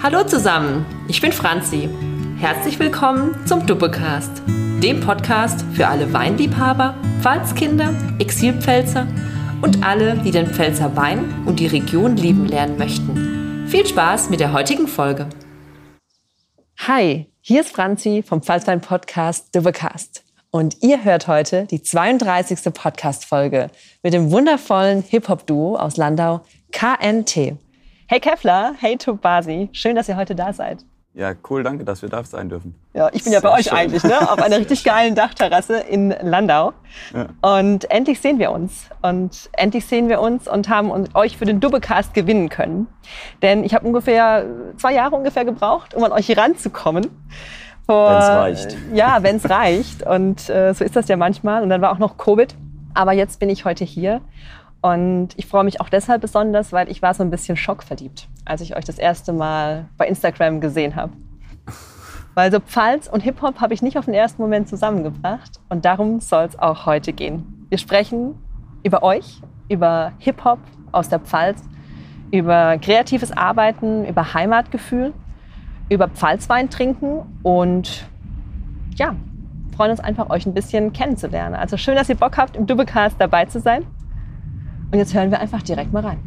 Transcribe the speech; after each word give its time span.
Hallo 0.00 0.22
zusammen, 0.22 0.86
ich 1.08 1.20
bin 1.20 1.32
Franzi. 1.32 1.88
Herzlich 2.38 2.78
willkommen 2.78 3.34
zum 3.48 3.66
Duppecast, 3.66 4.30
dem 4.46 5.00
Podcast 5.00 5.64
für 5.72 5.88
alle 5.88 6.12
Weinliebhaber, 6.12 6.94
Pfalzkinder, 7.20 7.92
Exilpfälzer 8.20 9.08
und 9.60 9.84
alle, 9.84 10.16
die 10.18 10.30
den 10.30 10.46
Pfälzer 10.46 10.94
Wein 10.94 11.42
und 11.46 11.58
die 11.58 11.66
Region 11.66 12.16
lieben 12.16 12.46
lernen 12.46 12.78
möchten. 12.78 13.66
Viel 13.66 13.84
Spaß 13.84 14.30
mit 14.30 14.38
der 14.38 14.52
heutigen 14.52 14.86
Folge. 14.86 15.28
Hi, 16.86 17.26
hier 17.40 17.62
ist 17.62 17.74
Franzi 17.74 18.22
vom 18.24 18.40
Pfalzwein 18.40 18.80
Podcast 18.80 19.52
Duppecast. 19.52 20.22
Und 20.52 20.80
ihr 20.80 21.02
hört 21.02 21.26
heute 21.26 21.66
die 21.66 21.82
32. 21.82 22.72
Podcast-Folge 22.72 23.66
mit 24.04 24.14
dem 24.14 24.30
wundervollen 24.30 25.02
Hip-Hop-Duo 25.02 25.74
aus 25.76 25.96
Landau 25.96 26.42
KNT. 26.70 27.58
Hey 28.10 28.20
Kevlar, 28.20 28.72
hey 28.80 28.96
Tobasi, 28.96 29.68
schön, 29.72 29.94
dass 29.94 30.08
ihr 30.08 30.16
heute 30.16 30.34
da 30.34 30.54
seid. 30.54 30.78
Ja, 31.12 31.34
cool, 31.50 31.62
danke, 31.62 31.84
dass 31.84 32.00
wir 32.00 32.08
da 32.08 32.24
sein 32.24 32.48
dürfen. 32.48 32.74
Ja, 32.94 33.10
ich 33.12 33.22
bin 33.22 33.34
ja 33.34 33.40
bei 33.40 33.52
euch 33.52 33.66
schön. 33.66 33.76
eigentlich, 33.76 34.02
ne? 34.02 34.32
auf 34.32 34.40
einer 34.40 34.56
richtig 34.60 34.82
geilen 34.82 35.14
Dachterrasse 35.14 35.80
in 35.80 36.14
Landau. 36.22 36.72
Ja. 37.12 37.26
Und 37.58 37.90
endlich 37.90 38.18
sehen 38.22 38.38
wir 38.38 38.50
uns. 38.50 38.88
Und 39.02 39.50
endlich 39.52 39.84
sehen 39.84 40.08
wir 40.08 40.22
uns 40.22 40.48
und 40.48 40.70
haben 40.70 40.90
euch 41.12 41.36
für 41.36 41.44
den 41.44 41.60
Dubbecast 41.60 42.14
gewinnen 42.14 42.48
können. 42.48 42.86
Denn 43.42 43.62
ich 43.62 43.74
habe 43.74 43.86
ungefähr 43.86 44.46
zwei 44.78 44.94
Jahre 44.94 45.14
ungefähr 45.14 45.44
gebraucht, 45.44 45.92
um 45.92 46.02
an 46.02 46.12
euch 46.12 46.24
hier 46.24 46.38
ranzukommen. 46.38 47.08
Wenn 47.86 48.16
es 48.16 48.28
reicht. 48.28 48.76
Ja, 48.94 49.22
wenn 49.22 49.36
es 49.36 49.50
reicht. 49.50 50.02
Und 50.06 50.48
äh, 50.48 50.72
so 50.72 50.82
ist 50.82 50.96
das 50.96 51.08
ja 51.08 51.18
manchmal. 51.18 51.62
Und 51.62 51.68
dann 51.68 51.82
war 51.82 51.92
auch 51.92 51.98
noch 51.98 52.16
Covid. 52.16 52.54
Aber 52.94 53.12
jetzt 53.12 53.38
bin 53.38 53.50
ich 53.50 53.66
heute 53.66 53.84
hier 53.84 54.22
und 54.80 55.30
ich 55.36 55.46
freue 55.46 55.64
mich 55.64 55.80
auch 55.80 55.88
deshalb 55.88 56.20
besonders, 56.20 56.72
weil 56.72 56.90
ich 56.90 57.02
war 57.02 57.14
so 57.14 57.22
ein 57.22 57.30
bisschen 57.30 57.56
schockverliebt, 57.56 58.28
als 58.44 58.60
ich 58.60 58.76
euch 58.76 58.84
das 58.84 58.98
erste 58.98 59.32
Mal 59.32 59.88
bei 59.96 60.06
Instagram 60.06 60.60
gesehen 60.60 60.94
habe. 60.94 61.12
Weil 62.34 62.52
so 62.52 62.60
Pfalz 62.60 63.08
und 63.08 63.20
Hip-Hop 63.22 63.60
habe 63.60 63.74
ich 63.74 63.82
nicht 63.82 63.98
auf 63.98 64.04
den 64.04 64.14
ersten 64.14 64.40
Moment 64.40 64.68
zusammengebracht. 64.68 65.58
Und 65.68 65.84
darum 65.84 66.20
soll 66.20 66.44
es 66.44 66.56
auch 66.56 66.86
heute 66.86 67.12
gehen. 67.12 67.66
Wir 67.68 67.78
sprechen 67.78 68.36
über 68.84 69.02
euch, 69.02 69.42
über 69.68 70.12
Hip-Hop 70.18 70.60
aus 70.92 71.08
der 71.08 71.18
Pfalz, 71.18 71.60
über 72.30 72.78
kreatives 72.78 73.32
Arbeiten, 73.32 74.04
über 74.04 74.34
Heimatgefühl, 74.34 75.12
über 75.88 76.06
Pfalzwein 76.08 76.70
trinken 76.70 77.22
und 77.42 78.06
ja, 78.94 79.16
freuen 79.74 79.90
uns 79.90 80.00
einfach, 80.00 80.30
euch 80.30 80.46
ein 80.46 80.54
bisschen 80.54 80.92
kennenzulernen. 80.92 81.56
Also 81.56 81.76
schön, 81.76 81.96
dass 81.96 82.08
ihr 82.08 82.16
Bock 82.16 82.36
habt, 82.36 82.56
im 82.56 82.66
Dubbecast 82.66 83.16
dabei 83.18 83.46
zu 83.46 83.58
sein. 83.58 83.84
Und 84.90 84.98
jetzt 84.98 85.14
hören 85.14 85.30
wir 85.30 85.40
einfach 85.40 85.62
direkt 85.62 85.92
mal 85.92 86.04
rein. 86.04 86.18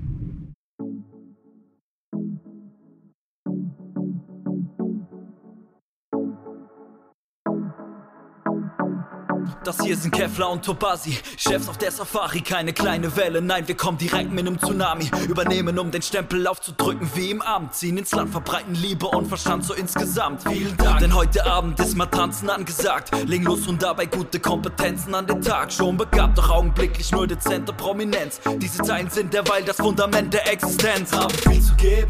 Das 9.63 9.79
hier 9.79 9.95
sind 9.95 10.11
Kevlar 10.11 10.49
und 10.49 10.65
Tobasi, 10.65 11.19
Chefs 11.37 11.69
auf 11.69 11.77
der 11.77 11.91
Safari, 11.91 12.41
keine 12.41 12.73
kleine 12.73 13.15
Welle, 13.15 13.43
nein, 13.43 13.67
wir 13.67 13.77
kommen 13.77 13.95
direkt 13.95 14.31
mit 14.31 14.47
einem 14.47 14.59
Tsunami, 14.59 15.11
übernehmen, 15.27 15.77
um 15.77 15.91
den 15.91 16.01
Stempel 16.01 16.47
aufzudrücken, 16.47 17.07
wie 17.13 17.29
im 17.29 17.43
Amt, 17.43 17.75
ziehen 17.75 17.95
ins 17.95 18.11
Land, 18.11 18.31
verbreiten 18.31 18.73
Liebe 18.73 19.05
und 19.05 19.27
Verstand 19.27 19.63
so 19.63 19.75
insgesamt. 19.75 20.41
Vielen 20.49 20.75
Dank, 20.77 20.97
denn 20.99 21.13
heute 21.13 21.45
Abend 21.45 21.79
ist 21.79 21.95
mal 21.95 22.07
Tanzen 22.07 22.49
angesagt, 22.49 23.11
legen 23.27 23.43
los 23.43 23.67
und 23.67 23.83
dabei 23.83 24.07
gute 24.07 24.39
Kompetenzen 24.39 25.13
an 25.13 25.27
den 25.27 25.43
Tag, 25.43 25.71
schon 25.71 25.95
begabt, 25.95 26.39
doch 26.39 26.49
augenblicklich 26.49 27.11
nur 27.11 27.27
dezente 27.27 27.71
Prominenz. 27.71 28.41
Diese 28.57 28.81
Zeilen 28.81 29.11
sind 29.11 29.31
derweil 29.31 29.63
das 29.63 29.77
Fundament 29.77 30.33
der 30.33 30.51
Existenz, 30.51 31.13
haben 31.13 31.35
viel 31.35 31.61
zu 31.61 31.75
geben 31.75 32.09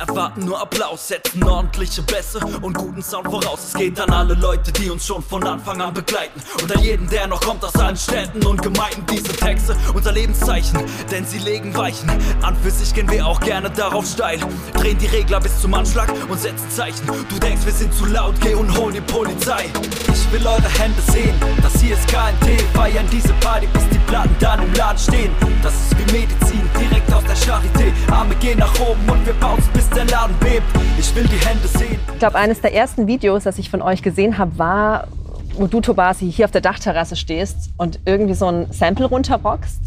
erwarten 0.00 0.44
nur 0.44 0.60
Applaus, 0.60 1.08
setzen 1.08 1.44
ordentliche 1.44 2.02
Bässe 2.02 2.40
und 2.62 2.76
guten 2.76 3.02
Sound 3.02 3.26
voraus. 3.26 3.60
Es 3.68 3.74
geht 3.74 4.00
an 4.00 4.10
alle 4.10 4.34
Leute, 4.34 4.72
die 4.72 4.90
uns 4.90 5.06
schon 5.06 5.22
von 5.22 5.46
Anfang 5.46 5.80
an 5.80 5.92
begleiten. 5.92 6.40
Und 6.62 6.74
an 6.74 6.82
jeden, 6.82 7.08
der 7.08 7.26
noch 7.26 7.40
kommt 7.40 7.64
aus 7.64 7.74
allen 7.76 7.96
Städten 7.96 8.44
und 8.46 8.62
Gemeinden. 8.62 9.04
Diese 9.10 9.32
Texte, 9.36 9.76
unser 9.94 10.12
Lebenszeichen, 10.12 10.80
denn 11.10 11.26
sie 11.26 11.38
legen 11.38 11.76
Weichen. 11.76 12.10
An 12.42 12.56
für 12.62 12.70
sich 12.70 12.94
gehen 12.94 13.10
wir 13.10 13.26
auch 13.26 13.40
gerne 13.40 13.70
darauf 13.70 14.06
steil. 14.06 14.40
Drehen 14.74 14.98
die 14.98 15.06
Regler 15.06 15.40
bis 15.40 15.60
zum 15.60 15.74
Anschlag 15.74 16.10
und 16.28 16.40
setzen 16.40 16.70
Zeichen. 16.70 17.06
Du 17.06 17.38
denkst, 17.38 17.64
wir 17.64 17.72
sind 17.72 17.92
zu 17.94 18.06
laut, 18.06 18.34
geh 18.40 18.54
und 18.54 18.76
hol 18.76 18.92
die 18.92 19.00
Polizei. 19.02 19.66
Ich 20.12 20.32
will 20.32 20.46
eure 20.46 20.68
Hände 20.78 21.00
sehen, 21.12 21.34
das 21.62 21.80
hier 21.80 21.94
ist 21.94 22.08
KNT. 22.08 22.60
Feiern 22.74 23.06
diese 23.12 23.32
Party, 23.34 23.66
bis 23.72 23.82
die 23.90 23.98
Platten 24.06 24.34
dann 24.40 24.62
im 24.62 24.72
Laden 24.74 24.98
stehen. 24.98 25.32
Das 25.62 25.74
ist 25.74 25.98
wie 25.98 26.12
Medizin, 26.12 26.62
direkt 26.78 27.12
aus 27.12 27.24
der 27.24 27.36
Charité. 27.36 27.92
Arme 28.10 28.34
gehen 28.36 28.58
nach 28.58 28.80
oben 28.80 29.08
und 29.08 29.26
wir 29.26 29.34
bouncen 29.34 29.70
bis 29.72 29.89
der 29.90 30.04
Laden 30.06 30.36
bebt. 30.40 30.64
Ich 30.98 31.14
will 31.14 31.24
die 31.24 31.44
Hände 31.46 31.66
sehen. 31.66 31.98
Ich 32.12 32.18
glaube, 32.18 32.36
eines 32.36 32.60
der 32.60 32.74
ersten 32.74 33.06
Videos, 33.06 33.44
das 33.44 33.58
ich 33.58 33.70
von 33.70 33.82
euch 33.82 34.02
gesehen 34.02 34.38
habe, 34.38 34.58
war, 34.58 35.08
wo 35.54 35.66
du, 35.66 35.80
Tobasi, 35.80 36.30
hier 36.30 36.44
auf 36.44 36.50
der 36.50 36.60
Dachterrasse 36.60 37.16
stehst 37.16 37.70
und 37.76 38.00
irgendwie 38.04 38.34
so 38.34 38.46
ein 38.46 38.70
Sample 38.72 39.06
runterrockst. 39.06 39.80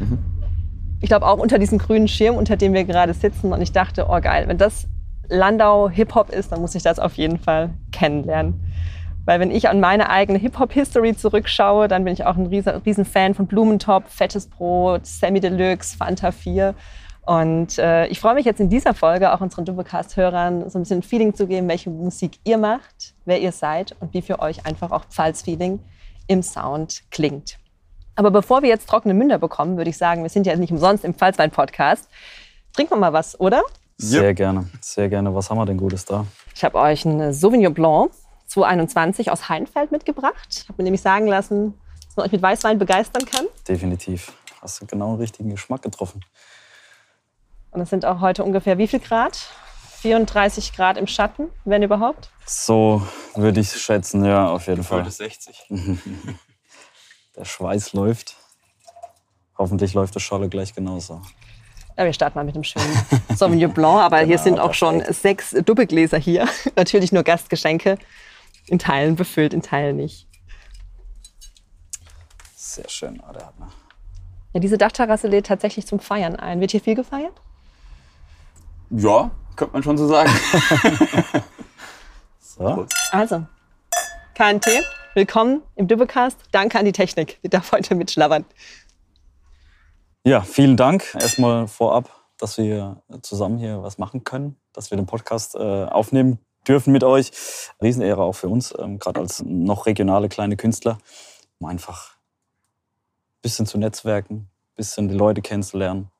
Mhm. 0.00 0.18
Ich 1.00 1.08
glaube 1.08 1.26
auch 1.26 1.38
unter 1.38 1.58
diesem 1.58 1.78
grünen 1.78 2.08
Schirm, 2.08 2.36
unter 2.36 2.56
dem 2.56 2.72
wir 2.72 2.84
gerade 2.84 3.14
sitzen. 3.14 3.52
Und 3.52 3.62
ich 3.62 3.72
dachte, 3.72 4.06
oh 4.08 4.20
geil, 4.20 4.48
wenn 4.48 4.58
das 4.58 4.86
Landau 5.28 5.88
Hip-Hop 5.88 6.30
ist, 6.30 6.52
dann 6.52 6.60
muss 6.60 6.74
ich 6.74 6.82
das 6.82 6.98
auf 6.98 7.14
jeden 7.14 7.38
Fall 7.38 7.70
kennenlernen. 7.92 8.60
Weil 9.24 9.40
wenn 9.40 9.50
ich 9.50 9.68
an 9.68 9.78
meine 9.78 10.08
eigene 10.08 10.38
Hip-Hop-History 10.38 11.14
zurückschaue, 11.14 11.86
dann 11.86 12.04
bin 12.04 12.14
ich 12.14 12.24
auch 12.24 12.36
ein 12.36 12.46
riesen, 12.46 12.76
riesen 12.86 13.04
Fan 13.04 13.34
von 13.34 13.46
Blumentop, 13.46 14.08
Fettes 14.08 14.46
Brot, 14.46 15.06
Sammy 15.06 15.40
Deluxe, 15.40 15.96
Fanta 15.96 16.32
4. 16.32 16.74
Und 17.28 17.76
äh, 17.76 18.06
ich 18.06 18.20
freue 18.20 18.32
mich 18.32 18.46
jetzt 18.46 18.58
in 18.58 18.70
dieser 18.70 18.94
Folge 18.94 19.34
auch 19.34 19.42
unseren 19.42 19.66
Doublecast-Hörern 19.66 20.70
so 20.70 20.78
ein 20.78 20.82
bisschen 20.84 21.00
ein 21.00 21.02
Feeling 21.02 21.34
zu 21.34 21.46
geben, 21.46 21.68
welche 21.68 21.90
Musik 21.90 22.38
ihr 22.44 22.56
macht, 22.56 23.12
wer 23.26 23.38
ihr 23.38 23.52
seid 23.52 23.94
und 24.00 24.14
wie 24.14 24.22
für 24.22 24.40
euch 24.40 24.64
einfach 24.64 24.92
auch 24.92 25.04
Pfalz-Feeling 25.04 25.78
im 26.26 26.42
Sound 26.42 27.02
klingt. 27.10 27.58
Aber 28.16 28.30
bevor 28.30 28.62
wir 28.62 28.70
jetzt 28.70 28.88
trockene 28.88 29.12
Münder 29.12 29.36
bekommen, 29.36 29.76
würde 29.76 29.90
ich 29.90 29.98
sagen, 29.98 30.22
wir 30.22 30.30
sind 30.30 30.46
ja 30.46 30.56
nicht 30.56 30.72
umsonst 30.72 31.04
im 31.04 31.12
Pfalzwein-Podcast. 31.12 32.08
Trinken 32.72 32.94
wir 32.94 32.98
mal 32.98 33.12
was, 33.12 33.38
oder? 33.38 33.62
Sehr 33.98 34.22
ja. 34.22 34.32
gerne, 34.32 34.70
sehr 34.80 35.10
gerne. 35.10 35.34
Was 35.34 35.50
haben 35.50 35.58
wir 35.58 35.66
denn 35.66 35.76
Gutes 35.76 36.06
da? 36.06 36.24
Ich 36.54 36.64
habe 36.64 36.78
euch 36.78 37.04
einen 37.04 37.34
Sauvignon 37.34 37.74
Blanc 37.74 38.10
2021 38.46 39.30
aus 39.30 39.50
Heinfeld 39.50 39.92
mitgebracht. 39.92 40.62
Ich 40.62 40.68
habe 40.70 40.76
mir 40.78 40.84
nämlich 40.84 41.02
sagen 41.02 41.26
lassen, 41.26 41.74
dass 42.06 42.16
man 42.16 42.24
euch 42.24 42.32
mit 42.32 42.40
Weißwein 42.40 42.78
begeistern 42.78 43.26
kann. 43.26 43.44
Definitiv. 43.68 44.32
Hast 44.62 44.80
du 44.80 44.86
genau 44.86 45.12
den 45.12 45.20
richtigen 45.20 45.50
Geschmack 45.50 45.82
getroffen. 45.82 46.22
Und 47.78 47.82
es 47.82 47.90
sind 47.90 48.04
auch 48.04 48.20
heute 48.20 48.42
ungefähr 48.42 48.76
wie 48.76 48.88
viel 48.88 48.98
Grad? 48.98 49.38
34 50.00 50.72
Grad 50.72 50.96
im 50.96 51.06
Schatten, 51.06 51.48
wenn 51.64 51.80
überhaupt? 51.84 52.28
So 52.44 53.06
würde 53.36 53.60
ich 53.60 53.70
schätzen, 53.70 54.24
ja, 54.24 54.48
auf 54.48 54.66
jeden 54.66 54.82
Fall. 54.82 55.02
Heute 55.02 55.12
60. 55.12 55.68
Der 57.36 57.44
Schweiß 57.44 57.92
läuft. 57.92 58.34
Hoffentlich 59.56 59.94
läuft 59.94 60.16
der 60.16 60.20
Scholle 60.20 60.48
gleich 60.48 60.74
genauso. 60.74 61.22
Ja, 61.96 62.04
wir 62.04 62.12
starten 62.12 62.36
mal 62.36 62.44
mit 62.44 62.56
dem 62.56 62.64
schönen 62.64 62.84
Sauvignon 63.36 63.72
Blanc. 63.72 64.00
Aber 64.00 64.18
genau, 64.18 64.28
hier 64.28 64.38
sind 64.38 64.58
auch 64.58 64.74
schon 64.74 65.04
sechs 65.12 65.50
Doppelgläser 65.50 66.18
hier. 66.18 66.48
Natürlich 66.76 67.12
nur 67.12 67.22
Gastgeschenke. 67.22 67.96
In 68.66 68.80
Teilen 68.80 69.14
befüllt, 69.14 69.54
in 69.54 69.62
Teilen 69.62 69.96
nicht. 69.96 70.26
Sehr 72.56 72.88
schön, 72.88 73.22
der 73.32 73.46
hat 73.46 73.54
Ja, 74.52 74.58
diese 74.58 74.78
Dachterrasse 74.78 75.28
lädt 75.28 75.46
tatsächlich 75.46 75.86
zum 75.86 76.00
Feiern 76.00 76.34
ein. 76.34 76.60
Wird 76.60 76.72
hier 76.72 76.80
viel 76.80 76.96
gefeiert? 76.96 77.40
Ja, 78.90 79.30
könnte 79.56 79.74
man 79.74 79.82
schon 79.82 79.98
so 79.98 80.08
sagen. 80.08 80.30
so. 82.40 82.86
Also, 83.12 83.44
KNT, 84.34 84.66
willkommen 85.12 85.62
im 85.74 85.86
Dubbecast. 85.88 86.38
Danke 86.52 86.78
an 86.78 86.86
die 86.86 86.92
Technik, 86.92 87.38
die 87.42 87.50
darf 87.50 87.70
heute 87.72 87.94
mitschlabbern. 87.94 88.46
Ja, 90.24 90.40
vielen 90.40 90.78
Dank 90.78 91.14
erstmal 91.14 91.68
vorab, 91.68 92.10
dass 92.38 92.56
wir 92.56 93.02
zusammen 93.20 93.58
hier 93.58 93.82
was 93.82 93.98
machen 93.98 94.24
können, 94.24 94.56
dass 94.72 94.90
wir 94.90 94.96
den 94.96 95.06
Podcast 95.06 95.54
äh, 95.54 95.58
aufnehmen 95.58 96.38
dürfen 96.66 96.90
mit 96.90 97.04
euch. 97.04 97.32
Riesenehre 97.82 98.22
auch 98.22 98.34
für 98.34 98.48
uns, 98.48 98.74
ähm, 98.78 98.98
gerade 98.98 99.20
als 99.20 99.42
noch 99.44 99.84
regionale 99.84 100.30
kleine 100.30 100.56
Künstler, 100.56 100.96
um 101.58 101.68
einfach 101.68 102.14
ein 102.14 103.42
bisschen 103.42 103.66
zu 103.66 103.76
netzwerken, 103.76 104.34
ein 104.34 104.76
bisschen 104.76 105.08
die 105.08 105.14
Leute 105.14 105.42
kennenzulernen. 105.42 106.10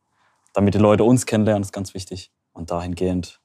Damit 0.52 0.74
die 0.74 0.78
Leute 0.78 1.04
uns 1.04 1.24
kennenlernen, 1.24 1.62
ist 1.62 1.72
ganz 1.72 1.94
wichtig. 1.94 2.30
Und 2.58 2.72
dahingehend 2.72 3.40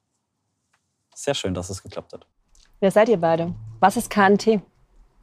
sehr 1.14 1.34
schön, 1.34 1.54
dass 1.54 1.70
es 1.70 1.84
geklappt 1.84 2.12
hat. 2.12 2.26
Wer 2.80 2.90
seid 2.90 3.08
ihr 3.08 3.16
beide? 3.16 3.54
Was 3.78 3.96
ist 3.96 4.10
KNT? 4.10 4.60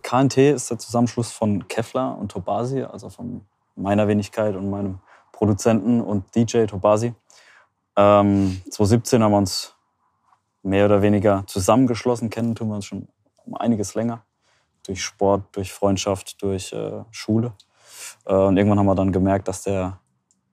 KNT 0.01 0.37
ist 0.37 0.71
der 0.71 0.79
Zusammenschluss 0.79 1.33
von 1.33 1.67
Kevlar 1.67 2.17
und 2.17 2.31
Tobasi, 2.31 2.83
also 2.83 3.09
von 3.09 3.45
meiner 3.75 4.07
Wenigkeit 4.07 4.55
und 4.55 4.69
meinem 4.69 4.99
Produzenten 5.33 5.99
und 5.99 6.33
DJ 6.33 6.67
Tobasi. 6.67 7.13
Ähm, 7.97 8.61
2017 8.71 9.21
haben 9.21 9.31
wir 9.31 9.37
uns 9.39 9.75
mehr 10.63 10.85
oder 10.85 11.01
weniger 11.01 11.43
zusammengeschlossen. 11.47 12.29
Kennen 12.29 12.55
tun 12.55 12.69
wir 12.69 12.75
uns 12.75 12.85
schon 12.85 13.09
um 13.45 13.55
einiges 13.55 13.93
länger. 13.93 14.23
Durch 14.87 15.03
Sport, 15.03 15.43
durch 15.51 15.73
Freundschaft, 15.73 16.41
durch 16.41 16.71
äh, 16.71 17.03
Schule. 17.11 17.51
Äh, 18.25 18.35
und 18.35 18.55
irgendwann 18.55 18.79
haben 18.79 18.85
wir 18.85 18.95
dann 18.95 19.11
gemerkt, 19.11 19.49
dass 19.49 19.63
der 19.63 19.99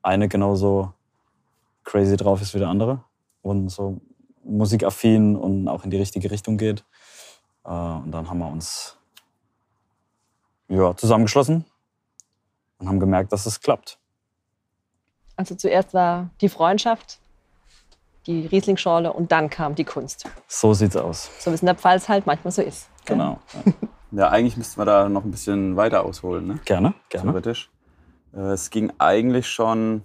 eine 0.02 0.26
genauso 0.26 0.92
crazy 1.84 2.16
drauf 2.16 2.42
ist 2.42 2.52
wie 2.54 2.58
der 2.58 2.68
andere. 2.68 3.04
Und 3.48 3.70
so 3.70 4.00
musikaffin 4.44 5.36
und 5.36 5.68
auch 5.68 5.84
in 5.84 5.90
die 5.90 5.96
richtige 5.96 6.30
Richtung 6.30 6.58
geht. 6.58 6.84
Äh, 7.64 7.70
und 7.70 8.10
dann 8.10 8.28
haben 8.28 8.38
wir 8.38 8.48
uns 8.50 8.98
ja, 10.68 10.94
zusammengeschlossen 10.94 11.64
und 12.78 12.88
haben 12.88 13.00
gemerkt, 13.00 13.32
dass 13.32 13.46
es 13.46 13.60
klappt. 13.60 13.98
Also 15.36 15.54
zuerst 15.54 15.94
war 15.94 16.30
die 16.40 16.48
Freundschaft, 16.48 17.20
die 18.26 18.46
Rieslingschorle 18.46 19.12
und 19.12 19.32
dann 19.32 19.48
kam 19.48 19.74
die 19.74 19.84
Kunst. 19.84 20.28
So 20.46 20.74
sieht's 20.74 20.96
aus. 20.96 21.30
So 21.38 21.50
wie 21.50 21.54
es 21.54 21.62
in 21.62 21.66
der 21.66 21.74
Pfalz 21.74 22.08
halt 22.08 22.26
manchmal 22.26 22.52
so 22.52 22.60
ist. 22.60 22.88
Genau. 23.06 23.38
Ja. 23.54 23.72
Ja, 24.10 24.28
eigentlich 24.30 24.56
müssten 24.56 24.80
wir 24.80 24.86
da 24.86 25.08
noch 25.08 25.24
ein 25.24 25.30
bisschen 25.30 25.76
weiter 25.76 26.04
ausholen, 26.04 26.46
ne? 26.46 26.60
Gerne, 26.64 26.94
gerne. 27.10 27.30
Theoretisch. 27.30 27.70
Äh, 28.34 28.52
Es 28.52 28.70
ging 28.70 28.90
eigentlich 28.98 29.46
schon, 29.48 30.02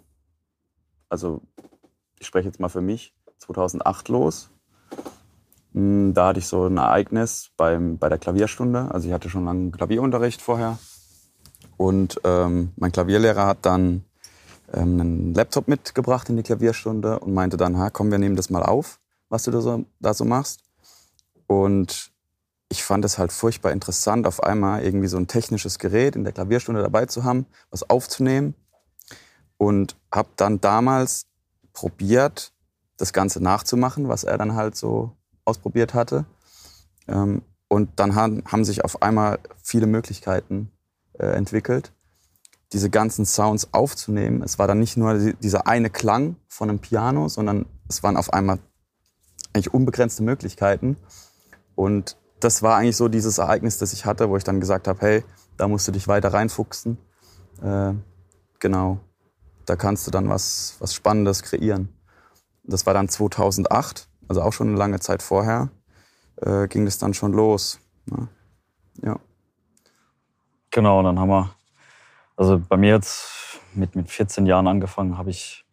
also 1.10 1.42
ich 2.20 2.28
spreche 2.28 2.48
jetzt 2.48 2.60
mal 2.60 2.68
für 2.70 2.82
mich, 2.82 3.14
2008 3.44 4.10
los. 4.10 4.50
Hm, 5.74 6.14
Da 6.14 6.28
hatte 6.28 6.40
ich 6.40 6.48
so 6.48 6.66
ein 6.66 6.78
Ereignis 6.78 7.50
beim, 7.58 7.98
bei 7.98 8.10
der 8.10 8.18
Klavierstunde. 8.18 8.90
Also 8.92 9.08
ich 9.08 9.14
hatte 9.14 9.30
schon 9.30 9.46
lange 9.46 9.72
Klavierunterricht 9.72 10.42
vorher. 10.42 10.78
Und 11.78 12.22
ähm, 12.24 12.72
mein 12.78 12.92
Klavierlehrer 12.92 13.46
hat 13.46 13.60
dann 13.66 14.06
ähm, 14.74 15.00
einen 15.00 15.34
Laptop 15.34 15.68
mitgebracht 15.68 16.30
in 16.30 16.38
die 16.38 16.44
Klavierstunde 16.44 17.20
und 17.20 17.34
meinte 17.34 17.58
dann, 17.58 17.78
ha, 17.78 17.90
komm, 17.90 18.12
wir 18.12 18.20
nehmen 18.20 18.36
das 18.36 18.50
mal 18.50 18.64
auf, 18.64 19.00
was 19.30 19.44
du 19.44 19.52
da 19.52 19.62
so, 19.62 19.86
da 20.00 20.14
so 20.14 20.26
machst. 20.26 20.62
Und 21.48 22.12
ich 22.70 22.84
fand 22.84 23.06
es 23.06 23.18
halt 23.18 23.32
furchtbar 23.32 23.72
interessant, 23.72 24.26
auf 24.26 24.42
einmal 24.42 24.84
irgendwie 24.84 25.08
so 25.08 25.18
ein 25.18 25.28
technisches 25.28 25.78
Gerät 25.80 26.16
in 26.16 26.24
der 26.24 26.34
Klavierstunde 26.34 26.82
dabei 26.82 27.06
zu 27.06 27.24
haben, 27.24 27.46
was 27.70 27.90
aufzunehmen. 27.90 28.56
Und 29.58 29.96
habe 30.12 30.30
dann 30.36 30.60
damals 30.60 31.28
probiert, 31.74 32.54
das 32.98 33.14
Ganze 33.14 33.42
nachzumachen, 33.42 34.08
was 34.08 34.24
er 34.24 34.38
dann 34.38 34.56
halt 34.56 34.76
so 34.76 35.12
ausprobiert 35.46 35.94
hatte. 35.94 36.26
Ähm, 37.08 37.42
und 37.68 37.90
dann 37.96 38.16
haben, 38.16 38.66
sich 38.66 38.84
auf 38.86 39.02
einmal 39.02 39.40
viele 39.64 39.88
Möglichkeiten 39.88 40.72
äh, 41.20 41.26
entwickelt, 41.26 41.92
diese 42.72 42.90
ganzen 42.90 43.26
Sounds 43.26 43.74
aufzunehmen. 43.74 44.44
Es 44.44 44.60
war 44.60 44.68
dann 44.68 44.80
nicht 44.80 44.96
nur 44.98 45.18
die- 45.18 45.34
dieser 45.36 45.68
eine 45.68 45.90
Klang 45.90 46.36
von 46.48 46.70
einem 46.70 46.80
Piano, 46.80 47.28
sondern 47.30 47.66
es 47.90 48.04
waren 48.04 48.18
auf 48.18 48.32
einmal 48.34 48.60
eigentlich 49.54 49.74
unbegrenzte 49.74 50.24
Möglichkeiten. 50.24 50.98
Und 51.76 52.18
das 52.40 52.62
war 52.62 52.76
eigentlich 52.76 52.98
so 52.98 53.08
dieses 53.08 53.38
Ereignis, 53.38 53.78
das 53.78 53.94
ich 53.94 54.06
hatte, 54.06 54.30
wo 54.30 54.38
ich 54.38 54.44
dann 54.44 54.60
gesagt 54.60 54.88
habe, 54.88 55.00
hey, 55.02 55.24
da 55.58 55.68
musst 55.68 55.88
du 55.88 55.92
dich 55.92 56.08
weiter 56.08 56.34
reinfuchsen. 56.34 56.98
Äh, 57.62 57.94
genau, 58.60 59.00
da 59.66 59.76
kannst 59.76 60.06
du 60.08 60.12
dann 60.12 60.30
was, 60.30 60.76
was 60.80 60.94
Spannendes 60.94 61.42
kreieren. 61.44 61.90
Das 62.64 62.86
war 62.86 62.94
dann 62.94 63.10
2008, 63.10 64.08
also 64.28 64.42
auch 64.42 64.54
schon 64.54 64.70
eine 64.70 64.78
lange 64.78 65.00
Zeit 65.00 65.22
vorher, 65.22 65.70
äh, 66.38 66.68
ging 66.68 66.86
das 66.86 66.98
dann 66.98 67.14
schon 67.14 67.34
los. 67.34 67.80
Ne? 68.06 68.28
Ja. 69.02 69.20
Genau, 70.72 71.04
dann 71.04 71.20
haben 71.20 71.30
wir, 71.30 71.54
also 72.36 72.60
bei 72.60 72.78
mir 72.78 72.92
jetzt 72.92 73.60
mit, 73.74 73.96
mit 73.96 74.10
14 74.10 74.46
Jahren 74.46 74.68
angefangen, 74.68 75.18
habe 75.18 75.30
ich 75.30 75.66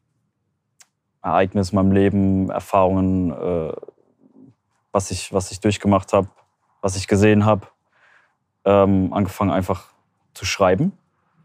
Ereignisse 1.23 1.73
in 1.73 1.77
meinem 1.77 1.93
Leben, 1.93 2.51
Erfahrungen, 2.51 3.31
äh, 3.31 3.73
was, 4.93 5.11
ich, 5.11 5.33
was 5.33 5.51
ich 5.51 5.61
durchgemacht 5.61 6.13
habe, 6.13 6.29
was 6.81 6.97
ich 6.97 7.07
gesehen 7.07 7.45
habe, 7.45 7.67
ähm, 8.65 9.13
angefangen 9.13 9.51
einfach 9.51 9.93
zu 10.35 10.45
schreiben. 10.45 10.93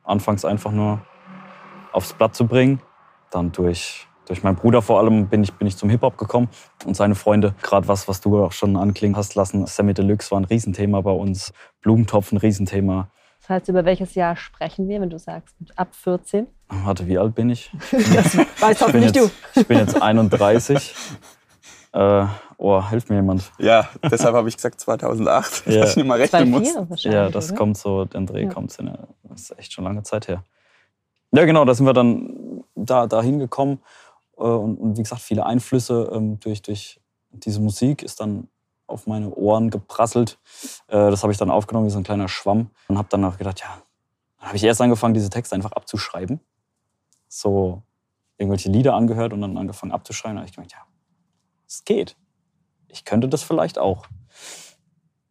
Anfangs 0.03 0.45
einfach 0.45 0.71
nur 0.71 1.01
aufs 1.91 2.13
Blatt 2.13 2.35
zu 2.35 2.47
bringen. 2.47 2.81
Dann 3.31 3.51
durch, 3.51 4.07
durch 4.25 4.43
meinen 4.43 4.55
Bruder 4.55 4.81
vor 4.81 4.99
allem 4.99 5.27
bin 5.27 5.43
ich, 5.43 5.53
bin 5.53 5.67
ich 5.67 5.77
zum 5.77 5.89
Hip-Hop 5.89 6.17
gekommen 6.17 6.49
und 6.85 6.95
seine 6.95 7.15
Freunde. 7.15 7.53
Gerade 7.61 7.87
was, 7.87 8.07
was 8.07 8.21
du 8.21 8.43
auch 8.43 8.51
schon 8.51 8.75
anklingen 8.75 9.15
hast 9.15 9.35
lassen, 9.35 9.65
Sammy 9.67 9.93
Deluxe 9.93 10.31
war 10.31 10.39
ein 10.39 10.45
Riesenthema 10.45 11.01
bei 11.01 11.11
uns. 11.11 11.53
Blumentopf 11.81 12.31
ein 12.31 12.37
Riesenthema. 12.37 13.09
Das 13.41 13.49
heißt, 13.49 13.69
über 13.69 13.85
welches 13.85 14.15
Jahr 14.15 14.35
sprechen 14.35 14.87
wir, 14.89 14.99
wenn 15.01 15.09
du 15.11 15.19
sagst, 15.19 15.55
ab 15.75 15.89
14? 15.93 16.47
Warte, 16.69 17.05
wie 17.07 17.17
alt 17.19 17.35
bin 17.35 17.51
ich? 17.51 17.71
Ich 17.91 17.91
bin 17.91 18.75
hoffentlich 18.81 19.11
du. 19.11 19.19
jetzt, 19.25 19.33
ich 19.55 19.67
bin 19.67 19.77
jetzt 19.77 20.01
31. 20.01 20.95
Äh, 21.93 22.25
oh, 22.57 22.83
hilft 22.89 23.09
mir 23.09 23.15
jemand. 23.15 23.49
ja, 23.57 23.87
deshalb 24.03 24.35
habe 24.35 24.49
ich 24.49 24.57
gesagt 24.57 24.81
2008, 24.81 25.63
Ja. 25.67 25.79
dass 25.79 25.91
ich 25.91 25.95
nicht 25.95 26.05
mal 26.05 26.19
rechnen 26.19 26.51
muss. 26.51 26.63
2,4 26.75 26.89
wahrscheinlich. 26.89 27.03
Ja, 27.05 27.29
das 27.29 27.49
oder? 27.51 27.57
kommt 27.57 27.77
so, 27.77 28.03
den 28.03 28.25
Dreh 28.25 28.43
Ja. 28.43 28.49
kommt 28.49 28.73
hin. 28.73 28.87
ja. 28.87 28.97
Das 29.23 29.43
ist 29.43 29.57
echt 29.57 29.71
schon 29.71 29.85
lange 29.85 30.03
Zeit 30.03 30.27
her. 30.27 30.43
Ja, 31.31 31.45
genau, 31.45 31.63
da 31.63 31.73
sind 31.73 31.85
wir 31.85 31.93
dann 31.93 32.63
da, 32.75 33.07
da 33.07 33.21
hingekommen. 33.21 33.79
Äh, 34.37 34.43
und, 34.43 34.77
und 34.77 34.97
wie 34.97 35.03
gesagt, 35.03 35.21
viele 35.21 35.45
Einflüsse 35.45 36.09
ähm, 36.13 36.39
durch, 36.39 36.61
durch 36.61 37.01
diese 37.31 37.59
Musik 37.59 38.03
ist 38.03 38.19
dann 38.19 38.47
auf 38.87 39.07
meine 39.07 39.33
Ohren 39.33 39.69
geprasselt. 39.69 40.39
Äh, 40.87 41.09
das 41.09 41.23
habe 41.23 41.31
ich 41.31 41.39
dann 41.39 41.49
aufgenommen 41.49 41.87
wie 41.87 41.91
so 41.91 41.97
ein 41.97 42.03
kleiner 42.03 42.27
Schwamm 42.27 42.69
und 42.87 42.97
habe 42.97 43.09
dann 43.09 43.23
auch 43.25 43.37
gedacht, 43.37 43.59
ja, 43.61 43.81
dann 44.37 44.47
habe 44.47 44.57
ich 44.57 44.63
erst 44.63 44.81
angefangen, 44.81 45.13
diese 45.13 45.29
Texte 45.29 45.55
einfach 45.55 45.71
abzuschreiben. 45.71 46.39
So 47.27 47.81
irgendwelche 48.37 48.69
Lieder 48.69 48.93
angehört 48.93 49.33
und 49.33 49.41
dann 49.41 49.57
angefangen 49.57 49.91
abzuschreiben. 49.91 50.35
Da 50.35 50.41
habe 50.41 50.49
ich 50.49 50.55
gemerkt, 50.55 50.73
ja, 50.73 50.85
es 51.67 51.83
geht. 51.83 52.15
Ich 52.87 53.05
könnte 53.05 53.27
das 53.27 53.43
vielleicht 53.43 53.79
auch. 53.79 54.05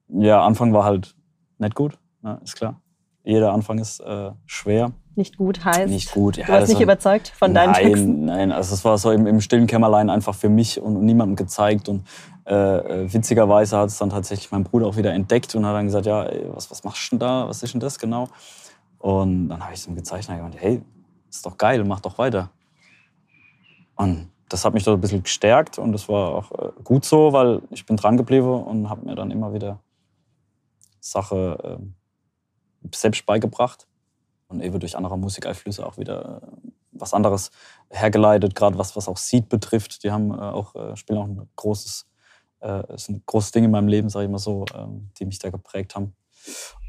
Ja, 0.09 0.45
Anfang 0.45 0.73
war 0.73 0.85
halt 0.85 1.15
nicht 1.59 1.75
gut, 1.75 1.99
ja, 2.23 2.35
ist 2.35 2.57
klar. 2.57 2.81
Jeder 3.23 3.53
Anfang 3.53 3.79
ist 3.79 4.01
äh, 4.01 4.33
schwer. 4.45 4.93
Nicht 5.17 5.37
gut 5.37 5.65
heißt. 5.65 5.89
Nicht 5.93 6.13
gut. 6.13 6.37
Ja, 6.37 6.47
Du 6.47 6.53
warst 6.53 6.69
nicht 6.69 6.77
war- 6.77 6.83
überzeugt 6.83 7.29
von 7.29 7.55
deinen 7.55 7.73
nein, 7.73 7.85
Texten. 7.87 8.25
Nein, 8.25 8.53
also 8.53 8.75
es 8.75 8.85
war 8.85 8.99
so 8.99 9.11
im, 9.13 9.27
im 9.27 9.41
stillen 9.41 9.67
Kämmerlein 9.67 10.11
einfach 10.11 10.35
für 10.35 10.49
mich 10.49 10.81
und 10.81 11.05
niemandem 11.05 11.37
gezeigt. 11.37 11.89
Und 11.89 12.07
äh, 12.47 12.55
äh, 13.05 13.13
witzigerweise 13.13 13.79
hat 13.79 13.89
es 13.89 13.99
dann 13.99 14.11
tatsächlich 14.11 14.51
mein 14.51 14.65
Bruder 14.65 14.87
auch 14.87 14.97
wieder 14.97 15.13
entdeckt 15.13 15.55
und 15.55 15.65
hat 15.65 15.75
dann 15.75 15.87
gesagt, 15.87 16.07
ja, 16.07 16.25
ey, 16.25 16.47
was, 16.53 16.71
was 16.71 16.83
machst 16.85 17.07
du 17.13 17.17
denn 17.17 17.21
da? 17.21 17.49
Was 17.49 17.63
ist 17.63 17.73
denn 17.75 17.81
das 17.81 17.99
genau? 17.99 18.29
Und 18.99 19.49
dann 19.49 19.63
habe 19.63 19.73
ich 19.75 19.81
es 19.81 19.87
ihm 19.87 19.95
gezeigt 19.95 20.29
und 20.29 20.37
gemeint, 20.37 20.57
hey, 20.59 20.83
ist 21.31 21.47
doch 21.47 21.57
geil, 21.59 21.85
mach 21.85 22.01
doch 22.01 22.19
weiter. 22.19 22.51
Und 23.97 24.31
das 24.49 24.65
hat 24.65 24.75
mich 24.75 24.85
doch 24.85 24.95
ein 24.95 25.01
bisschen 25.01 25.23
gestärkt 25.23 25.79
und 25.79 25.93
das 25.93 26.09
war 26.09 26.35
auch 26.35 26.53
äh, 26.53 26.71
gut 26.83 27.05
so, 27.05 27.33
weil 27.33 27.63
ich 27.71 27.87
bin 27.87 27.97
dran 27.97 28.17
geblieben 28.17 28.49
und 28.65 28.91
habe 28.91 29.05
mir 29.07 29.15
dann 29.15 29.31
immer 29.31 29.53
wieder 29.53 29.79
Sache 31.01 31.59
ähm, 31.65 31.95
selbst 32.95 33.25
beigebracht 33.27 33.87
und 34.49 34.63
eben 34.63 34.79
durch 34.81 34.97
andere 34.97 35.19
Musikeinflüsse 35.19 35.87
auch 35.87 35.99
wieder 35.99 36.43
äh, 36.43 36.71
was 36.93 37.13
anderes 37.13 37.51
hergeleitet, 37.91 38.55
gerade 38.55 38.79
was, 38.79 38.97
was 38.97 39.09
auch 39.09 39.17
Seed 39.17 39.49
betrifft. 39.49 40.05
Die 40.05 40.11
haben 40.11 40.31
äh, 40.31 40.37
auch, 40.37 40.75
äh, 40.75 40.97
spielen 40.97 41.19
auch 41.19 41.25
ein 41.25 41.49
großes, 41.57 42.07
äh, 42.61 42.95
ist 42.95 43.09
ein 43.09 43.23
großes 43.27 43.53
Ding 43.53 43.65
in 43.65 43.71
meinem 43.71 43.89
Leben, 43.89 44.09
sage 44.09 44.27
ich 44.27 44.31
mal 44.31 44.39
so, 44.39 44.65
ähm, 44.75 45.11
die 45.19 45.27
mich 45.27 45.39
da 45.39 45.51
geprägt 45.51 45.95
haben. 45.97 46.15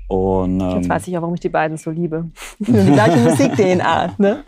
Und, 0.07 0.61
ähm, 0.61 0.77
Jetzt 0.77 0.89
weiß 0.89 1.07
ich 1.07 1.17
auch, 1.17 1.21
warum 1.21 1.33
ich 1.33 1.41
die 1.41 1.49
beiden 1.49 1.77
so 1.77 1.89
liebe. 1.89 2.29
Die 2.59 2.71
gleiche 2.71 3.17
Musik-DNA, 3.17 4.15
ne? 4.17 4.43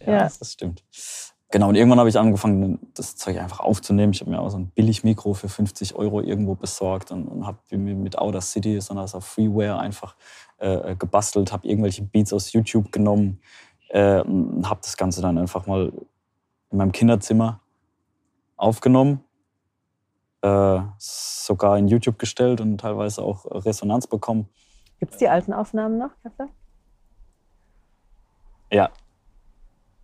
Ja, 0.00 0.12
Ja. 0.12 0.30
Das, 0.38 0.52
stimmt. 0.52 0.82
Genau, 1.50 1.68
und 1.68 1.76
irgendwann 1.76 2.00
habe 2.00 2.08
ich 2.08 2.18
angefangen, 2.18 2.78
das 2.94 3.14
Zeug 3.16 3.38
einfach 3.38 3.60
aufzunehmen. 3.60 4.12
Ich 4.12 4.20
habe 4.20 4.30
mir 4.30 4.40
auch 4.40 4.50
so 4.50 4.58
ein 4.58 4.70
Billig-Mikro 4.70 5.34
für 5.34 5.48
50 5.48 5.94
Euro 5.94 6.20
irgendwo 6.20 6.54
besorgt 6.54 7.12
und, 7.12 7.28
und 7.28 7.46
habe 7.46 7.58
mir 7.70 7.94
mit 7.94 8.18
Audacity, 8.18 8.80
sondern 8.80 9.04
das 9.04 9.14
auf 9.14 9.24
Freeware 9.26 9.78
einfach 9.78 10.16
äh, 10.58 10.96
gebastelt, 10.96 11.52
habe 11.52 11.66
irgendwelche 11.68 12.02
Beats 12.02 12.32
aus 12.32 12.52
YouTube 12.52 12.90
genommen 12.92 13.40
äh, 13.88 14.18
habe 14.18 14.80
das 14.82 14.96
Ganze 14.96 15.22
dann 15.22 15.38
einfach 15.38 15.66
mal 15.66 15.92
in 16.70 16.78
meinem 16.78 16.90
Kinderzimmer 16.92 17.60
aufgenommen, 18.56 19.22
äh, 20.42 20.80
sogar 20.98 21.78
in 21.78 21.86
YouTube 21.86 22.18
gestellt 22.18 22.60
und 22.60 22.78
teilweise 22.78 23.22
auch 23.22 23.44
Resonanz 23.64 24.06
bekommen. 24.08 24.48
Gibt 24.98 25.12
es 25.12 25.18
die 25.18 25.28
alten 25.28 25.52
Aufnahmen 25.52 25.98
noch, 25.98 26.10
Katja? 26.22 26.48
Ja. 28.72 28.90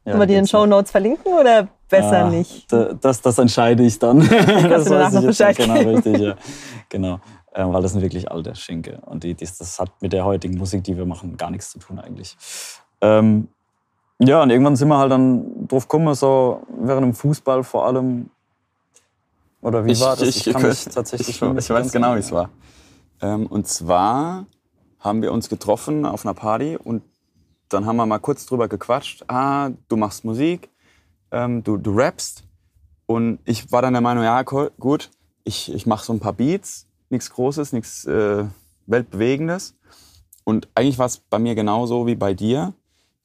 Ja, 0.04 0.12
Sollen 0.12 0.20
wir 0.20 0.26
die 0.26 0.32
in 0.34 0.38
den 0.40 0.42
noch. 0.44 0.48
Show 0.50 0.66
Notes 0.66 0.90
verlinken 0.90 1.32
oder 1.32 1.68
besser 1.88 2.24
Ah, 2.26 2.30
nicht? 2.30 2.70
da- 2.72 2.92
Das, 2.94 3.20
das 3.20 3.38
entscheide 3.38 3.84
ich 3.84 3.98
dann. 3.98 4.18
das 4.28 4.90
weiß 4.90 5.12
noch 5.14 5.20
ich 5.22 5.26
Bescheid 5.28 5.58
nicht 5.58 5.68
genau 5.68 5.90
richtig. 5.90 6.18
Ja. 6.18 6.34
Genau. 6.88 7.20
Ähm, 7.54 7.72
weil 7.72 7.82
das 7.82 7.92
sind 7.92 8.02
wirklich 8.02 8.30
alte 8.30 8.54
Schinke. 8.54 9.00
Und 9.04 9.24
die, 9.24 9.34
die, 9.34 9.44
das 9.44 9.78
hat 9.78 9.90
mit 10.00 10.12
der 10.12 10.24
heutigen 10.24 10.56
Musik, 10.56 10.84
die 10.84 10.96
wir 10.96 11.04
machen, 11.04 11.36
gar 11.36 11.50
nichts 11.50 11.70
zu 11.70 11.78
tun 11.78 11.98
eigentlich. 11.98 12.36
Ähm, 13.00 13.48
ja, 14.18 14.42
und 14.42 14.50
irgendwann 14.50 14.76
sind 14.76 14.88
wir 14.88 14.98
halt 14.98 15.10
dann 15.10 15.66
drauf 15.66 15.88
gekommen, 15.88 16.14
so 16.14 16.62
während 16.80 17.02
dem 17.02 17.14
Fußball 17.14 17.64
vor 17.64 17.86
allem. 17.86 18.30
Oder 19.60 19.84
wie 19.84 19.98
war 20.00 20.16
das? 20.16 20.28
Ich, 20.28 20.52
kann 20.52 20.62
mich 20.62 20.86
ich, 20.86 20.94
tatsächlich 20.94 21.28
ich, 21.28 21.40
nicht 21.42 21.58
ich 21.58 21.70
weiß 21.70 21.92
genau, 21.92 22.14
wie 22.14 22.20
es 22.20 22.32
war. 22.32 22.48
Ähm, 23.20 23.46
und 23.46 23.66
zwar 23.68 24.46
haben 25.00 25.22
wir 25.22 25.32
uns 25.32 25.48
getroffen 25.48 26.06
auf 26.06 26.24
einer 26.24 26.34
Party 26.34 26.76
und 26.76 27.02
dann 27.68 27.86
haben 27.86 27.96
wir 27.96 28.06
mal 28.06 28.18
kurz 28.18 28.46
drüber 28.46 28.68
gequatscht. 28.68 29.24
Ah, 29.28 29.70
du 29.88 29.96
machst 29.96 30.24
Musik, 30.24 30.70
ähm, 31.30 31.62
du, 31.62 31.76
du 31.76 31.94
rappst. 31.94 32.44
Und 33.06 33.40
ich 33.44 33.72
war 33.72 33.82
dann 33.82 33.92
der 33.92 34.02
Meinung, 34.02 34.24
ja, 34.24 34.42
gut, 34.42 35.10
ich, 35.44 35.72
ich 35.72 35.86
mache 35.86 36.04
so 36.04 36.12
ein 36.12 36.20
paar 36.20 36.32
Beats, 36.32 36.86
nichts 37.12 37.30
Großes, 37.30 37.72
nichts 37.72 38.04
äh, 38.06 38.44
Weltbewegendes. 38.86 39.74
Und 40.44 40.68
eigentlich 40.74 40.98
war 40.98 41.06
es 41.06 41.18
bei 41.18 41.38
mir 41.38 41.54
genauso 41.54 42.06
wie 42.06 42.16
bei 42.16 42.34
dir, 42.34 42.72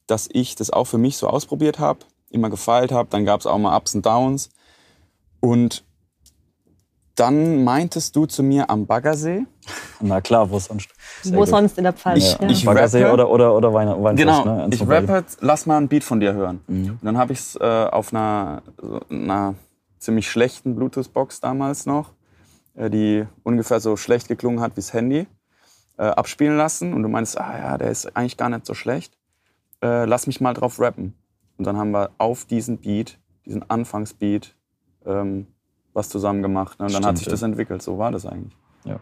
dass 0.06 0.28
ich 0.32 0.54
das 0.54 0.70
auch 0.70 0.84
für 0.84 0.98
mich 0.98 1.16
so 1.16 1.26
ausprobiert 1.26 1.78
habe, 1.80 2.00
immer 2.30 2.48
gefeilt 2.50 2.92
habe. 2.92 3.08
Dann 3.10 3.24
gab 3.24 3.40
es 3.40 3.46
auch 3.46 3.58
mal 3.58 3.76
Ups 3.76 3.94
und 3.94 4.06
Downs. 4.06 4.50
Und 5.40 5.84
dann 7.16 7.64
meintest 7.64 8.14
du 8.14 8.26
zu 8.26 8.44
mir 8.44 8.70
am 8.70 8.86
Baggersee. 8.86 9.44
Na 10.00 10.20
klar, 10.20 10.48
wo 10.50 10.58
sonst? 10.60 10.88
Wo 11.24 11.44
sonst 11.44 11.76
in 11.76 11.84
der 11.84 11.92
Pfalz? 11.92 12.18
Ich- 12.18 12.38
ja. 12.40 12.48
ich- 12.48 12.64
Baggersee 12.64 13.02
rappe. 13.02 13.14
oder, 13.14 13.28
oder, 13.30 13.54
oder 13.56 13.74
Wein, 13.74 13.88
Weinfest, 13.88 14.16
Genau, 14.18 14.44
ne? 14.44 14.68
Ich 14.72 14.80
rappe, 14.86 15.24
lass 15.40 15.66
mal 15.66 15.78
ein 15.78 15.88
Beat 15.88 16.04
von 16.04 16.20
dir 16.20 16.32
hören. 16.34 16.60
Mhm. 16.68 16.90
Und 16.90 16.98
dann 17.02 17.18
habe 17.18 17.32
ich 17.32 17.40
es 17.40 17.56
äh, 17.56 17.64
auf 17.90 18.12
einer, 18.14 18.62
einer 19.10 19.56
ziemlich 19.98 20.30
schlechten 20.30 20.76
Bluetooth-Box 20.76 21.40
damals 21.40 21.86
noch, 21.86 22.12
die 22.78 23.26
ungefähr 23.42 23.80
so 23.80 23.96
schlecht 23.96 24.28
geklungen 24.28 24.60
hat 24.60 24.72
wie 24.72 24.80
das 24.80 24.92
Handy, 24.92 25.26
äh, 25.96 26.04
abspielen 26.04 26.56
lassen. 26.56 26.92
Und 26.94 27.02
du 27.02 27.08
meinst, 27.08 27.38
ah 27.38 27.58
ja, 27.58 27.78
der 27.78 27.90
ist 27.90 28.16
eigentlich 28.16 28.36
gar 28.36 28.48
nicht 28.48 28.66
so 28.66 28.74
schlecht. 28.74 29.16
Äh, 29.82 30.04
lass 30.04 30.26
mich 30.26 30.40
mal 30.40 30.54
drauf 30.54 30.78
rappen. 30.80 31.14
Und 31.56 31.66
dann 31.66 31.76
haben 31.76 31.90
wir 31.90 32.10
auf 32.18 32.44
diesen 32.44 32.78
Beat, 32.78 33.18
diesen 33.44 33.68
Anfangsbeat, 33.68 34.54
ähm, 35.04 35.48
was 35.92 36.08
zusammen 36.08 36.42
gemacht. 36.42 36.78
Ne? 36.78 36.86
Und 36.86 36.92
dann 36.94 37.04
hat 37.04 37.16
Stimmt, 37.16 37.18
sich 37.18 37.26
ja. 37.26 37.32
das 37.32 37.42
entwickelt. 37.42 37.82
So 37.82 37.98
war 37.98 38.12
das 38.12 38.26
eigentlich. 38.26 38.56
Ja, 38.84 39.00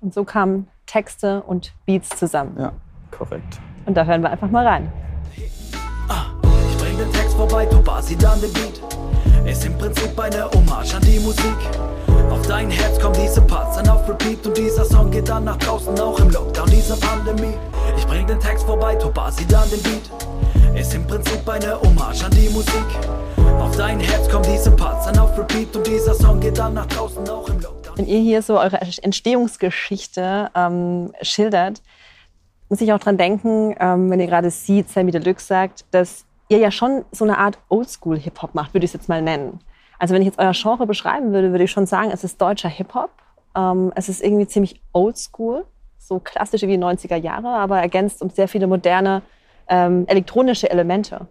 Und 0.00 0.12
so 0.12 0.24
kamen 0.24 0.68
Texte 0.84 1.42
und 1.42 1.74
Beats 1.86 2.10
zusammen. 2.10 2.56
Ja. 2.58 2.72
korrekt. 3.10 3.60
Und 3.86 3.96
da 3.96 4.04
hören 4.04 4.20
wir 4.22 4.30
einfach 4.30 4.50
mal 4.50 4.66
rein. 4.66 4.92
Bring 6.96 7.12
den 7.12 7.20
Text 7.20 7.36
vorbei, 7.36 7.66
Tobasi 7.66 8.16
dann 8.16 8.40
den 8.40 8.50
Beat. 8.52 8.80
Ist 9.44 9.66
im 9.66 9.76
Prinzip 9.76 10.18
eine 10.18 10.50
Hommage 10.50 10.94
an 10.94 11.02
die 11.02 11.18
Musik. 11.20 11.56
Auf 12.30 12.46
dein 12.46 12.70
Herz 12.70 12.98
kommen 12.98 13.16
diese 13.22 13.42
Parts 13.42 13.76
dann 13.76 13.88
auf 13.88 14.08
Repeat 14.08 14.46
und 14.46 14.56
dieser 14.56 14.84
Song 14.84 15.10
geht 15.10 15.28
dann 15.28 15.44
nach 15.44 15.58
draußen, 15.58 15.98
auch 16.00 16.18
im 16.20 16.30
Lockdown 16.30 16.70
dieser 16.70 16.96
Pandemie. 16.96 17.54
Ich 17.98 18.06
bring 18.06 18.26
den 18.26 18.40
Text 18.40 18.64
vorbei, 18.64 18.94
Tobasi 18.94 19.46
dann 19.46 19.68
den 19.68 19.82
Beat. 19.82 20.10
Ist 20.74 20.94
im 20.94 21.06
Prinzip 21.06 21.46
eine 21.46 21.78
Hommage 21.80 22.24
an 22.24 22.30
die 22.30 22.48
Musik. 22.48 22.86
Auf 23.60 23.76
dein 23.76 24.00
Herz 24.00 24.28
kommen 24.30 24.46
diese 24.50 24.70
Parts 24.70 25.04
dann 25.04 25.18
auf 25.18 25.36
Repeat 25.36 25.76
und 25.76 25.86
dieser 25.86 26.14
Song 26.14 26.40
geht 26.40 26.56
dann 26.56 26.74
nach 26.74 26.86
draußen, 26.86 27.28
auch 27.28 27.48
im 27.48 27.60
Lockdown. 27.60 27.98
Wenn 27.98 28.06
ihr 28.06 28.20
hier 28.20 28.40
so 28.40 28.58
eure 28.58 28.80
Entstehungsgeschichte 28.80 30.50
ähm, 30.54 31.12
schildert, 31.20 31.82
muss 32.70 32.80
ich 32.80 32.90
auch 32.94 32.98
dran 33.00 33.18
denken, 33.18 33.74
ähm, 33.78 34.10
wenn 34.10 34.18
ihr 34.18 34.26
gerade 34.26 34.50
sieht, 34.50 34.88
Sammy 34.88 35.10
Deluxe 35.10 35.46
sagt, 35.46 35.84
dass 35.90 36.26
ihr 36.48 36.58
ja 36.58 36.70
schon 36.70 37.04
so 37.12 37.24
eine 37.24 37.38
Art 37.38 37.58
Oldschool-Hip-Hop 37.68 38.54
macht, 38.54 38.74
würde 38.74 38.84
ich 38.84 38.90
es 38.90 38.94
jetzt 38.94 39.08
mal 39.08 39.22
nennen. 39.22 39.60
Also 39.98 40.14
wenn 40.14 40.22
ich 40.22 40.26
jetzt 40.26 40.38
euer 40.38 40.52
Genre 40.52 40.86
beschreiben 40.86 41.32
würde, 41.32 41.50
würde 41.50 41.64
ich 41.64 41.70
schon 41.70 41.86
sagen, 41.86 42.10
es 42.12 42.24
ist 42.24 42.40
deutscher 42.40 42.68
Hip-Hop. 42.68 43.10
Ähm, 43.54 43.92
es 43.94 44.08
ist 44.08 44.22
irgendwie 44.22 44.46
ziemlich 44.46 44.80
oldschool, 44.92 45.64
so 45.98 46.18
klassisch 46.18 46.62
wie 46.62 46.66
die 46.66 46.78
90er 46.78 47.16
Jahre, 47.16 47.48
aber 47.48 47.80
ergänzt 47.80 48.22
um 48.22 48.30
sehr 48.30 48.48
viele 48.48 48.66
moderne 48.66 49.22
ähm, 49.68 50.04
elektronische 50.06 50.70
Elemente. 50.70 51.26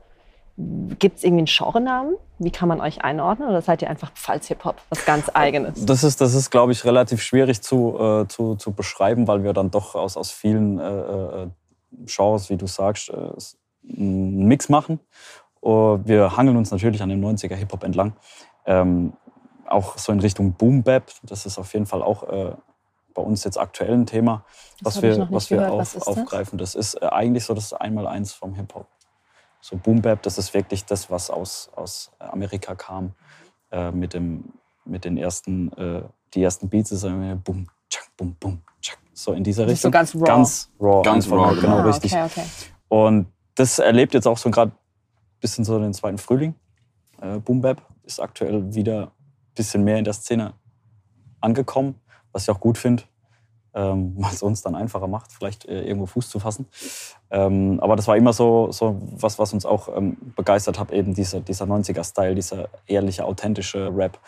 Gibt 0.57 1.17
es 1.17 1.23
irgendwie 1.23 1.41
einen 1.41 1.47
Genrenamen? 1.47 2.15
Wie 2.39 2.51
kann 2.51 2.69
man 2.69 2.79
euch 2.79 3.03
einordnen? 3.03 3.49
Oder 3.49 3.61
seid 3.61 3.81
ihr 3.81 3.89
einfach 3.89 4.11
Pfalz-Hip-Hop, 4.13 4.77
was 4.89 5.05
ganz 5.05 5.29
Eigenes? 5.33 5.85
Das 5.85 6.03
ist, 6.03 6.21
das 6.21 6.33
ist 6.33 6.49
glaube 6.49 6.71
ich, 6.71 6.83
relativ 6.85 7.21
schwierig 7.21 7.61
zu, 7.61 7.97
äh, 7.99 8.27
zu, 8.27 8.55
zu 8.55 8.71
beschreiben, 8.71 9.27
weil 9.27 9.43
wir 9.43 9.53
dann 9.53 9.69
doch 9.69 9.95
aus, 9.95 10.17
aus 10.17 10.31
vielen 10.31 10.79
äh, 10.79 11.43
äh, 11.43 11.47
Genres, 12.05 12.49
wie 12.49 12.57
du 12.57 12.67
sagst, 12.67 13.09
äh, 13.09 13.31
einen 13.89 14.45
Mix 14.47 14.69
machen. 14.69 14.99
Wir 15.61 16.37
hangeln 16.37 16.57
uns 16.57 16.69
natürlich 16.69 17.01
an 17.01 17.09
dem 17.09 17.21
90er 17.23 17.55
Hip-Hop 17.55 17.83
entlang. 17.83 18.13
Ähm, 18.65 19.13
auch 19.67 19.97
so 19.97 20.11
in 20.11 20.19
Richtung 20.19 20.53
Boom 20.53 20.83
Bap. 20.83 21.11
Das 21.23 21.45
ist 21.45 21.57
auf 21.57 21.73
jeden 21.73 21.85
Fall 21.87 22.03
auch 22.03 22.23
äh, 22.23 22.55
bei 23.15 23.21
uns 23.21 23.43
jetzt 23.43 23.57
aktuell 23.57 23.93
ein 23.93 24.05
Thema, 24.05 24.43
Das 24.83 24.97
was 24.97 25.01
wir, 25.01 25.27
was 25.31 25.49
wir 25.49 25.71
auf, 25.71 25.79
Was 25.79 25.95
ist 25.95 26.07
das? 26.07 26.17
aufgreifen. 26.17 26.57
Das 26.59 26.75
ist 26.75 27.01
äh, 27.01 27.07
eigentlich 27.07 27.45
so 27.45 27.53
das 27.53 27.73
Einmaleins 27.73 28.33
vom 28.33 28.53
Hip-Hop. 28.53 28.87
So 29.61 29.77
Boom 29.77 30.01
Bap, 30.01 30.21
das 30.21 30.37
ist 30.37 30.53
wirklich 30.53 30.85
das, 30.85 31.09
was 31.09 31.31
aus, 31.31 31.71
aus 31.75 32.11
Amerika 32.19 32.75
kam 32.75 33.13
äh, 33.71 33.89
mit, 33.91 34.13
dem, 34.13 34.53
mit 34.83 35.05
den 35.05 35.17
ersten, 35.17 35.71
äh, 35.73 36.03
die 36.35 36.43
ersten 36.43 36.69
Beats 36.69 36.91
ist 36.91 37.03
immer 37.03 37.35
Boom, 37.35 37.67
tschak, 37.89 38.05
Boom, 38.15 38.35
Boom, 38.39 38.61
tschak. 38.81 38.99
So 39.13 39.31
in 39.31 39.43
dieser 39.43 39.63
ist 39.65 39.81
so 39.81 39.87
Richtung. 39.87 39.91
ganz 39.91 40.13
raw. 40.15 40.23
Ganz 40.25 40.69
raw. 40.79 41.01
Ganz 41.01 41.31
raw, 41.31 41.37
mal, 41.37 41.55
genau 41.55 41.77
ah, 41.77 41.83
richtig. 41.83 42.13
Okay, 42.13 42.25
okay. 42.25 42.45
Und 42.89 43.27
das 43.55 43.79
erlebt 43.79 44.13
jetzt 44.13 44.27
auch 44.27 44.37
so 44.37 44.51
gerade 44.51 44.71
ein 44.71 45.39
bisschen 45.39 45.65
so 45.65 45.79
den 45.79 45.93
zweiten 45.93 46.17
Frühling. 46.17 46.55
Äh, 47.21 47.39
Boom 47.39 47.63
ist 48.03 48.19
aktuell 48.19 48.73
wieder 48.73 49.07
ein 49.07 49.55
bisschen 49.55 49.83
mehr 49.83 49.97
in 49.97 50.05
der 50.05 50.13
Szene 50.13 50.53
angekommen, 51.41 51.95
was 52.31 52.43
ich 52.43 52.49
auch 52.49 52.59
gut 52.59 52.77
finde, 52.77 53.03
ähm, 53.73 54.17
es 54.31 54.43
uns 54.43 54.61
dann 54.61 54.75
einfacher 54.75 55.07
macht, 55.07 55.31
vielleicht 55.31 55.65
äh, 55.65 55.83
irgendwo 55.83 56.05
Fuß 56.05 56.29
zu 56.29 56.39
fassen. 56.39 56.67
Ähm, 57.31 57.79
aber 57.81 57.95
das 57.95 58.07
war 58.07 58.17
immer 58.17 58.33
so, 58.33 58.71
so 58.71 58.99
was, 59.01 59.39
was 59.39 59.53
uns 59.53 59.65
auch 59.65 59.95
ähm, 59.95 60.17
begeistert 60.35 60.79
hat, 60.79 60.91
eben 60.91 61.13
dieser, 61.13 61.41
dieser 61.41 61.65
90er-Style, 61.65 62.35
dieser 62.35 62.69
ehrliche, 62.87 63.25
authentische 63.25 63.89
Rap. 63.95 64.19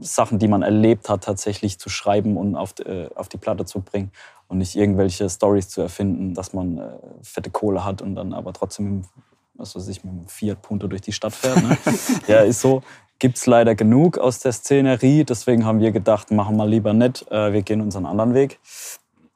Sachen, 0.00 0.38
die 0.38 0.48
man 0.48 0.62
erlebt 0.62 1.08
hat, 1.08 1.24
tatsächlich 1.24 1.78
zu 1.78 1.88
schreiben 1.88 2.36
und 2.36 2.54
auf, 2.56 2.72
die- 2.72 2.82
äh, 2.82 3.10
auf 3.14 3.28
die 3.28 3.38
Platte 3.38 3.64
zu 3.64 3.80
bringen 3.80 4.12
und 4.48 4.58
nicht 4.58 4.76
irgendwelche 4.76 5.28
Stories 5.30 5.68
zu 5.68 5.80
erfinden, 5.80 6.34
dass 6.34 6.52
man 6.52 6.78
äh, 6.78 6.90
fette 7.22 7.50
Kohle 7.50 7.84
hat 7.84 8.02
und 8.02 8.14
dann 8.14 8.32
aber 8.34 8.52
trotzdem 8.52 8.96
mit, 8.98 9.06
was 9.54 9.74
weiß 9.76 9.88
ich, 9.88 10.04
mit 10.04 10.12
dem 10.12 10.28
Fiat 10.28 10.60
Punto 10.62 10.86
durch 10.86 11.02
die 11.02 11.12
Stadt 11.12 11.34
fährt. 11.34 11.62
Ne? 11.62 11.78
ja, 12.26 12.40
ist 12.40 12.60
so. 12.60 12.82
Gibt 13.18 13.36
es 13.36 13.46
leider 13.46 13.74
genug 13.74 14.16
aus 14.16 14.38
der 14.40 14.52
Szenerie. 14.52 15.24
Deswegen 15.24 15.66
haben 15.66 15.80
wir 15.80 15.92
gedacht, 15.92 16.30
machen 16.30 16.56
wir 16.56 16.66
lieber 16.66 16.92
nicht. 16.94 17.30
Äh, 17.30 17.52
wir 17.52 17.62
gehen 17.62 17.80
unseren 17.80 18.06
anderen 18.06 18.34
Weg, 18.34 18.58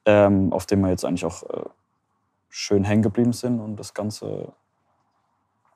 ähm, 0.06 0.52
auf 0.52 0.66
dem 0.66 0.80
wir 0.80 0.90
jetzt 0.90 1.04
eigentlich 1.04 1.24
auch 1.24 1.42
äh, 1.44 1.64
schön 2.48 2.84
hängen 2.84 3.02
geblieben 3.02 3.32
sind 3.32 3.60
und 3.60 3.76
das 3.76 3.92
Ganze 3.94 4.52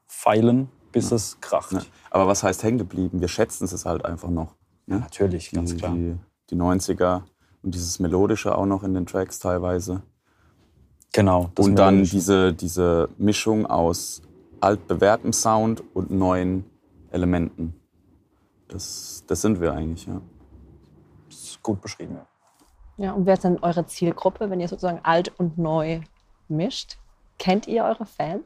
feilen, 0.06 0.70
bis 0.92 1.12
es 1.12 1.40
kracht. 1.40 1.72
Ja. 1.72 1.82
Aber 2.10 2.26
was 2.26 2.42
heißt 2.42 2.62
hängen 2.62 2.78
geblieben? 2.78 3.20
Wir 3.20 3.28
schätzen 3.28 3.64
es 3.64 3.84
halt 3.84 4.04
einfach 4.04 4.30
noch. 4.30 4.54
Ja, 4.86 4.94
Ne? 4.94 5.00
natürlich, 5.00 5.50
ganz 5.50 5.70
die, 5.72 5.76
klar. 5.76 5.92
Die, 5.92 6.16
die 6.50 6.56
90er 6.56 7.22
und 7.62 7.74
dieses 7.74 7.98
Melodische 7.98 8.56
auch 8.56 8.66
noch 8.66 8.82
in 8.82 8.94
den 8.94 9.04
Tracks 9.06 9.38
teilweise. 9.38 10.02
Genau. 11.12 11.50
das 11.54 11.66
und 11.66 11.76
dann 11.76 12.04
diese, 12.04 12.52
diese 12.52 13.08
Mischung 13.18 13.66
aus 13.66 14.22
altbewährtem 14.60 15.32
Sound 15.32 15.82
und 15.94 16.10
neuen 16.10 16.64
Elementen. 17.10 17.74
Das, 18.68 19.24
das 19.26 19.40
sind 19.40 19.60
wir 19.60 19.72
eigentlich, 19.72 20.06
ja. 20.06 20.20
Das 21.28 21.38
ist 21.38 21.62
gut 21.62 21.80
beschrieben. 21.80 22.14
Ja. 22.16 22.26
Ja, 23.00 23.12
und 23.12 23.26
wer 23.26 23.34
ist 23.34 23.44
denn 23.44 23.58
eure 23.62 23.86
Zielgruppe, 23.86 24.50
wenn 24.50 24.60
ihr 24.60 24.68
sozusagen 24.68 25.00
alt 25.04 25.32
und 25.38 25.56
neu 25.56 26.00
mischt? 26.48 26.98
Kennt 27.38 27.68
ihr 27.68 27.84
eure 27.84 28.06
Fans? 28.06 28.44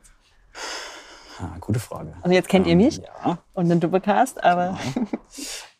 Ah, 1.40 1.56
gute 1.60 1.80
Frage. 1.80 2.14
Also 2.22 2.34
jetzt 2.34 2.48
kennt 2.48 2.66
ihr 2.66 2.76
mich 2.76 2.98
Ja. 3.24 3.38
und 3.54 3.68
den 3.68 3.80
Doublecast, 3.80 4.42
aber 4.42 4.78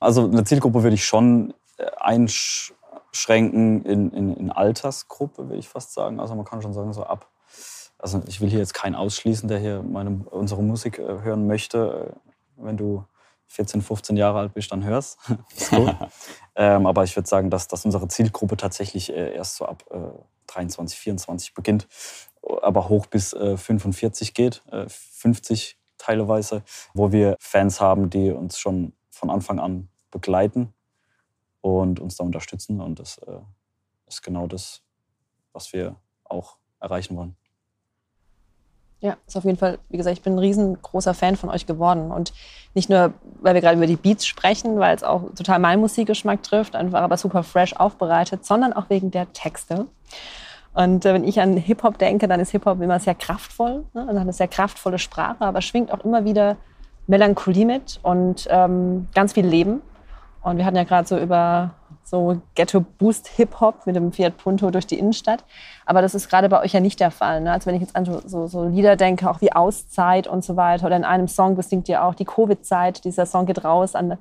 Also 0.00 0.24
eine 0.24 0.44
Zielgruppe 0.44 0.82
würde 0.82 0.94
ich 0.94 1.04
schon 1.04 1.54
äh, 1.78 1.86
einschränken 2.00 3.84
in, 3.84 4.10
in, 4.10 4.36
in 4.36 4.50
Altersgruppe, 4.50 5.44
würde 5.48 5.58
ich 5.58 5.68
fast 5.68 5.92
sagen. 5.92 6.20
Also 6.20 6.34
man 6.34 6.44
kann 6.44 6.62
schon 6.62 6.72
sagen, 6.72 6.92
so 6.92 7.04
ab. 7.04 7.28
Also 7.98 8.22
ich 8.26 8.40
will 8.40 8.48
hier 8.48 8.58
jetzt 8.58 8.74
keinen 8.74 8.94
ausschließen, 8.96 9.48
der 9.48 9.58
hier 9.58 9.82
meine, 9.82 10.24
unsere 10.30 10.62
Musik 10.62 10.98
äh, 10.98 11.20
hören 11.22 11.46
möchte. 11.46 12.12
Äh, 12.58 12.64
Wenn 12.64 12.76
du 12.76 13.04
14, 13.52 13.82
15 13.82 14.16
Jahre 14.16 14.38
alt 14.38 14.54
bist, 14.54 14.72
dann 14.72 14.82
hörst. 14.82 15.18
ist 15.56 15.70
gut. 15.70 15.94
ähm, 16.56 16.86
aber 16.86 17.04
ich 17.04 17.14
würde 17.16 17.28
sagen, 17.28 17.50
dass, 17.50 17.68
dass 17.68 17.84
unsere 17.84 18.08
Zielgruppe 18.08 18.56
tatsächlich 18.56 19.12
äh, 19.12 19.34
erst 19.34 19.56
so 19.56 19.66
ab 19.66 19.84
äh, 19.90 19.98
23, 20.46 20.98
24 20.98 21.54
beginnt, 21.54 21.86
aber 22.62 22.88
hoch 22.88 23.06
bis 23.06 23.32
äh, 23.32 23.56
45 23.56 24.34
geht, 24.34 24.62
äh, 24.70 24.86
50 24.88 25.78
teilweise, 25.98 26.62
wo 26.94 27.12
wir 27.12 27.36
Fans 27.38 27.80
haben, 27.80 28.10
die 28.10 28.30
uns 28.30 28.58
schon 28.58 28.94
von 29.10 29.30
Anfang 29.30 29.60
an 29.60 29.88
begleiten 30.10 30.72
und 31.60 32.00
uns 32.00 32.16
da 32.16 32.24
unterstützen. 32.24 32.80
Und 32.80 32.98
das 32.98 33.18
äh, 33.18 33.38
ist 34.06 34.22
genau 34.22 34.46
das, 34.46 34.82
was 35.52 35.72
wir 35.72 35.96
auch 36.24 36.56
erreichen 36.80 37.16
wollen. 37.16 37.36
Ja, 39.02 39.16
ist 39.26 39.36
auf 39.36 39.44
jeden 39.44 39.58
Fall, 39.58 39.78
wie 39.88 39.96
gesagt, 39.96 40.16
ich 40.16 40.22
bin 40.22 40.34
ein 40.34 40.38
riesengroßer 40.38 41.12
Fan 41.12 41.34
von 41.36 41.50
euch 41.50 41.66
geworden. 41.66 42.12
Und 42.12 42.32
nicht 42.72 42.88
nur, 42.88 43.12
weil 43.40 43.54
wir 43.54 43.60
gerade 43.60 43.76
über 43.76 43.88
die 43.88 43.96
Beats 43.96 44.24
sprechen, 44.24 44.78
weil 44.78 44.94
es 44.94 45.02
auch 45.02 45.34
total 45.34 45.58
meinen 45.58 45.80
Musikgeschmack 45.80 46.42
trifft, 46.44 46.76
einfach 46.76 47.00
aber 47.00 47.16
super 47.16 47.42
fresh 47.42 47.74
aufbereitet, 47.74 48.46
sondern 48.46 48.72
auch 48.72 48.88
wegen 48.90 49.10
der 49.10 49.32
Texte. 49.32 49.86
Und 50.72 51.04
äh, 51.04 51.12
wenn 51.12 51.24
ich 51.24 51.40
an 51.40 51.56
Hip-Hop 51.56 51.98
denke, 51.98 52.28
dann 52.28 52.38
ist 52.38 52.52
Hip-Hop 52.52 52.80
immer 52.80 53.00
sehr 53.00 53.16
kraftvoll. 53.16 53.84
Ne? 53.92 54.02
Also 54.02 54.14
hat 54.14 54.20
eine 54.20 54.32
sehr 54.32 54.48
kraftvolle 54.48 55.00
Sprache, 55.00 55.40
aber 55.40 55.60
schwingt 55.60 55.92
auch 55.92 56.04
immer 56.04 56.24
wieder 56.24 56.56
Melancholie 57.08 57.66
mit 57.66 57.98
und 58.04 58.46
ähm, 58.50 59.08
ganz 59.14 59.32
viel 59.32 59.46
Leben. 59.46 59.82
Und 60.42 60.58
wir 60.58 60.64
hatten 60.64 60.76
ja 60.76 60.84
gerade 60.84 61.08
so 61.08 61.18
über 61.18 61.74
so 62.04 62.40
Ghetto-Boost-Hip-Hop 62.54 63.86
mit 63.86 63.96
dem 63.96 64.12
Fiat 64.12 64.36
Punto 64.36 64.70
durch 64.70 64.86
die 64.86 64.98
Innenstadt. 64.98 65.44
Aber 65.86 66.02
das 66.02 66.14
ist 66.14 66.28
gerade 66.28 66.48
bei 66.48 66.60
euch 66.62 66.72
ja 66.72 66.80
nicht 66.80 67.00
der 67.00 67.10
Fall. 67.10 67.40
Ne? 67.40 67.52
Also 67.52 67.66
wenn 67.66 67.74
ich 67.74 67.80
jetzt 67.80 67.96
an 67.96 68.04
so, 68.04 68.46
so, 68.46 68.64
Lieder 68.64 68.96
denke, 68.96 69.30
auch 69.30 69.40
wie 69.40 69.52
Auszeit 69.52 70.26
und 70.26 70.44
so 70.44 70.56
weiter, 70.56 70.86
oder 70.86 70.96
in 70.96 71.04
einem 71.04 71.28
Song 71.28 71.56
besingt 71.56 71.88
ihr 71.88 72.04
auch 72.04 72.14
die 72.14 72.24
Covid-Zeit, 72.24 73.04
dieser 73.04 73.26
Song 73.26 73.46
geht 73.46 73.64
raus 73.64 73.94
an 73.94 74.18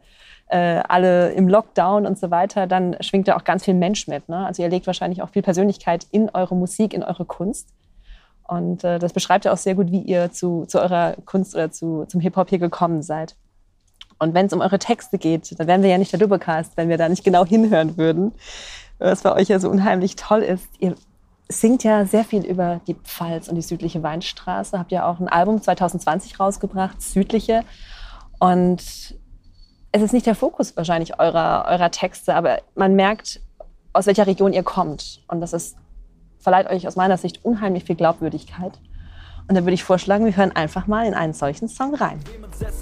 äh, 0.47 0.81
alle 0.87 1.31
im 1.31 1.47
Lockdown 1.47 2.05
und 2.05 2.19
so 2.19 2.29
weiter, 2.29 2.67
dann 2.67 2.97
schwingt 2.99 3.27
da 3.27 3.37
auch 3.37 3.45
ganz 3.45 3.65
viel 3.65 3.73
Mensch 3.73 4.07
mit. 4.07 4.27
Ne? 4.27 4.45
Also 4.45 4.61
ihr 4.61 4.69
legt 4.69 4.85
wahrscheinlich 4.85 5.21
auch 5.21 5.29
viel 5.29 5.41
Persönlichkeit 5.41 6.05
in 6.11 6.29
eure 6.29 6.55
Musik, 6.55 6.93
in 6.93 7.03
eure 7.03 7.25
Kunst. 7.25 7.69
Und 8.47 8.83
äh, 8.83 8.99
das 8.99 9.13
beschreibt 9.13 9.45
ja 9.45 9.53
auch 9.53 9.57
sehr 9.57 9.75
gut, 9.75 9.91
wie 9.91 10.01
ihr 10.01 10.31
zu, 10.31 10.65
zu 10.65 10.81
eurer 10.81 11.15
Kunst 11.25 11.55
oder 11.55 11.71
zu, 11.71 12.05
zum 12.05 12.19
Hip-Hop 12.19 12.49
hier 12.49 12.59
gekommen 12.59 13.01
seid. 13.01 13.35
Und 14.21 14.35
wenn 14.35 14.45
es 14.45 14.53
um 14.53 14.61
eure 14.61 14.77
Texte 14.77 15.17
geht, 15.17 15.59
dann 15.59 15.65
wären 15.65 15.81
wir 15.81 15.89
ja 15.89 15.97
nicht 15.97 16.11
der 16.11 16.19
Doublecast, 16.19 16.77
wenn 16.77 16.89
wir 16.89 16.97
da 16.99 17.09
nicht 17.09 17.23
genau 17.23 17.43
hinhören 17.43 17.97
würden. 17.97 18.33
Was 18.99 19.23
bei 19.23 19.33
euch 19.33 19.47
ja 19.47 19.57
so 19.57 19.67
unheimlich 19.67 20.15
toll 20.15 20.43
ist. 20.43 20.67
Ihr 20.77 20.93
singt 21.49 21.83
ja 21.83 22.05
sehr 22.05 22.23
viel 22.23 22.45
über 22.45 22.81
die 22.85 22.93
Pfalz 22.93 23.47
und 23.47 23.55
die 23.55 23.63
südliche 23.63 24.03
Weinstraße. 24.03 24.77
Habt 24.77 24.91
ja 24.91 25.09
auch 25.09 25.19
ein 25.19 25.27
Album 25.27 25.59
2020 25.59 26.39
rausgebracht, 26.39 27.01
Südliche. 27.01 27.63
Und 28.37 28.83
es 29.91 30.01
ist 30.03 30.13
nicht 30.13 30.27
der 30.27 30.35
Fokus 30.35 30.77
wahrscheinlich 30.77 31.19
eurer, 31.19 31.65
eurer 31.67 31.89
Texte, 31.89 32.35
aber 32.35 32.59
man 32.75 32.95
merkt, 32.95 33.41
aus 33.91 34.05
welcher 34.05 34.27
Region 34.27 34.53
ihr 34.53 34.61
kommt. 34.61 35.23
Und 35.29 35.41
das 35.41 35.51
ist, 35.51 35.77
verleiht 36.37 36.69
euch 36.69 36.87
aus 36.87 36.95
meiner 36.95 37.17
Sicht 37.17 37.43
unheimlich 37.43 37.85
viel 37.85 37.95
Glaubwürdigkeit. 37.95 38.79
Und 39.47 39.55
dann 39.55 39.65
würde 39.65 39.73
ich 39.73 39.83
vorschlagen, 39.83 40.25
wir 40.25 40.35
hören 40.35 40.51
einfach 40.53 40.87
mal 40.87 41.05
in 41.05 41.13
einen 41.13 41.33
solchen 41.33 41.67
Song 41.67 41.95
rein. 41.95 42.19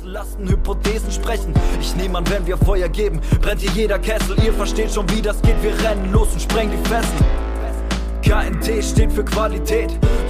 Lassen 0.04 0.48
Hypothesen 0.48 1.12
sprechen. 1.12 1.54
Ich 1.80 1.96
nehme 1.96 2.18
an, 2.18 2.30
wenn 2.30 2.46
wir 2.46 2.58
Feuer 2.58 2.89
geben, 2.89 3.22
brennt 3.42 3.62
hier 3.62 3.72
jeder 3.72 4.00
Kessel. 4.00 4.36
Ihr 4.44 4.54
versteht 4.54 4.92
schon, 4.92 5.10
wie 5.10 5.22
das 5.22 5.42
geht. 5.42 5.62
Wir 5.62 5.72
rennen 5.88 6.12
los 6.12 6.34
und 6.34 6.42
sprengen 6.42 6.72
die 6.72 6.89
Fesseln. 6.89 7.49
KNT 8.29 8.83
steht 8.83 9.12
für 9.12 9.25
Qualität, 9.25 9.89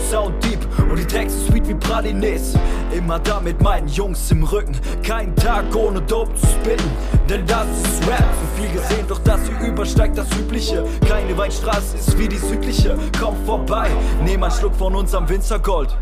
Sound 0.09 0.41
Deep 0.45 0.59
und 0.89 0.97
die 0.97 1.03
Texte 1.03 1.37
sweet 1.51 1.67
wie 1.67 1.73
Pralines. 1.73 2.53
Immer 2.93 3.19
da 3.19 3.41
mit 3.41 3.61
meinen 3.61 3.89
Jungs 3.89 4.31
im 4.31 4.41
Rücken, 4.43 4.71
kein 5.03 5.35
Tag 5.35 5.75
ohne 5.75 5.99
Dope 6.03 6.33
zu 6.35 6.47
spitten, 6.47 6.89
denn 7.27 7.45
das 7.45 7.67
ist 7.67 8.07
Rap. 8.07 8.23
Zu 8.39 8.61
viel 8.61 8.71
gesehen, 8.71 9.05
doch 9.09 9.19
das 9.25 9.41
hier 9.45 9.67
übersteigt 9.67 10.17
das 10.17 10.31
Übliche. 10.37 10.85
Keine 11.09 11.37
Weinstraße 11.37 11.97
ist 11.97 12.17
wie 12.17 12.29
die 12.29 12.37
südliche, 12.37 12.97
komm 13.19 13.35
vorbei, 13.45 13.89
nehm 14.23 14.43
einen 14.43 14.53
Schluck 14.53 14.75
von 14.77 14.95
unserem 14.95 15.27
Winzergold 15.27 15.93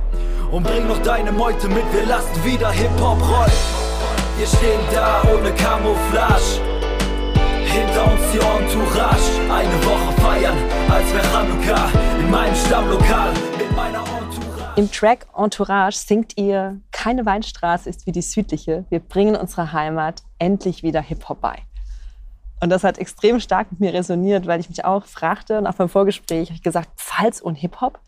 und 0.51 0.61
bring 0.61 0.87
noch 0.87 1.01
deine 1.01 1.31
Meute 1.31 1.67
mit, 1.67 1.83
wir 1.93 2.05
lassen 2.05 2.45
wieder 2.45 2.69
Hip-Hop 2.69 3.19
rollen. 3.27 3.51
Wir 4.37 4.45
stehen 4.45 4.81
da 4.93 5.23
ohne 5.33 5.51
Camouflage 5.55 6.76
hinter 7.77 8.11
uns 8.11 8.21
die 8.31 8.39
Entourage. 8.39 9.51
Eine 9.51 9.85
Woche 9.85 10.21
feiern, 10.21 10.57
als 10.89 11.13
wäre 11.13 11.31
Hanukkah 11.31 11.89
in 12.19 12.31
meinem 12.31 12.55
Stammlokal 12.55 13.33
mit 13.57 13.75
meiner 13.75 13.99
Entourage. 13.99 14.79
Im 14.79 14.91
Track 14.91 15.27
Entourage 15.35 15.97
singt 15.97 16.37
ihr, 16.37 16.79
keine 16.91 17.25
Weinstraße 17.25 17.89
ist 17.89 18.07
wie 18.07 18.11
die 18.11 18.21
südliche. 18.21 18.85
Wir 18.89 18.99
bringen 18.99 19.35
unserer 19.35 19.73
Heimat 19.73 20.23
endlich 20.39 20.81
wieder 20.81 21.01
Hip-Hop 21.01 21.39
bei. 21.41 21.57
Und 22.61 22.71
das 22.71 22.83
hat 22.83 22.97
extrem 22.97 23.39
stark 23.39 23.71
mit 23.71 23.79
mir 23.79 23.93
resoniert, 23.93 24.47
weil 24.47 24.59
ich 24.59 24.69
mich 24.69 24.83
auch 24.83 25.05
fragte 25.05 25.59
und 25.59 25.67
auch 25.67 25.75
beim 25.75 25.89
Vorgespräch 25.89 26.49
habe 26.49 26.55
ich 26.55 26.63
gesagt, 26.63 26.89
Pfalz 26.95 27.39
und 27.39 27.55
Hip-Hop? 27.55 27.99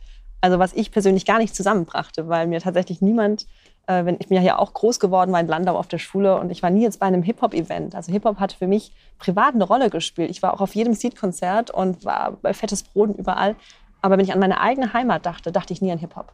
Also 0.41 0.57
was 0.57 0.73
ich 0.73 0.91
persönlich 0.91 1.25
gar 1.25 1.37
nicht 1.37 1.55
zusammenbrachte, 1.55 2.27
weil 2.27 2.47
mir 2.47 2.59
tatsächlich 2.59 3.01
niemand 3.01 3.45
äh, 3.89 4.05
wenn, 4.05 4.17
ich 4.19 4.27
bin 4.27 4.35
ja 4.35 4.41
hier 4.41 4.59
auch 4.59 4.73
groß 4.73 4.99
geworden, 4.99 5.31
war 5.31 5.39
in 5.39 5.47
Landau 5.47 5.75
auf 5.75 5.87
der 5.87 5.97
Schule 5.97 6.39
und 6.39 6.51
ich 6.51 6.61
war 6.61 6.69
nie 6.69 6.83
jetzt 6.83 6.99
bei 6.99 7.07
einem 7.07 7.23
Hip-Hop-Event. 7.23 7.95
Also 7.95 8.11
Hip-Hop 8.11 8.39
hat 8.39 8.53
für 8.53 8.67
mich 8.67 8.93
privat 9.17 9.55
eine 9.55 9.63
Rolle 9.63 9.89
gespielt. 9.89 10.29
Ich 10.29 10.43
war 10.43 10.53
auch 10.53 10.61
auf 10.61 10.75
jedem 10.75 10.93
Seed-Konzert 10.93 11.71
und 11.71 12.05
war 12.05 12.33
bei 12.33 12.53
Fettes 12.53 12.83
Brot 12.83 13.09
und 13.09 13.17
überall. 13.17 13.55
Aber 14.01 14.17
wenn 14.17 14.23
ich 14.23 14.31
an 14.31 14.39
meine 14.39 14.61
eigene 14.61 14.93
Heimat 14.93 15.25
dachte, 15.25 15.51
dachte 15.51 15.73
ich 15.73 15.81
nie 15.81 15.91
an 15.91 15.97
Hip-Hop. 15.97 16.31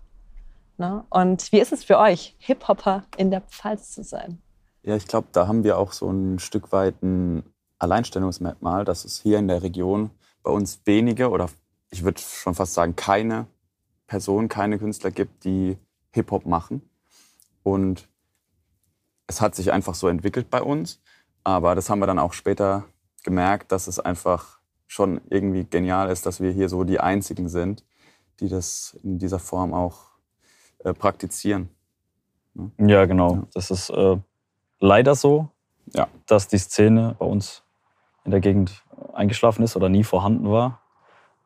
Ne? 0.78 1.06
Und 1.10 1.50
wie 1.54 1.60
ist 1.60 1.72
es 1.72 1.86
für 1.86 1.98
euch, 1.98 2.36
Hip-Hopper 2.40 3.06
in 3.16 3.32
der 3.32 3.40
Pfalz 3.40 3.92
zu 3.92 4.04
sein? 4.04 4.40
Ja, 4.84 4.98
ich 4.98 5.08
glaube, 5.08 5.30
da 5.32 5.48
haben 5.48 5.64
wir 5.64 5.78
auch 5.78 5.94
so 5.94 6.12
ein 6.12 6.40
Stück 6.40 6.74
weit 6.74 7.02
ein 7.02 7.44
Alleinstellungsmerkmal, 7.80 8.84
dass 8.84 9.06
es 9.06 9.22
hier 9.22 9.40
in 9.40 9.48
der 9.48 9.64
Region 9.64 10.12
bei 10.44 10.52
uns 10.52 10.82
wenige 10.84 11.30
oder 11.30 11.50
ich 11.90 12.04
würde 12.04 12.20
schon 12.20 12.54
fast 12.54 12.74
sagen 12.74 12.98
keine 12.98 13.48
Person, 14.08 14.50
keine 14.50 14.78
Künstler 14.78 15.12
gibt, 15.12 15.46
die 15.46 15.78
Hip-Hop 16.12 16.46
machen. 16.46 16.82
Und 17.66 18.08
es 19.26 19.42
hat 19.42 19.56
sich 19.56 19.72
einfach 19.72 19.96
so 19.96 20.08
entwickelt 20.08 20.52
bei 20.52 20.62
uns. 20.62 21.02
Aber 21.44 21.74
das 21.74 21.90
haben 21.90 21.98
wir 21.98 22.06
dann 22.06 22.20
auch 22.20 22.34
später 22.34 22.86
gemerkt, 23.24 23.72
dass 23.72 23.88
es 23.88 24.00
einfach 24.00 24.60
schon 24.86 25.20
irgendwie 25.32 25.64
genial 25.64 26.12
ist, 26.12 26.28
dass 26.28 26.40
wir 26.40 26.52
hier 26.52 26.70
so 26.70 26.84
die 26.84 27.00
Einzigen 27.00 27.50
sind, 27.50 27.84
die 28.40 28.50
das 28.50 28.96
in 29.02 29.18
dieser 29.18 29.40
Form 29.40 29.74
auch 29.74 30.12
äh, 30.84 30.94
praktizieren. 30.94 31.70
Ne? 32.54 32.72
Ja, 32.78 33.06
genau. 33.06 33.34
Ja. 33.34 33.48
Das 33.56 33.72
ist 33.72 33.90
äh, 33.90 34.18
leider 34.80 35.16
so, 35.16 35.50
ja. 35.88 36.08
dass 36.28 36.48
die 36.48 36.60
Szene 36.60 37.16
bei 37.18 37.26
uns 37.26 37.64
in 38.26 38.32
der 38.32 38.42
Gegend 38.42 38.84
eingeschlafen 39.14 39.64
ist 39.64 39.76
oder 39.76 39.90
nie 39.90 40.04
vorhanden 40.04 40.52
war. 40.52 40.82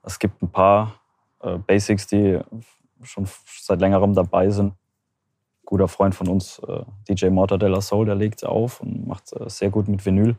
Es 0.04 0.20
gibt 0.20 0.42
ein 0.42 0.52
paar 0.52 1.00
äh, 1.40 1.58
Basics, 1.60 2.08
die 2.08 2.42
schon 3.04 3.26
seit 3.62 3.80
längerem 3.80 4.14
dabei 4.14 4.50
sind 4.50 4.74
guter 5.70 5.88
Freund 5.88 6.16
von 6.16 6.28
uns, 6.28 6.60
äh, 6.68 6.82
DJ 7.08 7.28
Mortadella 7.28 7.80
Soul, 7.80 8.08
der 8.08 8.16
legt 8.16 8.44
auf 8.44 8.82
und 8.82 9.06
macht 9.08 9.32
äh, 9.34 9.48
sehr 9.48 9.70
gut 9.70 9.88
mit 9.88 10.04
Vinyl. 10.04 10.36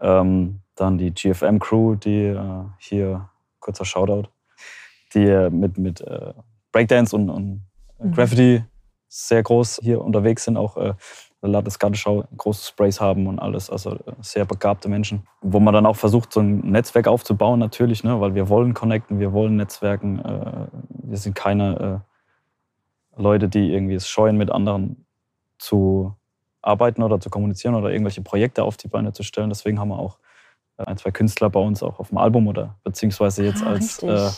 Ähm, 0.00 0.60
dann 0.74 0.98
die 0.98 1.14
GFM 1.14 1.60
Crew, 1.60 1.94
die 1.94 2.24
äh, 2.24 2.64
hier, 2.78 3.28
kurzer 3.60 3.84
Shoutout, 3.84 4.28
die 5.14 5.48
mit, 5.50 5.78
mit 5.78 6.04
Breakdance 6.72 7.14
und, 7.14 7.30
und 7.30 7.62
mhm. 8.00 8.12
Graffiti 8.12 8.64
sehr 9.08 9.42
groß 9.44 9.80
hier 9.82 10.02
unterwegs 10.02 10.44
sind, 10.44 10.56
auch 10.56 10.76
äh, 10.76 10.94
Landesgartenschau 11.42 12.24
große 12.36 12.66
Sprays 12.66 13.00
haben 13.00 13.28
und 13.28 13.38
alles, 13.38 13.70
also 13.70 13.96
sehr 14.20 14.44
begabte 14.44 14.88
Menschen. 14.88 15.28
Wo 15.42 15.60
man 15.60 15.74
dann 15.74 15.86
auch 15.86 15.94
versucht, 15.94 16.32
so 16.32 16.40
ein 16.40 16.58
Netzwerk 16.58 17.06
aufzubauen, 17.06 17.60
natürlich, 17.60 18.02
ne, 18.02 18.20
weil 18.20 18.34
wir 18.34 18.48
wollen 18.48 18.74
connecten, 18.74 19.20
wir 19.20 19.32
wollen 19.32 19.54
Netzwerken. 19.56 20.18
Äh, 20.18 20.66
wir 20.88 21.18
sind 21.18 21.36
keine 21.36 22.02
äh, 22.04 22.15
Leute, 23.16 23.48
die 23.48 23.72
irgendwie 23.72 23.94
es 23.94 24.08
scheuen, 24.08 24.36
mit 24.36 24.50
anderen 24.50 25.06
zu 25.58 26.14
arbeiten 26.62 27.02
oder 27.02 27.20
zu 27.20 27.30
kommunizieren 27.30 27.74
oder 27.74 27.90
irgendwelche 27.90 28.22
Projekte 28.22 28.64
auf 28.64 28.76
die 28.76 28.88
Beine 28.88 29.12
zu 29.12 29.22
stellen. 29.22 29.48
Deswegen 29.48 29.78
haben 29.78 29.88
wir 29.88 29.98
auch 29.98 30.18
äh, 30.78 30.84
ein, 30.84 30.96
zwei 30.96 31.10
Künstler 31.10 31.48
bei 31.48 31.60
uns 31.60 31.82
auch 31.82 31.98
auf 31.98 32.08
dem 32.08 32.18
Album 32.18 32.46
oder 32.48 32.76
beziehungsweise 32.84 33.44
jetzt 33.44 33.62
ah, 33.62 33.70
als 33.70 34.02
äh, 34.02 34.30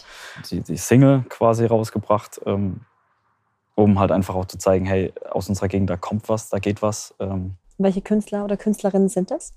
die, 0.51 0.61
die, 0.61 0.77
Single 0.77 1.25
quasi 1.29 1.65
rausgebracht, 1.65 2.41
ähm, 2.47 2.83
um 3.75 3.99
halt 3.99 4.13
einfach 4.13 4.35
auch 4.35 4.45
zu 4.45 4.59
zeigen, 4.59 4.87
hey, 4.87 5.13
aus 5.31 5.49
unserer 5.49 5.69
Gegend, 5.69 5.91
da 5.91 5.97
kommt 5.97 6.29
was, 6.29 6.51
da 6.51 6.59
geht 6.59 6.83
was. 6.83 7.15
Ähm. 7.19 7.55
Welche 7.79 8.03
Künstler 8.03 8.45
oder 8.45 8.57
Künstlerinnen 8.57 9.09
sind 9.09 9.31
das? 9.31 9.55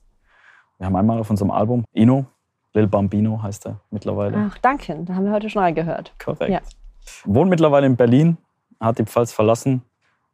Wir 0.77 0.87
haben 0.87 0.95
einmal 0.95 1.19
auf 1.19 1.29
unserem 1.29 1.51
Album 1.51 1.83
Ino, 1.93 2.25
Lil 2.73 2.87
Bambino 2.87 3.41
heißt 3.41 3.67
er 3.67 3.81
mittlerweile. 3.89 4.49
Ach, 4.49 4.57
danke, 4.59 4.97
da 5.03 5.15
haben 5.15 5.25
wir 5.25 5.33
heute 5.33 5.49
schon 5.49 5.61
reingehört. 5.61 6.13
Korrekt. 6.23 6.51
Ja. 6.51 6.61
Wohnt 7.25 7.49
mittlerweile 7.49 7.85
in 7.85 7.97
Berlin, 7.97 8.37
hat 8.87 8.99
die 8.99 9.05
Pfalz 9.05 9.31
verlassen, 9.31 9.83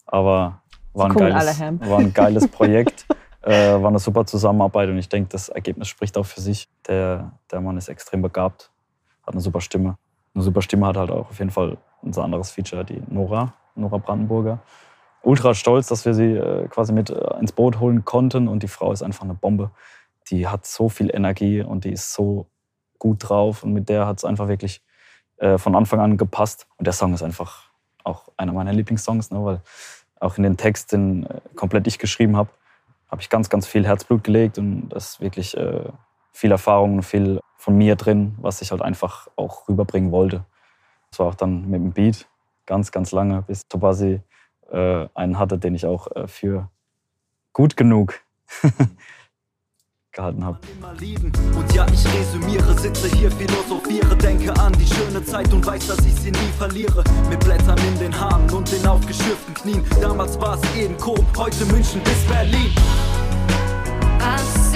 aber 0.05 0.61
war 0.93 1.07
ein, 1.07 1.13
geiles, 1.13 1.59
war 1.59 1.99
ein 1.99 2.13
geiles 2.13 2.47
Projekt, 2.51 3.05
äh, 3.41 3.73
war 3.73 3.89
eine 3.89 3.99
super 3.99 4.25
Zusammenarbeit 4.25 4.89
und 4.89 4.97
ich 4.97 5.09
denke, 5.09 5.29
das 5.29 5.49
Ergebnis 5.49 5.87
spricht 5.89 6.17
auch 6.17 6.25
für 6.25 6.41
sich. 6.41 6.69
Der, 6.87 7.33
der 7.51 7.61
Mann 7.61 7.77
ist 7.77 7.89
extrem 7.89 8.21
begabt, 8.21 8.71
hat 9.23 9.33
eine 9.33 9.41
super 9.41 9.61
Stimme. 9.61 9.97
Eine 10.33 10.43
super 10.43 10.61
Stimme 10.61 10.87
hat 10.87 10.97
halt 10.97 11.11
auch 11.11 11.29
auf 11.29 11.39
jeden 11.39 11.51
Fall 11.51 11.77
unser 12.01 12.23
anderes 12.23 12.51
Feature, 12.51 12.85
die 12.85 13.01
Nora, 13.07 13.53
Nora 13.75 13.97
Brandenburger. 13.97 14.59
Ultra 15.23 15.53
stolz, 15.53 15.87
dass 15.87 16.05
wir 16.05 16.13
sie 16.13 16.31
äh, 16.31 16.67
quasi 16.67 16.93
mit 16.93 17.09
äh, 17.09 17.39
ins 17.39 17.51
Boot 17.51 17.79
holen 17.79 18.05
konnten 18.05 18.47
und 18.47 18.63
die 18.63 18.67
Frau 18.67 18.91
ist 18.91 19.03
einfach 19.03 19.23
eine 19.23 19.33
Bombe. 19.33 19.71
Die 20.29 20.47
hat 20.47 20.65
so 20.65 20.89
viel 20.89 21.13
Energie 21.13 21.61
und 21.61 21.83
die 21.83 21.91
ist 21.91 22.13
so 22.13 22.47
gut 22.97 23.27
drauf 23.27 23.63
und 23.63 23.73
mit 23.73 23.89
der 23.89 24.07
hat 24.07 24.17
es 24.17 24.25
einfach 24.25 24.47
wirklich 24.47 24.81
äh, 25.37 25.57
von 25.57 25.75
Anfang 25.75 25.99
an 25.99 26.17
gepasst. 26.17 26.67
Und 26.77 26.85
der 26.85 26.93
Song 26.93 27.13
ist 27.13 27.23
einfach 27.23 27.66
auch 28.07 28.29
einer 28.37 28.53
meiner 28.53 28.73
Lieblingssongs, 28.73 29.31
ne, 29.31 29.43
weil 29.43 29.61
auch 30.19 30.37
in 30.37 30.43
den 30.43 30.57
Text, 30.57 30.91
den 30.91 31.25
äh, 31.25 31.41
komplett 31.55 31.87
ich 31.87 31.99
geschrieben 31.99 32.35
habe, 32.37 32.49
habe 33.09 33.21
ich 33.21 33.29
ganz, 33.29 33.49
ganz 33.49 33.67
viel 33.67 33.85
Herzblut 33.85 34.23
gelegt 34.23 34.57
und 34.57 34.89
das 34.89 35.11
ist 35.11 35.21
wirklich 35.21 35.55
äh, 35.55 35.89
viel 36.31 36.51
Erfahrung 36.51 36.95
und 36.95 37.03
viel 37.03 37.39
von 37.57 37.77
mir 37.77 37.95
drin, 37.95 38.35
was 38.39 38.61
ich 38.61 38.71
halt 38.71 38.81
einfach 38.81 39.27
auch 39.35 39.67
rüberbringen 39.67 40.11
wollte. 40.11 40.43
Das 41.09 41.19
war 41.19 41.27
auch 41.27 41.35
dann 41.35 41.69
mit 41.69 41.81
dem 41.81 41.91
Beat 41.93 42.27
ganz, 42.65 42.91
ganz 42.91 43.11
lange, 43.11 43.41
bis 43.43 43.67
Tobasi 43.67 44.21
äh, 44.71 45.07
einen 45.13 45.39
hatte, 45.39 45.57
den 45.57 45.75
ich 45.75 45.85
auch 45.85 46.11
äh, 46.15 46.27
für 46.27 46.69
gut 47.53 47.77
genug 47.77 48.19
gehalten 50.17 50.43
habe. 50.43 50.57
Und 51.55 51.73
ja, 51.73 51.85
ich 51.93 52.05
resümiere, 52.13 52.77
sitze 52.77 53.07
hier, 53.15 53.31
philosophiere, 53.31 54.15
denke 54.17 54.51
an 54.59 54.73
die 54.73 54.87
schöne 54.87 55.23
Zeit 55.23 55.53
und 55.53 55.65
weiß, 55.65 55.87
dass 55.87 55.99
ich 55.99 56.15
sie 56.15 56.31
nie 56.31 56.51
verliere. 56.57 57.03
Mit 57.29 57.39
Blättern 57.39 57.77
in 57.87 57.99
den 57.99 58.19
Haaren 58.19 58.49
und 58.49 58.69
den 58.71 58.85
aufgeschürften 58.85 59.53
Knien. 59.53 59.83
Damals 60.01 60.39
war 60.39 60.55
es 60.55 60.75
eben 60.75 60.97
Coop, 60.97 61.25
heute 61.37 61.65
München 61.65 62.01
bis 62.03 62.23
Berlin. 62.25 62.71
Was 64.19 64.66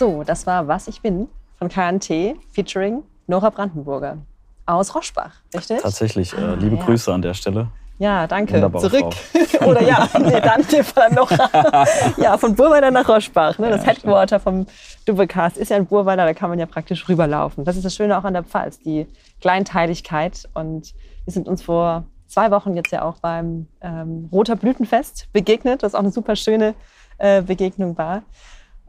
So, 0.00 0.24
das 0.24 0.46
war 0.46 0.66
Was 0.66 0.88
ich 0.88 1.02
bin 1.02 1.28
von 1.58 1.68
KNT 1.68 2.34
featuring 2.54 3.02
Nora 3.26 3.50
Brandenburger 3.50 4.16
aus 4.64 4.94
Roschbach, 4.94 5.32
richtig? 5.54 5.82
Tatsächlich. 5.82 6.32
Äh, 6.32 6.40
ah, 6.40 6.54
liebe 6.54 6.76
ja. 6.76 6.82
Grüße 6.82 7.12
an 7.12 7.20
der 7.20 7.34
Stelle. 7.34 7.68
Ja, 7.98 8.26
danke. 8.26 8.54
Wunderbare 8.54 8.88
Zurück. 8.88 9.14
Oder 9.60 9.82
ja, 9.82 10.08
nee, 10.18 10.40
dann 10.40 10.66
in 10.66 10.84
Fall 10.84 11.10
noch. 11.10 11.30
ja, 12.16 12.38
von 12.38 12.54
Burweiler 12.54 12.90
nach 12.90 13.06
Roschbach. 13.06 13.58
Ne? 13.58 13.68
Das 13.68 13.82
Ja, 13.82 13.88
Headquarter 13.88 14.40
vom 14.40 14.64
Doublecast 15.04 15.58
ist 15.58 15.68
ja 15.68 15.76
in 15.76 15.84
Burweiler, 15.84 16.24
da 16.24 16.32
kann 16.32 16.48
man 16.48 16.58
ja 16.58 16.64
praktisch 16.64 17.06
rüberlaufen. 17.06 17.66
Das 17.66 17.76
ist 17.76 17.84
das 17.84 17.94
Schöne 17.94 18.16
auch 18.16 18.24
an 18.24 18.32
der 18.32 18.44
Pfalz, 18.44 18.78
die 18.78 19.06
Kleinteiligkeit. 19.42 20.48
Und 20.54 20.94
wir 21.26 21.32
sind 21.34 21.46
uns 21.46 21.60
vor 21.60 22.04
zwei 22.26 22.50
Wochen 22.50 22.74
jetzt 22.74 22.90
ja 22.90 23.02
auch 23.02 23.18
beim 23.18 23.66
ähm, 23.82 24.30
Roter 24.32 24.56
Blütenfest 24.56 25.28
begegnet, 25.34 25.82
was 25.82 25.94
auch 25.94 26.00
eine 26.00 26.10
super 26.10 26.36
schöne 26.36 26.74
äh, 27.18 27.42
Begegnung 27.42 27.98
war. 27.98 28.22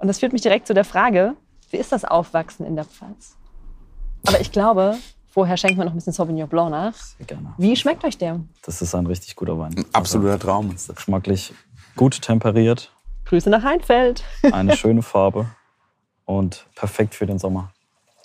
Und 0.02 0.08
das 0.08 0.20
führt 0.20 0.34
mich 0.34 0.42
direkt 0.42 0.66
zu 0.68 0.74
der 0.74 0.84
Frage, 0.84 1.36
wie 1.70 1.78
ist 1.78 1.92
das 1.92 2.04
Aufwachsen 2.06 2.66
in 2.66 2.76
der 2.76 2.86
Pfalz? 2.86 3.38
Aber 4.28 4.42
ich 4.42 4.52
glaube, 4.52 4.98
vorher 5.30 5.58
schenken 5.58 5.78
wir 5.78 5.86
noch 5.86 5.92
ein 5.94 5.96
bisschen 5.98 6.12
Sauvignon 6.14 6.50
Blanc 6.50 6.72
nach. 6.72 6.96
Sehr 6.96 7.26
gerne. 7.28 7.54
Wie 7.58 7.76
schmeckt 7.76 8.04
euch 8.04 8.18
der? 8.18 8.40
Das 8.64 8.82
ist 8.82 8.96
ein 8.96 9.06
richtig 9.06 9.36
guter 9.36 9.58
Wein. 9.60 9.76
Ein 9.78 9.86
absoluter 9.94 10.40
Traum 10.40 10.68
ist 10.72 10.74
Also, 10.74 10.88
das. 10.88 10.96
geschmacklich 10.98 11.54
gut 11.96 12.22
temperiert, 12.22 12.92
Grüße 13.26 13.50
nach 13.50 13.64
Heinfeld. 13.64 14.24
eine 14.52 14.76
schöne 14.76 15.04
Farbe 15.04 15.46
und 16.26 16.66
perfekt 16.76 17.14
für 17.16 17.26
den 17.28 17.38
Sommer. 17.40 17.72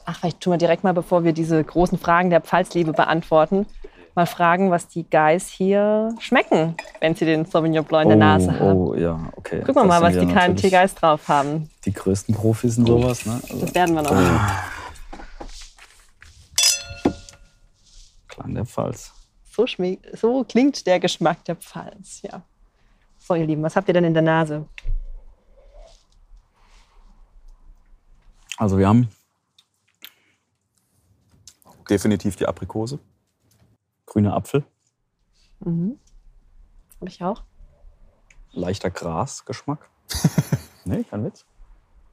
Ach, 0.06 0.18
vielleicht 0.18 0.40
tun 0.40 0.52
wir 0.54 0.58
direkt 0.58 0.82
mal, 0.82 0.94
bevor 0.94 1.24
wir 1.24 1.32
diese 1.32 1.62
großen 1.62 1.98
Fragen 1.98 2.30
der 2.30 2.40
Pfalzliebe 2.40 2.92
beantworten, 2.92 3.66
mal 4.16 4.26
fragen, 4.26 4.70
was 4.70 4.88
die 4.88 5.08
Guys 5.08 5.48
hier 5.48 6.14
schmecken, 6.18 6.76
wenn 7.00 7.14
sie 7.14 7.24
den 7.24 7.44
Sauvignon 7.44 7.84
Blanc 7.84 8.04
in 8.04 8.18
der 8.18 8.18
Nase 8.18 8.58
haben. 8.58 8.78
oh, 8.78 8.94
ja, 8.94 9.32
okay. 9.36 9.60
Gucken 9.60 9.82
wir 9.82 9.84
mal, 9.84 10.02
was 10.02 10.14
die 10.14 10.26
kleinen 10.26 10.54
natürlich 10.54 10.72
T-Guys 10.72 10.94
drauf 10.94 11.28
haben. 11.28 11.70
Die 11.84 11.92
größten 11.92 12.34
Profis 12.34 12.78
in 12.78 12.86
sowas, 12.86 13.26
ne? 13.26 13.34
Also, 13.34 13.60
Das 13.60 13.74
werden 13.74 13.94
wir 13.94 14.02
noch. 14.02 14.10
Klang 18.28 18.54
der 18.54 18.64
Pfalz. 18.64 19.12
So, 19.50 19.64
so 20.12 20.44
klingt 20.44 20.86
der 20.86 20.98
Geschmack 21.00 21.44
der 21.44 21.56
Pfalz, 21.56 22.22
ja. 22.22 22.42
So, 23.18 23.34
ihr 23.34 23.46
Lieben, 23.46 23.62
was 23.62 23.76
habt 23.76 23.88
ihr 23.88 23.94
denn 23.94 24.04
in 24.04 24.14
der 24.14 24.22
Nase? 24.22 24.66
Also 28.58 28.78
wir 28.78 28.88
haben 28.88 29.08
Definitiv 31.88 32.36
die 32.36 32.46
Aprikose. 32.46 32.98
Grüner 34.06 34.34
Apfel, 34.34 34.64
Hab 35.64 37.08
ich 37.08 37.22
auch. 37.22 37.42
leichter 38.52 38.90
Grasgeschmack. 38.90 39.88
nee, 40.84 41.04
kein 41.04 41.24
Witz. 41.24 41.44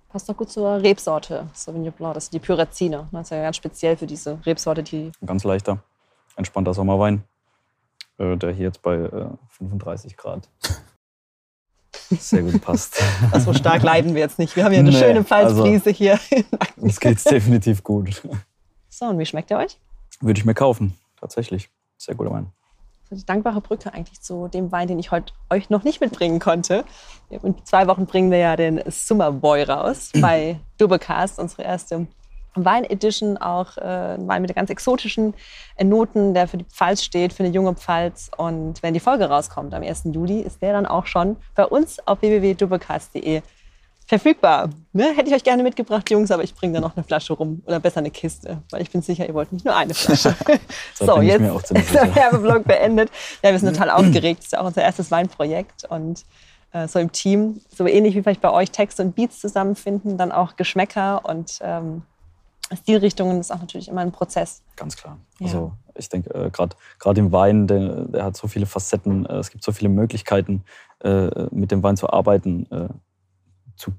Passt 0.09 0.29
doch 0.29 0.37
gut 0.37 0.49
zur 0.51 0.81
Rebsorte 0.81 1.49
Sauvignon 1.53 1.91
Blanc. 1.91 2.13
Das 2.15 2.25
ist 2.25 2.33
die 2.33 2.39
Pyrazine. 2.39 3.07
Das 3.11 3.27
ist 3.27 3.29
ja 3.31 3.41
ganz 3.41 3.55
speziell 3.57 3.97
für 3.97 4.05
diese 4.07 4.39
Rebsorte, 4.45 4.83
die 4.83 5.11
ganz 5.25 5.43
leichter, 5.43 5.83
entspannter 6.35 6.73
Sommerwein, 6.73 7.23
äh, 8.17 8.37
der 8.37 8.51
hier 8.51 8.65
jetzt 8.67 8.81
bei 8.81 8.95
äh, 8.95 9.29
35 9.49 10.17
Grad 10.17 10.49
sehr 12.09 12.43
gut 12.43 12.61
passt. 12.61 13.01
so 13.39 13.53
stark 13.53 13.81
leiden 13.81 14.13
wir 14.13 14.21
jetzt 14.21 14.37
nicht. 14.37 14.55
Wir 14.55 14.65
haben 14.65 14.73
ja 14.73 14.79
eine 14.79 14.91
Nee, 14.91 14.99
schöne 14.99 15.23
Pfalzbrise 15.23 15.89
hier. 15.89 16.19
Uns 16.77 16.99
geht's 16.99 17.23
definitiv 17.23 17.83
gut. 17.83 18.21
So, 18.89 19.05
und 19.05 19.17
wie 19.17 19.25
schmeckt 19.25 19.49
der 19.49 19.57
euch? 19.59 19.79
Würde 20.21 20.37
ich 20.39 20.45
mir 20.45 20.53
kaufen, 20.53 20.95
tatsächlich. 21.19 21.69
Sehr 22.03 22.15
guter 22.15 22.31
Wein. 22.31 22.51
So 23.09 23.15
die 23.15 23.25
dankbare 23.25 23.61
Brücke 23.61 23.93
eigentlich 23.93 24.21
zu 24.21 24.47
dem 24.49 24.71
Wein, 24.71 24.87
den 24.87 24.99
ich 24.99 25.11
heute 25.11 25.33
euch 25.49 25.69
noch 25.69 25.83
nicht 25.83 26.01
mitbringen 26.01 26.39
konnte. 26.39 26.83
In 27.29 27.55
zwei 27.65 27.87
Wochen 27.87 28.05
bringen 28.05 28.29
wir 28.29 28.39
ja 28.39 28.55
den 28.55 28.81
Summer 28.87 29.31
Boy 29.31 29.63
raus 29.63 30.11
bei 30.21 30.59
Doublecast, 30.77 31.39
unsere 31.39 31.63
erste 31.63 32.07
Wein-Edition, 32.55 33.37
auch 33.37 33.77
äh, 33.77 34.15
ein 34.15 34.27
Wein 34.27 34.41
mit 34.41 34.53
ganz 34.53 34.69
exotischen 34.69 35.33
äh, 35.77 35.83
Noten, 35.83 36.33
der 36.33 36.47
für 36.47 36.57
die 36.57 36.65
Pfalz 36.65 37.03
steht, 37.03 37.33
für 37.33 37.43
eine 37.43 37.53
junge 37.53 37.73
Pfalz. 37.73 38.29
Und 38.37 38.83
wenn 38.83 38.93
die 38.93 38.99
Folge 38.99 39.25
rauskommt 39.25 39.73
am 39.73 39.81
1. 39.81 40.03
Juli, 40.11 40.41
ist 40.41 40.61
der 40.61 40.73
dann 40.73 40.85
auch 40.85 41.05
schon 41.05 41.37
bei 41.55 41.65
uns 41.65 42.05
auf 42.05 42.21
www.doublecast.de 42.21 43.41
verfügbar. 44.05 44.69
Ne? 44.91 45.13
Hätte 45.15 45.29
ich 45.29 45.35
euch 45.35 45.43
gerne 45.43 45.63
mitgebracht, 45.63 46.09
Jungs, 46.09 46.31
aber 46.31 46.43
ich 46.43 46.53
bringe 46.53 46.73
da 46.73 46.81
noch 46.81 46.95
eine 46.95 47.03
Flasche 47.03 47.33
rum 47.33 47.61
oder 47.65 47.79
besser 47.79 47.99
eine 47.99 48.11
Kiste, 48.11 48.61
weil 48.69 48.81
ich 48.81 48.91
bin 48.91 49.01
sicher, 49.01 49.27
ihr 49.27 49.33
wollt 49.33 49.51
nicht 49.51 49.65
nur 49.65 49.75
eine 49.75 49.93
Flasche. 49.93 50.35
Auch 50.99 51.63
ziemlich 51.63 51.85
ist 51.85 51.93
der. 51.93 52.15
Werbeblock 52.15 52.65
beendet. 52.65 53.09
Ja, 53.43 53.51
wir 53.51 53.59
sind 53.59 53.73
total 53.73 53.89
aufgeregt. 53.89 54.39
Das 54.39 54.45
ist 54.47 54.51
ja 54.53 54.61
auch 54.61 54.67
unser 54.67 54.81
erstes 54.83 55.11
Weinprojekt 55.11 55.85
und 55.89 56.23
äh, 56.71 56.87
so 56.87 56.99
im 56.99 57.11
Team, 57.11 57.61
so 57.69 57.87
ähnlich 57.87 58.15
wie 58.15 58.23
vielleicht 58.23 58.41
bei 58.41 58.51
euch 58.51 58.71
Text 58.71 58.99
und 58.99 59.15
Beats 59.15 59.39
zusammenfinden, 59.39 60.17
dann 60.17 60.31
auch 60.31 60.55
Geschmäcker 60.55 61.25
und 61.25 61.59
ähm, 61.61 62.03
Stilrichtungen 62.75 63.39
ist 63.39 63.51
auch 63.51 63.59
natürlich 63.59 63.87
immer 63.87 64.01
ein 64.01 64.11
Prozess. 64.11 64.63
Ganz 64.75 64.95
klar. 64.97 65.17
Ja. 65.39 65.47
Also 65.47 65.71
ich 65.95 66.09
denke, 66.09 66.33
äh, 66.33 66.49
gerade 66.49 67.19
im 67.19 67.31
Wein, 67.31 67.67
der, 67.67 68.05
der 68.05 68.23
hat 68.25 68.37
so 68.37 68.47
viele 68.47 68.65
Facetten, 68.65 69.25
äh, 69.25 69.37
es 69.37 69.51
gibt 69.51 69.63
so 69.63 69.71
viele 69.71 69.89
Möglichkeiten, 69.89 70.63
äh, 71.03 71.29
mit 71.51 71.71
dem 71.71 71.83
Wein 71.83 71.97
zu 71.97 72.09
arbeiten, 72.09 72.65
äh, 72.71 72.89
zu 73.75 73.91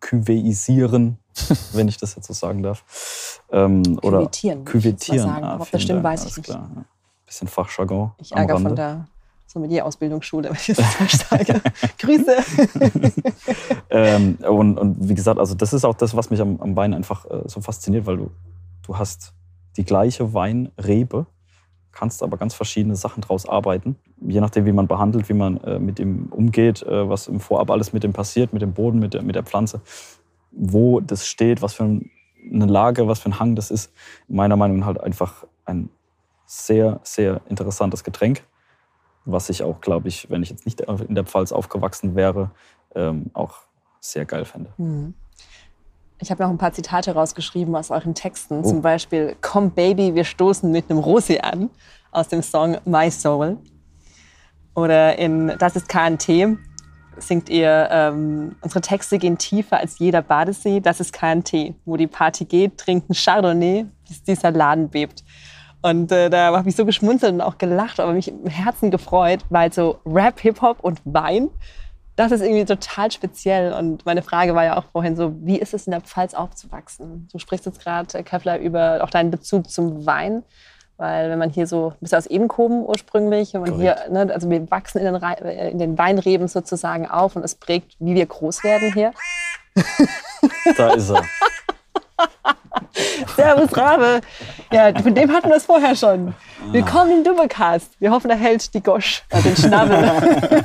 küveisieren, 0.00 1.18
wenn 1.72 1.88
ich 1.88 1.96
das 1.96 2.16
jetzt 2.16 2.26
so 2.26 2.32
sagen 2.32 2.62
darf. 2.62 3.40
Ähm, 3.50 3.98
oder 4.02 4.28
Küvettieren. 4.64 5.28
Ah, 5.28 5.58
ob 5.60 5.70
das 5.70 5.82
stimmt, 5.82 6.04
Dank, 6.04 6.04
weiß 6.04 6.26
ich 6.26 6.36
nicht. 6.36 6.46
Klar. 6.46 6.70
ja. 6.74 6.84
Bisschen 7.26 7.48
Fachjargon 7.48 8.12
Ich 8.18 8.32
ärgere 8.32 8.56
Rande. 8.56 8.68
von 8.68 8.76
der 8.76 9.06
Sommelier-Ausbildungsschule, 9.46 10.48
wenn 10.48 10.56
ich 10.56 10.76
das 10.76 10.94
falsch 10.94 11.18
sage. 11.18 11.60
Grüße. 11.98 12.36
Ähm, 13.92 14.38
und, 14.48 14.78
und 14.78 15.08
wie 15.08 15.14
gesagt, 15.14 15.40
also 15.40 15.56
das 15.56 15.72
ist 15.72 15.84
auch 15.84 15.96
das, 15.96 16.14
was 16.14 16.30
mich 16.30 16.40
am, 16.40 16.60
am 16.60 16.76
Wein 16.76 16.94
einfach 16.94 17.24
äh, 17.24 17.42
so 17.46 17.60
fasziniert, 17.60 18.06
weil 18.06 18.18
du, 18.18 18.30
du 18.82 18.96
hast 18.96 19.32
die 19.76 19.84
gleiche 19.84 20.32
Weinrebe, 20.32 21.26
kannst 21.90 22.22
aber 22.22 22.36
ganz 22.36 22.54
verschiedene 22.54 22.94
Sachen 22.94 23.20
draus 23.20 23.48
arbeiten. 23.48 23.96
Je 24.20 24.40
nachdem, 24.40 24.66
wie 24.66 24.72
man 24.72 24.86
behandelt, 24.86 25.28
wie 25.28 25.34
man 25.34 25.56
äh, 25.58 25.78
mit 25.78 25.98
ihm 25.98 26.28
umgeht, 26.30 26.82
äh, 26.82 27.08
was 27.08 27.28
im 27.28 27.40
Vorab 27.40 27.70
alles 27.70 27.92
mit 27.92 28.02
dem 28.02 28.12
passiert, 28.12 28.52
mit 28.52 28.62
dem 28.62 28.72
Boden, 28.72 28.98
mit 28.98 29.14
der, 29.14 29.22
mit 29.22 29.34
der 29.34 29.42
Pflanze, 29.42 29.80
wo 30.50 31.00
das 31.00 31.26
steht, 31.26 31.62
was 31.62 31.74
für 31.74 31.84
ein, 31.84 32.10
eine 32.52 32.66
Lage, 32.66 33.08
was 33.08 33.20
für 33.20 33.30
ein 33.30 33.38
Hang 33.38 33.54
das 33.54 33.70
ist. 33.70 33.92
Meiner 34.28 34.56
Meinung 34.56 34.80
nach 34.80 34.86
halt 34.86 35.00
einfach 35.00 35.46
ein 35.64 35.88
sehr, 36.46 37.00
sehr 37.02 37.40
interessantes 37.48 38.04
Getränk, 38.04 38.42
was 39.24 39.48
ich 39.48 39.62
auch, 39.62 39.80
glaube 39.80 40.08
ich, 40.08 40.28
wenn 40.30 40.42
ich 40.42 40.50
jetzt 40.50 40.66
nicht 40.66 40.80
in 40.80 41.14
der 41.14 41.24
Pfalz 41.24 41.52
aufgewachsen 41.52 42.14
wäre, 42.16 42.50
ähm, 42.94 43.30
auch 43.34 43.58
sehr 44.00 44.24
geil 44.24 44.44
fände. 44.44 44.72
Ich 46.18 46.30
habe 46.30 46.42
noch 46.42 46.50
ein 46.50 46.58
paar 46.58 46.72
Zitate 46.72 47.12
rausgeschrieben 47.12 47.74
aus 47.76 47.90
euren 47.90 48.14
Texten. 48.14 48.60
Oh. 48.60 48.68
Zum 48.68 48.82
Beispiel 48.82 49.36
Komm 49.40 49.70
Baby, 49.70 50.14
wir 50.14 50.24
stoßen 50.24 50.70
mit 50.70 50.90
einem 50.90 51.00
Rosé 51.00 51.38
an 51.38 51.70
aus 52.10 52.28
dem 52.28 52.42
Song 52.42 52.76
My 52.84 53.10
Soul. 53.10 53.58
Oder 54.80 55.18
in 55.18 55.54
Das 55.58 55.76
ist 55.76 55.88
KNT 55.88 56.58
singt 57.22 57.48
ihr, 57.48 57.88
ähm, 57.90 58.56
unsere 58.60 58.80
Texte 58.80 59.18
gehen 59.18 59.38
tiefer 59.38 59.78
als 59.78 59.98
jeder 59.98 60.22
Badesee, 60.22 60.80
das 60.80 61.00
ist 61.00 61.12
KNT. 61.12 61.74
Wo 61.84 61.96
die 61.96 62.06
Party 62.06 62.44
geht, 62.44 62.78
trinken 62.78 63.14
Chardonnay, 63.14 63.86
bis 64.08 64.22
dieser 64.22 64.50
Laden 64.50 64.88
bebt. 64.88 65.24
Und 65.82 66.12
äh, 66.12 66.28
da 66.28 66.54
habe 66.54 66.68
ich 66.68 66.76
so 66.76 66.84
geschmunzelt 66.84 67.32
und 67.32 67.40
auch 67.40 67.58
gelacht, 67.58 68.00
aber 68.00 68.12
mich 68.12 68.28
im 68.28 68.46
Herzen 68.46 68.90
gefreut, 68.90 69.40
weil 69.48 69.72
so 69.72 69.98
Rap, 70.04 70.40
Hip-Hop 70.40 70.80
und 70.80 71.00
Wein, 71.04 71.48
das 72.16 72.32
ist 72.32 72.42
irgendwie 72.42 72.66
total 72.66 73.10
speziell. 73.10 73.72
Und 73.72 74.04
meine 74.04 74.22
Frage 74.22 74.54
war 74.54 74.64
ja 74.64 74.76
auch 74.76 74.84
vorhin 74.92 75.16
so, 75.16 75.34
wie 75.40 75.58
ist 75.58 75.72
es 75.72 75.86
in 75.86 75.92
der 75.92 76.02
Pfalz 76.02 76.34
aufzuwachsen? 76.34 77.28
Du 77.32 77.38
sprichst 77.38 77.64
jetzt 77.64 77.82
gerade, 77.82 78.18
äh, 78.18 78.22
Kevlar, 78.22 78.58
über 78.58 79.02
auch 79.02 79.10
deinen 79.10 79.30
Bezug 79.30 79.70
zum 79.70 80.04
Wein. 80.04 80.42
Weil 81.00 81.30
wenn 81.30 81.38
man 81.38 81.48
hier 81.48 81.66
so, 81.66 81.90
du 81.90 81.96
bist 82.00 82.12
ja 82.12 82.18
aus 82.18 82.26
Ebenkoben 82.26 82.84
ursprünglich, 82.84 83.54
wenn 83.54 83.62
man 83.62 83.76
hier, 83.76 83.96
ne, 84.10 84.30
also 84.34 84.50
wir 84.50 84.70
wachsen 84.70 84.98
in 84.98 85.10
den, 85.10 85.22
äh, 85.22 85.70
in 85.70 85.78
den 85.78 85.96
Weinreben 85.96 86.46
sozusagen 86.46 87.08
auf 87.08 87.36
und 87.36 87.42
es 87.42 87.54
prägt, 87.54 87.96
wie 88.00 88.14
wir 88.14 88.26
groß 88.26 88.62
werden 88.62 88.92
hier. 88.92 89.12
Da 90.76 90.92
ist 90.92 91.10
er. 91.10 91.24
Servus 93.34 93.76
Rabe. 93.76 94.20
Ja, 94.72 94.92
von 95.00 95.14
dem 95.14 95.32
hatten 95.32 95.48
wir 95.48 95.56
es 95.56 95.64
vorher 95.64 95.96
schon. 95.96 96.34
Willkommen 96.70 97.18
im 97.18 97.24
Doublecast. 97.24 97.98
Wir 97.98 98.10
hoffen, 98.10 98.30
er 98.30 98.36
hält 98.36 98.72
die 98.74 98.82
Gosch, 98.82 99.22
äh, 99.30 99.40
den 99.42 99.56
Schnabel. 99.56 100.64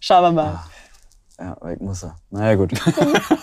Schauen 0.00 0.22
wir 0.22 0.32
mal. 0.32 0.60
Ja, 1.40 1.56
weg 1.62 1.80
muss 1.80 2.02
er. 2.02 2.16
Naja, 2.30 2.54
gut. 2.54 2.72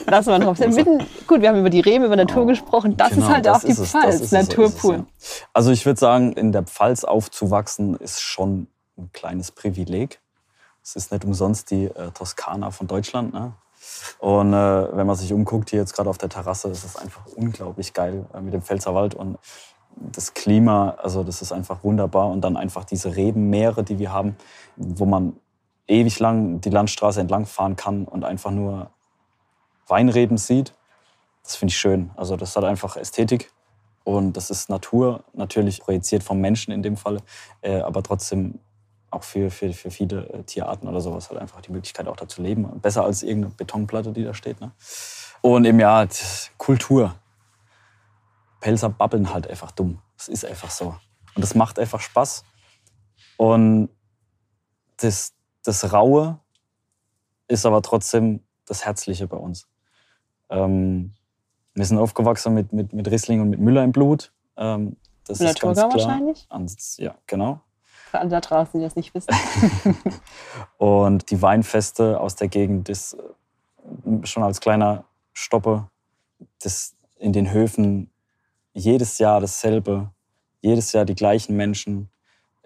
Lassen 0.06 0.30
wir 0.30 0.38
noch. 0.40 0.58
Mitten, 0.60 1.00
gut, 1.26 1.42
wir 1.42 1.50
haben 1.50 1.60
über 1.60 1.72
die 1.72 1.80
Reben, 1.80 2.06
über 2.06 2.16
Natur 2.16 2.46
gesprochen. 2.46 2.96
Das 2.96 3.10
Genau, 3.10 3.26
ist 3.26 3.34
halt 3.34 3.46
das 3.48 3.58
auch 3.58 3.62
die 3.62 3.72
ist 3.72 3.80
es, 3.80 3.92
das 3.92 4.02
Pfalz, 4.02 4.22
es, 4.22 4.30
so 4.30 4.64
es, 4.64 4.84
ja. 4.84 5.06
Also 5.54 5.72
ich 5.72 5.86
würde 5.86 6.00
sagen, 6.00 6.34
in 6.34 6.52
der 6.52 6.64
Pfalz 6.64 7.04
aufzuwachsen 7.04 7.96
ist 7.96 8.22
schon 8.22 8.68
ein 8.98 9.10
kleines 9.14 9.52
Privileg. 9.52 10.20
Es 10.84 10.96
ist 10.96 11.12
nicht 11.12 11.26
umsonst 11.26 11.72
die 11.72 11.86
äh, 11.86 12.12
Toskana 12.12 12.70
von 12.70 12.86
Deutschland. 12.88 13.34
Ne? 13.34 13.54
Und 14.20 14.54
äh, 14.54 14.96
wenn 14.96 15.08
man 15.08 15.16
sich 15.16 15.34
umguckt, 15.34 15.72
hier 15.72 15.80
jetzt 15.80 15.94
gerade 15.94 16.10
auf 16.10 16.20
der 16.20 16.30
Terrasse, 16.30 16.70
ist 16.70 16.86
es 16.86 16.96
einfach 16.98 17.26
unglaublich 17.36 17.94
geil 17.94 18.26
äh, 18.34 18.42
mit 18.42 18.54
dem 18.54 18.62
Pfälzerwald 18.62 19.16
und 19.16 19.38
das 20.00 20.36
Klima, 20.36 20.92
also 21.02 21.24
das 21.24 21.42
ist 21.42 21.52
einfach 21.52 21.84
wunderbar. 21.84 22.30
Und 22.30 22.42
dann 22.42 22.56
einfach 22.56 22.86
diese 22.86 23.16
Rebenmeere, 23.16 23.84
die 23.84 23.98
wir 23.98 24.12
haben, 24.12 24.36
wo 24.76 25.06
man 25.06 25.36
ewig 25.88 26.20
lang 26.20 26.62
die 26.62 26.70
Landstraße 26.70 27.22
entlang 27.22 27.46
fahren 27.46 27.76
kann 27.76 28.06
und 28.06 28.24
einfach 28.24 28.52
nur 28.52 28.92
Weinreben 29.88 30.38
sieht. 30.38 30.74
Das 31.44 31.56
finde 31.56 31.72
ich 31.72 31.78
schön. 31.78 32.12
Also 32.16 32.36
das 32.36 32.56
hat 32.56 32.64
einfach 32.64 32.98
Ästhetik. 32.98 33.52
Und 34.04 34.38
das 34.38 34.50
ist 34.50 34.70
Natur, 34.70 35.26
natürlich 35.34 35.82
projiziert 35.82 36.24
vom 36.24 36.40
Menschen 36.40 36.72
in 36.72 36.82
dem 36.82 36.96
Fall, 36.96 37.18
äh, 37.62 37.82
aber 37.82 38.04
trotzdem 38.04 38.60
auch 39.12 39.24
für, 39.24 39.52
für, 39.52 39.74
für 39.74 39.92
viele 39.92 40.28
äh, 40.30 40.44
Tierarten 40.44 40.88
oder 40.88 41.02
sowas 41.02 41.30
halt 41.30 41.40
einfach 41.40 41.62
die 41.62 41.72
Möglichkeit 41.72 42.08
auch 42.08 42.16
da 42.16 42.28
zu 42.28 42.42
leben. 42.42 42.80
Besser 42.80 43.04
als 43.04 43.24
irgendeine 43.24 43.56
Betonplatte, 43.56 44.12
die 44.12 44.24
da 44.24 44.34
steht. 44.34 44.62
Ne? 44.62 44.72
Und 45.42 45.66
im 45.66 45.80
Jahr 45.80 46.08
Kultur. 46.58 47.16
Pelzer 48.60 48.90
babbeln 48.90 49.34
halt 49.34 49.48
einfach 49.48 49.72
dumm. 49.72 50.00
Das 50.18 50.28
ist 50.28 50.46
einfach 50.46 50.72
so. 50.72 50.96
Und 51.36 51.42
das 51.44 51.54
macht 51.54 51.78
einfach 51.78 52.00
Spaß. 52.00 52.44
Und 53.38 53.90
das, 54.98 55.34
das 55.68 55.92
Raue 55.94 56.40
ist 57.48 57.66
aber 57.66 57.82
trotzdem 57.82 58.42
das 58.66 58.86
Herzliche 58.86 59.28
bei 59.28 59.38
uns. 59.38 59.68
Ähm, 60.50 61.14
wir 61.74 61.86
sind 61.86 61.98
aufgewachsen 61.98 62.54
mit, 62.54 62.74
mit, 62.74 62.94
mit 62.94 63.10
Riesling 63.10 63.42
und 63.42 63.50
mit 63.50 63.60
Müller 63.60 63.84
im 63.84 63.92
Blut. 63.92 64.32
Ähm, 64.58 64.98
das 65.26 65.40
ist 65.42 65.60
ganz 65.60 65.78
klar. 65.78 65.92
wahrscheinlich? 65.92 66.46
Ans- 66.50 66.98
Ja, 66.98 67.16
genau. 67.28 67.60
Für 68.10 68.20
alle 68.20 68.30
da 68.30 68.40
draußen, 68.40 68.80
die 68.80 68.86
das 68.86 68.96
nicht 68.96 69.14
wissen. 69.14 69.30
Und 70.78 71.30
die 71.30 71.42
Weinfeste 71.42 72.20
aus 72.22 72.36
der 72.38 72.48
Gegend 72.48 72.88
ist 72.88 73.14
äh, 73.14 74.26
schon 74.26 74.44
als 74.44 74.62
kleiner 74.62 75.04
Stoppe 75.34 75.90
das 76.62 76.96
in 77.18 77.34
den 77.34 77.52
Höfen 77.52 78.10
jedes 78.74 79.18
Jahr 79.18 79.42
dasselbe, 79.42 80.12
jedes 80.62 80.94
Jahr 80.94 81.04
die 81.04 81.16
gleichen 81.16 81.58
Menschen, 81.58 82.10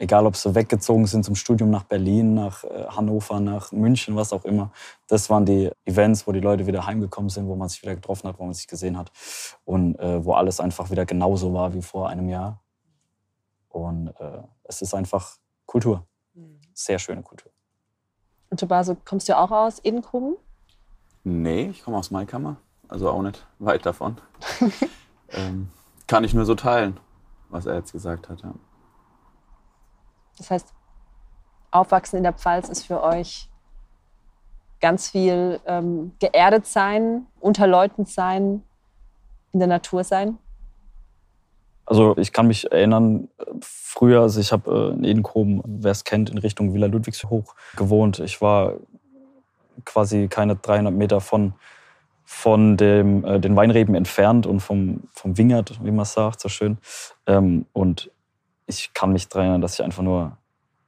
egal 0.02 0.26
ob 0.26 0.36
sie 0.36 0.56
weggezogen 0.56 1.06
sind 1.06 1.24
zum 1.24 1.36
Studium 1.36 1.70
nach 1.70 1.84
Berlin, 1.84 2.34
nach 2.34 2.64
äh, 2.64 2.88
Hannover, 2.90 3.40
nach 3.40 3.72
München, 3.72 4.16
was 4.16 4.34
auch 4.34 4.44
immer. 4.46 4.72
Das 5.08 5.30
waren 5.30 5.46
die 5.46 5.70
Events, 5.86 6.26
wo 6.26 6.32
die 6.32 6.40
Leute 6.40 6.66
wieder 6.66 6.88
heimgekommen 6.88 7.30
sind, 7.30 7.48
wo 7.48 7.56
man 7.56 7.70
sich 7.70 7.84
wieder 7.84 7.94
getroffen 7.94 8.28
hat, 8.28 8.40
wo 8.40 8.44
man 8.44 8.56
sich 8.56 8.68
gesehen 8.68 8.98
hat 8.98 9.12
und 9.64 10.00
äh, 10.00 10.26
wo 10.26 10.34
alles 10.34 10.60
einfach 10.60 10.90
wieder 10.90 11.06
genauso 11.06 11.54
war 11.54 11.74
wie 11.76 11.84
vor 11.84 12.10
einem 12.10 12.30
Jahr. 12.30 12.60
Und 13.70 14.08
äh, 14.20 14.42
es 14.64 14.82
ist 14.82 14.96
einfach 14.96 15.38
Kultur, 15.68 16.06
sehr 16.74 16.98
schöne 16.98 17.22
Kultur. 17.22 17.52
Und 18.50 18.60
Tobaso, 18.60 18.98
kommst 19.06 19.30
du 19.30 19.38
auch 19.38 19.52
aus 19.52 19.80
Edenkoben? 19.84 20.36
Nee, 21.24 21.70
ich 21.70 21.84
komme 21.84 21.98
aus 21.98 22.10
Maikammer, 22.10 22.58
also 22.88 23.08
auch 23.08 23.22
nicht 23.22 23.46
weit 23.60 23.86
davon. 23.86 24.18
ähm, 25.30 25.70
kann 26.08 26.24
ich 26.24 26.34
nur 26.34 26.46
so 26.46 26.56
teilen, 26.56 27.00
was 27.50 27.68
er 27.68 27.76
jetzt 27.76 27.92
gesagt 27.92 28.28
hat. 28.28 28.42
Ja. 28.42 28.56
Das 30.38 30.52
heißt, 30.52 30.74
Aufwachsen 31.72 32.18
in 32.18 32.24
der 32.24 32.34
Pfalz 32.34 32.70
ist 32.70 32.86
für 32.86 33.02
euch 33.02 33.50
ganz 34.82 35.10
viel 35.10 35.60
ähm, 35.66 36.14
geerdet 36.20 36.66
sein, 36.66 37.28
unter 37.40 37.68
Leuten 37.68 38.06
sein, 38.06 38.64
in 39.54 39.60
der 39.60 39.68
Natur 39.68 40.04
sein. 40.04 40.38
Also 41.86 42.16
ich 42.18 42.32
kann 42.32 42.48
mich 42.48 42.72
erinnern, 42.72 43.28
früher, 43.62 44.22
also 44.22 44.40
ich 44.40 44.52
habe 44.52 44.94
äh, 44.94 44.98
in 44.98 45.04
Edenkoben, 45.04 45.62
wer 45.66 45.92
es 45.92 46.04
kennt, 46.04 46.30
in 46.30 46.38
Richtung 46.38 46.74
Villa 46.74 46.88
Ludwigshoch 46.88 47.56
gewohnt. 47.76 48.20
Ich 48.20 48.42
war 48.42 48.76
quasi 49.86 50.28
keine 50.28 50.56
300 50.56 50.94
Meter 50.94 51.22
von, 51.22 51.54
von 52.24 52.78
dem, 52.78 53.26
äh, 53.26 53.40
den 53.40 53.56
Weinreben 53.56 53.96
entfernt 53.96 54.46
und 54.46 54.62
vom, 54.62 55.02
vom 55.12 55.38
Wingert, 55.38 55.84
wie 55.84 55.92
man 55.92 56.06
sagt, 56.06 56.40
so 56.40 56.50
schön. 56.50 56.78
Ähm, 57.28 57.66
und 57.74 58.10
ich 58.72 58.94
kann 58.94 59.12
mich 59.12 59.28
daran 59.28 59.46
erinnern, 59.46 59.62
dass 59.62 59.74
ich 59.74 59.84
einfach 59.84 60.02
nur 60.02 60.38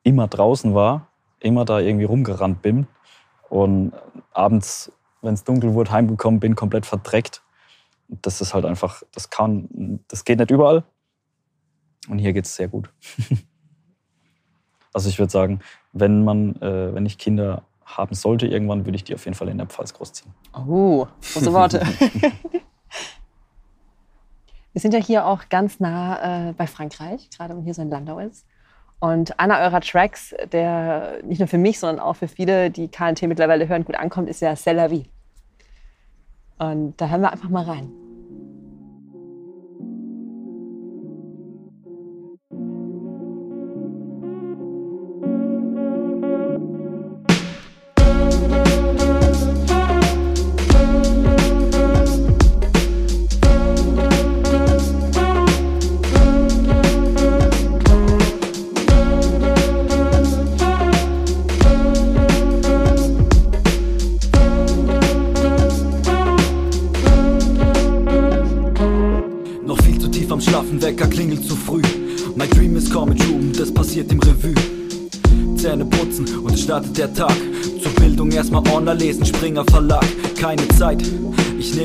immer 0.04 0.28
draußen 0.28 0.74
war, 0.74 1.08
immer 1.40 1.66
da 1.66 1.80
irgendwie 1.80 2.06
rumgerannt 2.06 2.62
bin 2.62 2.88
und 3.50 3.94
abends, 4.32 4.92
wenn 5.22 5.34
es 5.34 5.44
dunkel 5.44 5.74
wurde, 5.74 5.92
heimgekommen 5.92 6.40
bin, 6.40 6.56
komplett 6.56 6.86
verdreckt. 6.86 7.42
Das 8.08 8.42
ist 8.42 8.54
halt 8.54 8.66
einfach, 8.66 9.04
das 9.12 9.30
kann, 9.30 10.00
das 10.08 10.26
geht 10.26 10.40
nicht 10.40 10.52
überall. 10.52 10.84
Und 12.10 12.20
hier 12.20 12.34
geht 12.34 12.46
es 12.46 12.56
sehr 12.56 12.68
gut. 12.68 12.90
also 14.94 15.10
ich 15.10 15.20
würde 15.20 15.32
sagen, 15.32 15.60
wenn 15.92 16.24
man, 16.24 16.56
äh, 16.62 16.94
wenn 16.94 17.06
ich 17.06 17.18
Kinder 17.18 17.64
haben 17.86 18.16
sollte, 18.16 18.48
irgendwann 18.48 18.86
würde 18.86 18.96
ich 18.96 19.04
die 19.04 19.14
auf 19.14 19.26
jeden 19.26 19.36
Fall 19.36 19.50
in 19.50 19.58
der 19.58 19.68
Pfalz 19.68 19.94
großziehen. 19.94 20.34
Oh, 20.54 21.08
große 21.34 21.54
Worte. 21.54 21.82
Wir 24.74 24.82
sind 24.82 24.94
ja 24.94 25.00
hier 25.00 25.26
auch 25.28 25.50
ganz 25.50 25.80
nah 25.80 26.50
äh, 26.50 26.54
bei 26.54 26.68
Frankreich, 26.68 27.30
gerade 27.30 27.56
wenn 27.56 27.64
hier 27.64 27.76
so 27.76 27.82
in 27.82 27.90
Landau 27.90 28.20
ist. 28.20 28.46
Und 29.00 29.40
einer 29.40 29.60
eurer 29.60 29.82
Tracks, 29.82 30.34
der 30.52 31.20
nicht 31.24 31.40
nur 31.40 31.48
für 31.48 31.58
mich, 31.58 31.80
sondern 31.80 32.00
auch 32.00 32.16
für 32.16 32.28
viele, 32.28 32.72
die 32.72 32.88
KNT 32.88 33.24
mittlerweile 33.24 33.68
hören, 33.68 33.86
gut 33.86 33.96
ankommt, 33.96 34.30
ist 34.30 34.42
ja 34.42 34.54
C'est 34.54 34.74
la 34.74 34.90
vie. 34.90 35.06
Und 36.58 37.00
da 37.00 37.10
hören 37.10 37.22
wir 37.22 37.32
einfach 37.32 37.50
mal 37.50 37.66
rein. 37.66 38.03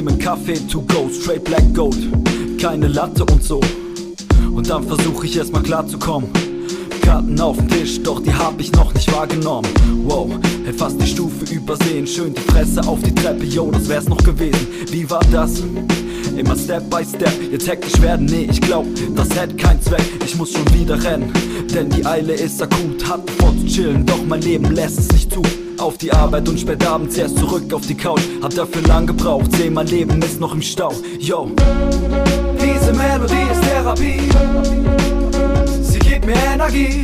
Ich 0.08 0.12
nehme 0.12 0.12
einen 0.12 0.18
Kaffee 0.18 0.68
to 0.68 0.80
go, 0.82 1.08
straight 1.10 1.44
black 1.44 1.74
gold. 1.74 1.96
Keine 2.60 2.88
Latte 2.88 3.24
und 3.24 3.42
so. 3.42 3.60
Und 4.54 4.68
dann 4.68 4.86
versuche 4.86 5.26
ich 5.26 5.36
erstmal 5.36 5.62
klarzukommen. 5.62 6.30
Karten 7.02 7.40
auf 7.40 7.56
dem 7.56 7.68
Tisch, 7.68 8.02
doch 8.02 8.20
die 8.22 8.32
hab 8.32 8.60
ich 8.60 8.72
noch 8.72 8.92
nicht 8.94 9.10
wahrgenommen. 9.12 9.68
Wow, 10.04 10.30
hätt 10.64 10.76
fast 10.76 11.00
die 11.00 11.06
Stufe 11.06 11.52
übersehen. 11.52 12.06
Schön 12.06 12.34
die 12.34 12.40
Fresse 12.40 12.86
auf 12.86 13.00
die 13.02 13.14
Treppe, 13.14 13.44
yo, 13.44 13.70
das 13.70 13.88
wär's 13.88 14.08
noch 14.08 14.22
gewesen. 14.22 14.66
Wie 14.90 15.08
war 15.08 15.24
das? 15.32 15.62
Immer 16.36 16.56
Step 16.56 16.88
by 16.90 17.04
Step, 17.04 17.32
jetzt 17.50 17.66
hektisch 17.66 18.00
werden, 18.00 18.26
nee, 18.26 18.46
ich 18.50 18.60
glaub, 18.60 18.86
das 19.16 19.30
hätte 19.30 19.56
keinen 19.56 19.82
Zweck. 19.82 20.04
Ich 20.24 20.36
muss 20.36 20.52
schon 20.52 20.72
wieder 20.74 21.02
rennen, 21.02 21.32
denn 21.74 21.88
die 21.90 22.04
Eile 22.04 22.34
ist 22.34 22.62
akut. 22.62 23.08
Hat 23.08 23.28
vor 23.38 23.52
zu 23.58 23.66
chillen, 23.66 24.06
doch 24.06 24.24
mein 24.26 24.42
Leben 24.42 24.70
lässt 24.72 24.98
es 25.00 25.10
nicht 25.12 25.32
zu. 25.32 25.42
Auf 25.78 25.96
die 25.98 26.12
Arbeit 26.12 26.48
und 26.48 26.58
spät 26.58 26.84
abends 26.86 27.16
erst 27.16 27.38
zurück 27.38 27.72
auf 27.72 27.86
die 27.86 27.94
Couch. 27.96 28.20
Hab 28.42 28.54
dafür 28.54 28.82
lang 28.82 29.06
gebraucht, 29.06 29.50
seh 29.52 29.70
mein 29.70 29.86
Leben 29.86 30.20
ist 30.22 30.40
noch 30.40 30.52
im 30.52 30.60
Stau. 30.62 30.92
Yo, 31.18 31.50
diese 32.60 32.92
Melodie 32.92 33.46
ist 33.52 33.62
Therapie. 33.62 34.28
Sie 35.80 35.98
gibt 36.00 36.26
mir 36.26 36.34
Energie. 36.52 37.00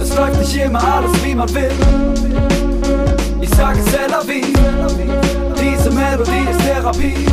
Es 0.00 0.16
läuft 0.16 0.38
nicht 0.38 0.56
immer 0.56 0.82
alles 0.82 1.12
wie 1.24 1.34
man 1.34 1.48
will. 1.54 1.70
Ich 3.40 3.50
sage 3.50 3.78
c'est 3.80 4.08
la 4.10 4.20
vie. 4.26 4.52
Diese 5.60 5.90
Melodie 5.90 6.50
ist 6.50 6.60
Therapie. 6.60 7.26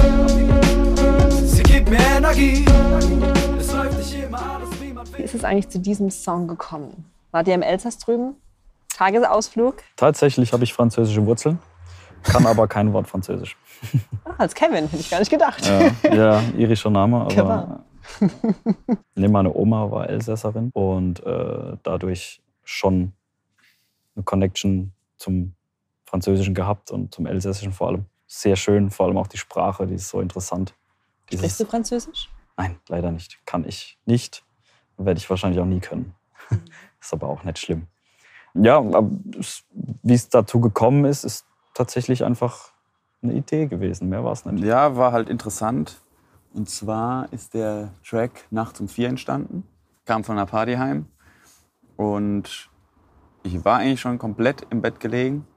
Sie 1.46 1.64
gibt 1.64 1.90
mir 1.90 2.00
Energie. 2.18 2.66
Es 3.60 3.72
läuft 3.74 3.98
nicht 3.98 4.24
immer 4.26 4.38
alles 4.56 4.70
wie 4.82 4.94
man 4.94 5.08
Wie 5.08 5.14
will. 5.18 5.26
ist 5.26 5.36
es 5.36 5.44
eigentlich 5.44 5.70
zu 5.70 5.80
diesem 5.80 6.10
Song 6.12 6.48
gekommen? 6.48 7.06
Wart 7.32 7.48
ihr 7.48 7.56
im 7.56 7.62
Elsass 7.62 7.98
drüben? 7.98 8.36
Tagesausflug? 9.06 9.78
Tatsächlich 9.96 10.54
habe 10.54 10.64
ich 10.64 10.74
französische 10.74 11.26
Wurzeln, 11.26 11.58
kann 12.22 12.46
aber 12.46 12.68
kein 12.68 12.94
Wort 12.94 13.08
Französisch. 13.08 13.58
Ah, 14.26 14.34
als 14.38 14.54
Kevin, 14.54 14.88
hätte 14.88 14.98
ich 14.98 15.10
gar 15.10 15.18
nicht 15.18 15.32
gedacht. 15.32 15.66
Ja, 16.04 16.14
ja 16.14 16.42
irischer 16.56 16.92
Name, 16.92 17.26
Kevin. 17.30 17.52
aber 17.52 17.84
nee, 19.16 19.28
meine 19.28 19.52
Oma 19.56 19.90
war 19.90 20.08
Elsässerin 20.08 20.70
und 20.74 21.26
äh, 21.26 21.78
dadurch 21.82 22.44
schon 22.64 23.14
eine 24.16 24.24
Connection 24.24 24.94
zum 25.18 25.56
Französischen 26.06 26.54
gehabt 26.54 26.92
und 26.92 27.12
zum 27.12 27.26
Elsässischen 27.26 27.74
vor 27.74 27.88
allem. 27.88 28.06
Sehr 28.28 28.56
schön, 28.56 28.92
vor 28.92 29.08
allem 29.08 29.18
auch 29.18 29.28
die 29.28 29.38
Sprache, 29.38 29.88
die 29.88 29.96
ist 29.96 30.10
so 30.10 30.22
interessant. 30.22 30.76
Dieses- 31.32 31.40
Sprichst 31.46 31.60
du 31.60 31.66
Französisch? 31.66 32.30
Nein, 32.56 32.80
leider 32.88 33.10
nicht. 33.12 33.40
Kann 33.48 33.66
ich 33.68 33.98
nicht. 34.06 34.44
Werde 34.98 35.18
ich 35.18 35.28
wahrscheinlich 35.28 35.60
auch 35.60 35.66
nie 35.66 35.80
können. 35.80 36.14
ist 37.02 37.14
aber 37.14 37.30
auch 37.30 37.44
nicht 37.44 37.58
schlimm. 37.58 37.88
Ja, 38.54 38.84
wie 40.04 40.14
es 40.14 40.30
dazu 40.30 40.60
gekommen 40.60 41.06
ist, 41.06 41.24
ist 41.24 41.46
tatsächlich 41.74 42.24
einfach 42.24 42.72
eine 43.24 43.34
Idee 43.34 43.68
gewesen. 43.68 44.10
Mehr 44.10 44.24
war 44.24 44.34
es 44.34 44.46
nicht. 44.46 44.64
Ja, 44.64 44.96
war 44.96 45.12
halt 45.12 45.30
interessant. 45.30 46.02
Und 46.54 46.70
zwar 46.70 47.32
ist 47.32 47.54
der 47.54 47.94
Track 48.08 48.46
Nachts 48.52 48.80
um 48.82 48.88
vier 48.88 49.10
entstanden. 49.10 49.64
Kam 50.06 50.24
von 50.24 50.38
einer 50.38 50.48
Party 50.48 50.76
heim. 50.76 51.06
Und 51.96 52.70
ich 53.44 53.64
war 53.64 53.78
eigentlich 53.78 54.02
schon 54.02 54.18
komplett 54.18 54.68
im 54.70 54.82
Bett 54.82 55.00
gelegen. 55.00 55.48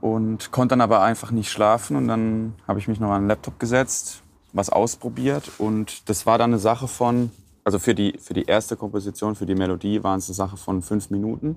Und 0.00 0.50
konnte 0.50 0.72
dann 0.72 0.80
aber 0.80 1.02
einfach 1.02 1.30
nicht 1.30 1.50
schlafen. 1.50 1.96
Und 1.96 2.08
dann 2.08 2.54
habe 2.66 2.78
ich 2.80 2.88
mich 2.88 3.00
noch 3.00 3.10
an 3.10 3.22
den 3.22 3.28
Laptop 3.28 3.58
gesetzt. 3.58 4.22
was 4.52 4.70
ausprobiert 4.70 5.50
und 5.58 6.08
das 6.08 6.26
war 6.26 6.38
dann 6.38 6.50
eine 6.50 6.58
Sache 6.58 6.88
von, 6.88 7.30
also 7.64 7.78
für 7.78 7.94
die, 7.94 8.18
für 8.18 8.34
die 8.34 8.44
erste 8.44 8.76
Komposition, 8.76 9.34
für 9.34 9.46
die 9.46 9.54
Melodie 9.54 10.02
waren 10.02 10.18
es 10.18 10.28
eine 10.28 10.34
Sache 10.34 10.56
von 10.56 10.82
fünf 10.82 11.10
Minuten. 11.10 11.56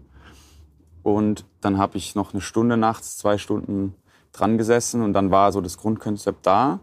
Und 1.03 1.45
dann 1.61 1.77
habe 1.77 1.97
ich 1.97 2.15
noch 2.15 2.33
eine 2.33 2.41
Stunde 2.41 2.77
nachts, 2.77 3.17
zwei 3.17 3.37
Stunden 3.37 3.95
dran 4.31 4.57
gesessen 4.57 5.01
und 5.01 5.13
dann 5.13 5.31
war 5.31 5.51
so 5.51 5.61
das 5.61 5.77
Grundkonzept 5.77 6.45
da. 6.45 6.79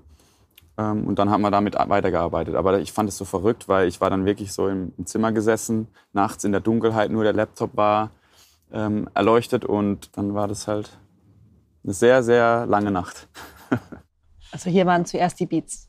Ähm, 0.79 1.07
Und 1.07 1.19
dann 1.19 1.31
haben 1.31 1.43
wir 1.43 1.51
damit 1.51 1.75
weitergearbeitet. 1.75 2.55
Aber 2.55 2.81
ich 2.81 2.93
fand 2.93 3.09
es 3.09 3.19
so 3.19 3.25
verrückt, 3.25 3.69
weil 3.69 3.89
ich 3.89 4.01
war 4.01 4.11
dann 4.11 4.25
wirklich 4.25 4.53
so 4.53 4.69
im 4.69 4.93
im 4.97 5.07
Zimmer 5.07 5.33
gesessen, 5.33 5.89
nachts 6.13 6.45
in 6.45 6.53
der 6.53 6.61
Dunkelheit, 6.61 7.11
nur 7.11 7.25
der 7.25 7.33
Laptop 7.33 7.77
war 7.77 8.11
ähm, 8.73 9.09
erleuchtet 9.15 9.65
und 9.65 10.17
dann 10.17 10.35
war 10.35 10.49
das 10.49 10.67
halt 10.67 10.99
eine 11.85 11.93
sehr, 11.93 12.23
sehr 12.23 12.67
lange 12.67 12.91
Nacht. 12.91 13.29
Also 14.55 14.69
hier 14.69 14.85
waren 14.85 15.07
zuerst 15.07 15.41
die 15.41 15.47
Beats. 15.47 15.89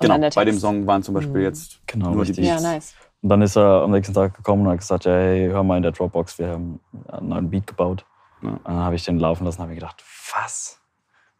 Genau, 0.00 0.14
dann 0.14 0.20
der 0.22 0.30
bei 0.30 0.44
dem 0.44 0.52
Text. 0.52 0.60
Song 0.62 0.86
waren 0.86 1.02
zum 1.02 1.14
Beispiel 1.14 1.42
jetzt 1.42 1.80
Genau, 1.86 2.06
nur 2.12 2.24
die 2.24 2.30
richtig. 2.32 2.48
Beats. 2.48 2.62
Ja, 2.62 2.72
nice. 2.72 2.94
Und 3.22 3.28
dann 3.28 3.42
ist 3.42 3.56
er 3.56 3.82
am 3.82 3.90
nächsten 3.90 4.14
Tag 4.14 4.34
gekommen 4.34 4.62
und 4.66 4.72
hat 4.72 4.78
gesagt, 4.78 5.04
ja, 5.04 5.12
hey, 5.12 5.48
hör 5.50 5.62
mal 5.62 5.76
in 5.76 5.82
der 5.82 5.92
Dropbox, 5.92 6.38
wir 6.38 6.48
haben 6.48 6.80
einen 7.08 7.28
neuen 7.28 7.50
Beat 7.50 7.66
gebaut. 7.66 8.04
Ja. 8.42 8.48
Und 8.50 8.60
dann 8.66 8.76
habe 8.76 8.94
ich 8.94 9.04
den 9.04 9.18
laufen 9.18 9.44
lassen 9.44 9.58
und 9.58 9.62
habe 9.64 9.70
mir 9.70 9.80
gedacht, 9.80 10.02
was? 10.34 10.80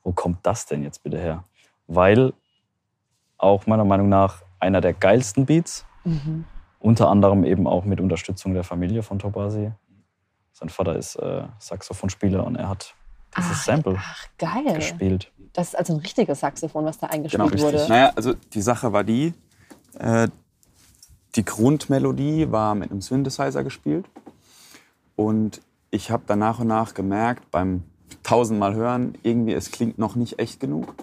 Wo 0.03 0.13
kommt 0.13 0.39
das 0.45 0.67
denn 0.67 0.83
jetzt 0.83 1.03
bitte 1.03 1.19
her? 1.19 1.45
Weil 1.87 2.33
auch 3.39 3.67
meiner 3.67 3.85
Meinung 3.85 4.09
nach 4.11 4.43
einer 4.59 4.81
der 4.81 4.93
geilsten 4.93 5.47
Beats, 5.47 5.87
Mhm. 6.05 6.45
unter 6.79 7.09
anderem 7.11 7.45
eben 7.45 7.67
auch 7.67 7.85
mit 7.85 8.01
Unterstützung 8.01 8.55
der 8.55 8.65
Familie 8.65 9.03
von 9.03 9.19
Tobasi. 9.19 9.71
Sein 10.53 10.69
Vater 10.71 10.97
ist 10.97 11.17
äh, 11.17 11.45
Saxophonspieler 11.59 12.45
und 12.45 12.57
er 12.57 12.69
hat 12.69 12.95
dieses 13.37 13.51
Ach, 13.53 13.65
Sample 13.65 13.97
Ach, 13.99 14.27
geil. 14.39 14.75
gespielt. 14.75 15.31
Das 15.53 15.69
ist 15.69 15.75
also 15.75 15.95
ein 15.95 16.01
richtiges 16.01 16.41
Saxophon, 16.41 16.85
was 16.85 16.99
da 16.99 17.09
eingespielt 17.09 17.51
Genau, 17.51 17.63
wurde. 17.63 17.87
Naja, 17.89 18.13
also 18.15 18.35
die 18.35 18.63
Sache 18.63 18.93
war 18.93 19.05
die, 19.05 19.35
äh, 19.99 20.29
die 21.35 21.45
Grundmelodie 21.45 22.51
war 22.51 22.75
mit 22.75 22.91
einem 22.91 23.01
Synthesizer 23.01 23.65
gespielt. 23.65 24.07
Und 25.17 25.61
ich 25.91 26.11
habe 26.11 26.23
dann 26.27 26.39
nach 26.39 26.61
und 26.61 26.69
nach 26.69 26.95
gemerkt, 26.95 27.51
beim 27.51 27.83
tausendmal 28.23 28.75
hören, 28.75 29.19
irgendwie 29.23 29.53
es 29.53 29.71
klingt 29.71 29.99
noch 29.99 30.15
nicht 30.15 30.39
echt 30.39 30.61
genug. 30.61 30.95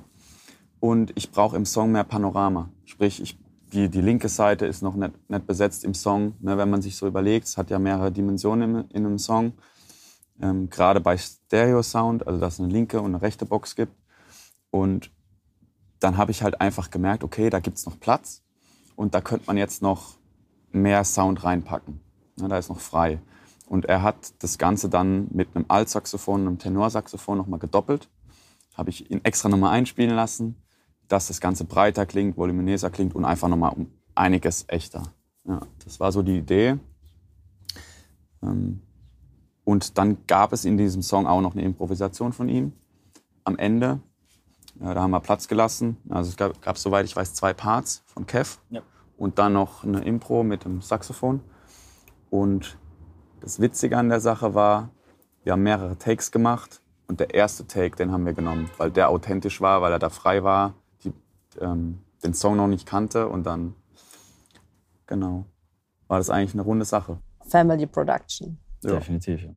Und 0.79 1.11
ich 1.15 1.31
brauche 1.31 1.55
im 1.55 1.65
Song 1.65 1.91
mehr 1.91 2.03
Panorama. 2.03 2.69
Sprich, 2.85 3.21
ich, 3.21 3.37
die, 3.73 3.89
die 3.89 4.01
linke 4.01 4.29
Seite 4.29 4.65
ist 4.65 4.81
noch 4.81 4.95
nicht, 4.95 5.11
nicht 5.29 5.47
besetzt 5.47 5.83
im 5.83 5.93
Song. 5.93 6.33
Ne, 6.39 6.57
wenn 6.57 6.69
man 6.69 6.81
sich 6.81 6.95
so 6.95 7.07
überlegt, 7.07 7.47
es 7.47 7.57
hat 7.57 7.69
ja 7.69 7.79
mehrere 7.79 8.11
Dimensionen 8.11 8.75
in, 8.75 8.89
in 8.91 9.05
einem 9.05 9.19
Song. 9.19 9.53
Ähm, 10.41 10.69
Gerade 10.69 11.01
bei 11.01 11.17
Stereo-Sound, 11.17 12.27
also 12.27 12.39
dass 12.39 12.55
es 12.55 12.59
eine 12.59 12.69
linke 12.69 12.99
und 13.01 13.15
eine 13.15 13.21
rechte 13.21 13.45
Box 13.45 13.75
gibt. 13.75 13.93
Und 14.71 15.11
dann 15.99 16.17
habe 16.17 16.31
ich 16.31 16.43
halt 16.43 16.61
einfach 16.61 16.91
gemerkt, 16.91 17.23
okay, 17.23 17.49
da 17.49 17.59
gibt 17.59 17.77
es 17.77 17.85
noch 17.85 17.99
Platz 17.99 18.43
und 18.95 19.15
da 19.15 19.21
könnte 19.21 19.47
man 19.47 19.57
jetzt 19.57 19.81
noch 19.81 20.17
mehr 20.71 21.03
Sound 21.03 21.43
reinpacken. 21.43 22.01
Ja, 22.39 22.47
da 22.47 22.57
ist 22.57 22.69
noch 22.69 22.79
frei. 22.79 23.19
Und 23.67 23.85
er 23.85 24.01
hat 24.01 24.41
das 24.43 24.57
Ganze 24.57 24.89
dann 24.89 25.27
mit 25.31 25.55
einem 25.55 25.65
Altsaxophon 25.67 26.41
einem 26.41 26.59
Tenorsaxophon 26.59 27.37
nochmal 27.37 27.59
gedoppelt. 27.59 28.09
Habe 28.75 28.91
ich 28.91 29.09
ihn 29.09 29.21
extra 29.23 29.49
nochmal 29.49 29.73
einspielen 29.73 30.15
lassen, 30.15 30.55
dass 31.07 31.27
das 31.27 31.41
Ganze 31.41 31.65
breiter 31.65 32.05
klingt, 32.05 32.37
voluminöser 32.37 32.89
klingt 32.89 33.15
und 33.15 33.25
einfach 33.25 33.47
nochmal 33.47 33.73
um 33.73 33.91
einiges 34.13 34.65
echter. 34.67 35.03
Ja, 35.45 35.61
das 35.83 35.99
war 35.99 36.11
so 36.11 36.21
die 36.21 36.37
Idee. 36.37 36.77
Ähm, 38.43 38.81
Und 39.63 39.97
dann 39.97 40.25
gab 40.27 40.53
es 40.53 40.63
in 40.63 40.77
diesem 40.77 41.01
Song 41.01 41.27
auch 41.27 41.41
noch 41.41 41.53
eine 41.53 41.63
Improvisation 41.63 42.31
von 42.31 42.47
ihm 42.47 42.71
am 43.43 43.57
Ende. 43.57 43.99
Ja, 44.79 44.93
da 44.93 45.01
haben 45.01 45.11
wir 45.11 45.19
Platz 45.19 45.47
gelassen. 45.47 45.97
Also 46.09 46.29
es 46.29 46.37
gab, 46.37 46.61
gab, 46.61 46.77
soweit 46.77 47.05
ich 47.05 47.15
weiß, 47.15 47.33
zwei 47.33 47.53
Parts 47.53 48.03
von 48.05 48.25
Kev. 48.25 48.59
Ja. 48.69 48.81
Und 49.17 49.39
dann 49.39 49.53
noch 49.53 49.83
eine 49.83 50.03
Impro 50.03 50.43
mit 50.43 50.65
dem 50.65 50.81
Saxophon. 50.81 51.41
Und 52.29 52.77
das 53.39 53.59
Witzige 53.59 53.97
an 53.97 54.09
der 54.09 54.19
Sache 54.19 54.53
war, 54.53 54.89
wir 55.43 55.53
haben 55.53 55.63
mehrere 55.63 55.97
Takes 55.97 56.31
gemacht. 56.31 56.81
Und 57.07 57.19
der 57.19 57.33
erste 57.33 57.65
Take, 57.65 57.95
den 57.95 58.11
haben 58.11 58.25
wir 58.25 58.33
genommen, 58.33 58.69
weil 58.77 58.91
der 58.91 59.09
authentisch 59.09 59.61
war, 59.61 59.81
weil 59.81 59.93
er 59.93 59.99
da 59.99 60.09
frei 60.09 60.43
war, 60.43 60.73
die, 61.03 61.13
ähm, 61.59 61.99
den 62.23 62.33
Song 62.33 62.57
noch 62.57 62.67
nicht 62.67 62.85
kannte. 62.85 63.27
Und 63.29 63.45
dann, 63.45 63.73
genau, 65.07 65.45
war 66.07 66.17
das 66.17 66.29
eigentlich 66.29 66.53
eine 66.53 66.63
runde 66.63 66.85
Sache. 66.85 67.19
Family 67.47 67.87
Production. 67.87 68.59
Ja. 68.83 68.95
Definitiv. 68.95 69.41
Ja. 69.41 69.49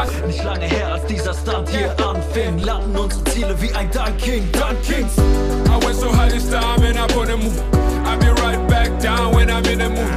Wasser. 0.00 0.26
Nicht 0.26 0.42
lange 0.44 0.64
her, 0.64 0.92
als 0.92 1.04
dieser 1.06 1.34
Stunt 1.34 1.68
hier 1.68 1.94
anfing, 2.06 2.58
landen 2.58 2.96
unsere 2.96 3.24
Ziele 3.24 3.60
wie 3.60 3.72
ein 3.72 3.90
Dunking 3.90 4.50
Dunkings. 4.52 5.18
I 5.18 5.84
went 5.84 5.96
so 5.96 6.10
high 6.10 6.30
this 6.30 6.48
time 6.48 6.82
and 6.84 6.98
up 6.98 7.14
on 7.16 7.26
the 7.26 7.36
move. 7.36 7.60
I'll 8.06 8.18
be 8.18 8.30
right 8.42 8.66
back 8.68 8.88
down 9.00 9.34
when 9.34 9.48
I'm 9.48 9.64
in 9.70 9.78
the 9.78 9.88
mood. 9.88 10.10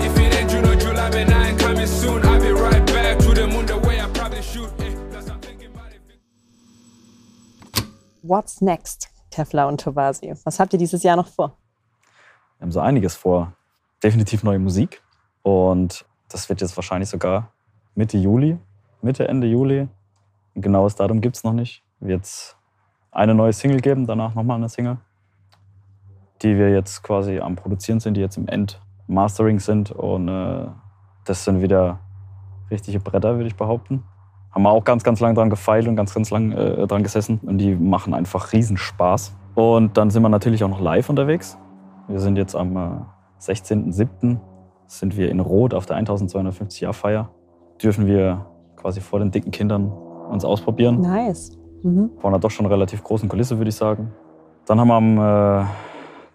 If 0.00 0.16
it 0.18 0.34
ain't 0.34 0.50
June 0.50 0.64
or 0.64 0.76
July, 0.76 1.10
then 1.10 1.32
I 1.32 1.50
ain't 1.50 1.58
coming 1.58 1.86
soon. 1.86 2.22
I'll 2.24 2.40
be 2.40 2.52
right 2.52 2.84
back 2.86 3.18
to 3.18 3.34
the 3.34 3.46
moon 3.46 3.66
the 3.66 3.78
way 3.78 4.00
I 4.00 4.06
probably 4.12 4.42
should. 4.42 4.70
Eh. 4.80 4.90
What's 8.22 8.60
next, 8.60 9.08
Kevlar 9.30 9.68
und 9.68 9.80
Tobasi? 9.80 10.34
Was 10.44 10.60
habt 10.60 10.72
ihr 10.74 10.78
dieses 10.78 11.02
Jahr 11.02 11.16
noch 11.16 11.28
vor? 11.28 11.56
Wir 12.58 12.66
haben 12.66 12.72
so 12.72 12.80
einiges 12.80 13.16
vor. 13.16 13.54
Definitiv 14.02 14.42
neue 14.42 14.58
Musik. 14.58 15.02
Und 15.42 16.04
das 16.28 16.48
wird 16.48 16.60
jetzt 16.60 16.76
wahrscheinlich 16.76 17.08
sogar 17.08 17.50
Mitte 17.94 18.18
Juli, 18.18 18.58
Mitte, 19.02 19.28
Ende 19.28 19.46
Juli. 19.46 19.88
Ein 20.54 20.62
genaues 20.62 20.94
Datum 20.94 21.20
gibt 21.20 21.36
es 21.36 21.44
noch 21.44 21.52
nicht. 21.52 21.82
Wird 22.00 22.24
es 22.24 22.56
eine 23.10 23.34
neue 23.34 23.52
Single 23.52 23.80
geben, 23.80 24.06
danach 24.06 24.34
nochmal 24.34 24.56
eine 24.56 24.68
Single, 24.68 24.98
die 26.42 26.56
wir 26.56 26.70
jetzt 26.70 27.02
quasi 27.02 27.40
am 27.40 27.56
Produzieren 27.56 28.00
sind, 28.00 28.14
die 28.16 28.20
jetzt 28.20 28.36
im 28.36 28.46
Endmastering 28.48 29.58
sind. 29.58 29.90
Und 29.90 30.28
äh, 30.28 30.66
das 31.24 31.44
sind 31.44 31.62
wieder 31.62 32.00
richtige 32.70 33.00
Bretter, 33.00 33.36
würde 33.36 33.46
ich 33.46 33.56
behaupten. 33.56 34.04
Haben 34.52 34.62
wir 34.62 34.70
auch 34.70 34.84
ganz, 34.84 35.04
ganz 35.04 35.20
lang 35.20 35.34
dran 35.34 35.50
gefeilt 35.50 35.86
und 35.86 35.96
ganz, 35.96 36.14
ganz 36.14 36.30
lang 36.30 36.52
äh, 36.52 36.86
dran 36.86 37.02
gesessen. 37.02 37.40
Und 37.42 37.58
die 37.58 37.74
machen 37.74 38.14
einfach 38.14 38.52
Riesenspaß. 38.52 39.36
Und 39.54 39.96
dann 39.96 40.10
sind 40.10 40.22
wir 40.22 40.28
natürlich 40.28 40.64
auch 40.64 40.68
noch 40.68 40.80
live 40.80 41.08
unterwegs. 41.08 41.58
Wir 42.08 42.20
sind 42.20 42.36
jetzt 42.36 42.54
am 42.54 42.76
äh, 42.76 43.40
16.07. 43.40 44.38
sind 44.86 45.16
wir 45.16 45.30
in 45.30 45.40
Rot 45.40 45.74
auf 45.74 45.86
der 45.86 45.96
1250 45.96 46.80
Jahr 46.80 46.92
Feier. 46.92 47.30
Dürfen 47.80 48.06
wir 48.06 48.46
quasi 48.80 49.00
vor 49.00 49.18
den 49.18 49.30
dicken 49.30 49.50
Kindern 49.50 49.90
uns 50.30 50.44
ausprobieren. 50.44 51.00
Nice. 51.00 51.58
Mhm. 51.82 52.10
Vor 52.18 52.30
einer 52.30 52.38
doch 52.38 52.50
schon 52.50 52.66
relativ 52.66 53.02
großen 53.02 53.28
Kulisse, 53.28 53.58
würde 53.58 53.68
ich 53.68 53.74
sagen. 53.74 54.12
Dann 54.66 54.80
haben 54.80 54.88
wir 54.88 54.94
am 54.94 55.64
äh, 55.64 55.66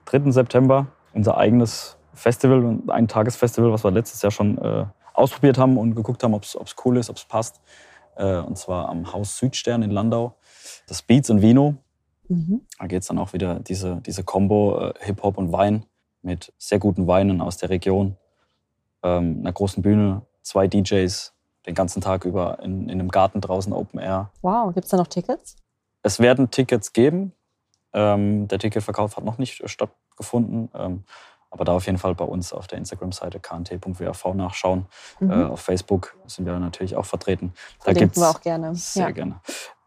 3. 0.06 0.32
September 0.32 0.88
unser 1.14 1.38
eigenes 1.38 1.98
Festival, 2.14 2.64
und 2.64 2.90
ein 2.90 3.08
Tagesfestival, 3.08 3.72
was 3.72 3.84
wir 3.84 3.92
letztes 3.92 4.22
Jahr 4.22 4.32
schon 4.32 4.58
äh, 4.58 4.86
ausprobiert 5.14 5.58
haben 5.58 5.78
und 5.78 5.96
geguckt 5.96 6.24
haben, 6.24 6.34
ob 6.34 6.44
es 6.44 6.76
cool 6.84 6.98
ist, 6.98 7.10
ob 7.10 7.18
es 7.18 7.26
passt. 7.26 7.62
Äh, 8.16 8.38
und 8.38 8.58
zwar 8.58 8.90
am 8.90 9.12
Haus 9.12 9.38
Südstern 9.38 9.82
in 9.82 9.92
Landau. 9.92 10.36
Das 10.88 11.02
Beats 11.02 11.30
und 11.30 11.42
Vino. 11.42 11.76
Mhm. 12.28 12.62
Da 12.80 12.88
geht 12.88 13.02
es 13.02 13.08
dann 13.08 13.20
auch 13.20 13.34
wieder 13.34 13.60
diese, 13.60 14.02
diese 14.02 14.24
Combo 14.24 14.80
äh, 14.80 14.94
Hip-Hop 15.00 15.38
und 15.38 15.52
Wein 15.52 15.86
mit 16.22 16.54
sehr 16.58 16.80
guten 16.80 17.08
Weinen 17.08 17.42
aus 17.42 17.58
der 17.58 17.70
Region. 17.70 18.18
Ähm, 19.04 19.40
einer 19.42 19.54
großen 19.54 19.84
Bühne, 19.84 20.24
zwei 20.42 20.68
DJs, 20.68 21.35
den 21.66 21.76
ganzen 21.76 22.02
Tag 22.02 22.26
über 22.26 22.60
in, 22.60 22.84
in 22.90 23.00
einem 23.00 23.10
Garten 23.10 23.42
draußen 23.42 23.74
Open 23.74 24.00
Air. 24.00 24.32
Wow, 24.42 24.74
gibt 24.74 24.86
es 24.86 24.92
da 24.92 24.98
noch 24.98 25.08
Tickets? 25.08 25.56
Es 26.04 26.20
werden 26.20 26.52
Tickets 26.52 26.94
geben. 26.94 27.34
Ähm, 27.94 28.48
der 28.48 28.60
Ticketverkauf 28.60 29.18
hat 29.18 29.24
noch 29.24 29.38
nicht 29.38 29.62
äh, 29.62 29.68
stattgefunden. 29.68 30.70
Ähm, 30.74 31.04
aber 31.50 31.64
da 31.64 31.74
auf 31.74 31.86
jeden 31.86 31.98
Fall 31.98 32.14
bei 32.16 32.26
uns 32.26 32.52
auf 32.52 32.68
der 32.68 32.78
Instagram-Seite 32.80 33.40
knt.wav 33.40 34.34
nachschauen. 34.34 34.88
Mhm. 35.20 35.32
Äh, 35.32 35.44
auf 35.46 35.62
Facebook 35.62 36.16
sind 36.28 36.46
wir 36.46 36.60
natürlich 36.60 36.96
auch 36.98 37.06
vertreten. 37.06 37.54
Da 37.86 37.94
gibt's 37.94 38.20
wir 38.20 38.30
auch 38.30 38.42
gerne. 38.42 38.76
Sehr 38.76 39.06
Ja. 39.08 39.12
gerne. 39.12 39.40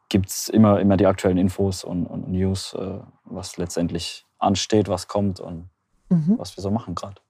Gibt 0.08 0.30
es 0.30 0.48
immer, 0.48 0.80
immer 0.80 0.96
die 0.96 1.06
aktuellen 1.06 1.36
Infos 1.36 1.84
und, 1.84 2.06
und 2.06 2.28
News, 2.30 2.72
äh, 2.72 2.98
was 3.24 3.58
letztendlich 3.58 4.24
ansteht, 4.38 4.88
was 4.88 5.08
kommt 5.08 5.40
und 5.40 5.68
Mhm. 6.10 6.36
was 6.38 6.56
wir 6.56 6.62
so 6.62 6.70
machen 6.70 6.94
gerade. 6.94 7.20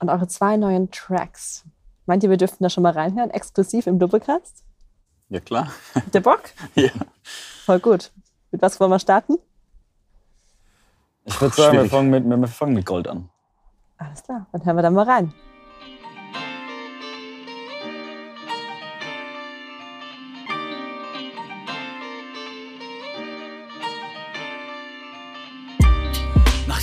Und 0.00 0.08
eure 0.08 0.26
zwei 0.26 0.56
neuen 0.56 0.90
Tracks. 0.90 1.64
Meint 2.12 2.22
ihr, 2.24 2.28
wir 2.28 2.36
dürften 2.36 2.62
da 2.62 2.68
schon 2.68 2.82
mal 2.82 2.92
reinhören, 2.92 3.30
exklusiv 3.30 3.86
im 3.86 3.98
Doppelcast? 3.98 4.62
Ja, 5.30 5.40
klar. 5.40 5.72
Ihr 6.12 6.20
Bock? 6.20 6.42
Ja. 6.74 6.90
Voll 7.64 7.80
gut. 7.80 8.12
Mit 8.50 8.60
was 8.60 8.78
wollen 8.78 8.90
wir 8.90 8.98
starten? 8.98 9.38
Ich 11.24 11.40
würde 11.40 11.54
sagen, 11.54 11.78
wir 11.78 11.88
fangen, 11.88 12.10
mit, 12.10 12.22
wir 12.26 12.48
fangen 12.48 12.74
mit 12.74 12.84
Gold 12.84 13.08
an. 13.08 13.30
Alles 13.96 14.22
klar, 14.22 14.46
dann 14.52 14.62
hören 14.62 14.76
wir 14.76 14.82
da 14.82 14.90
mal 14.90 15.08
rein. 15.08 15.32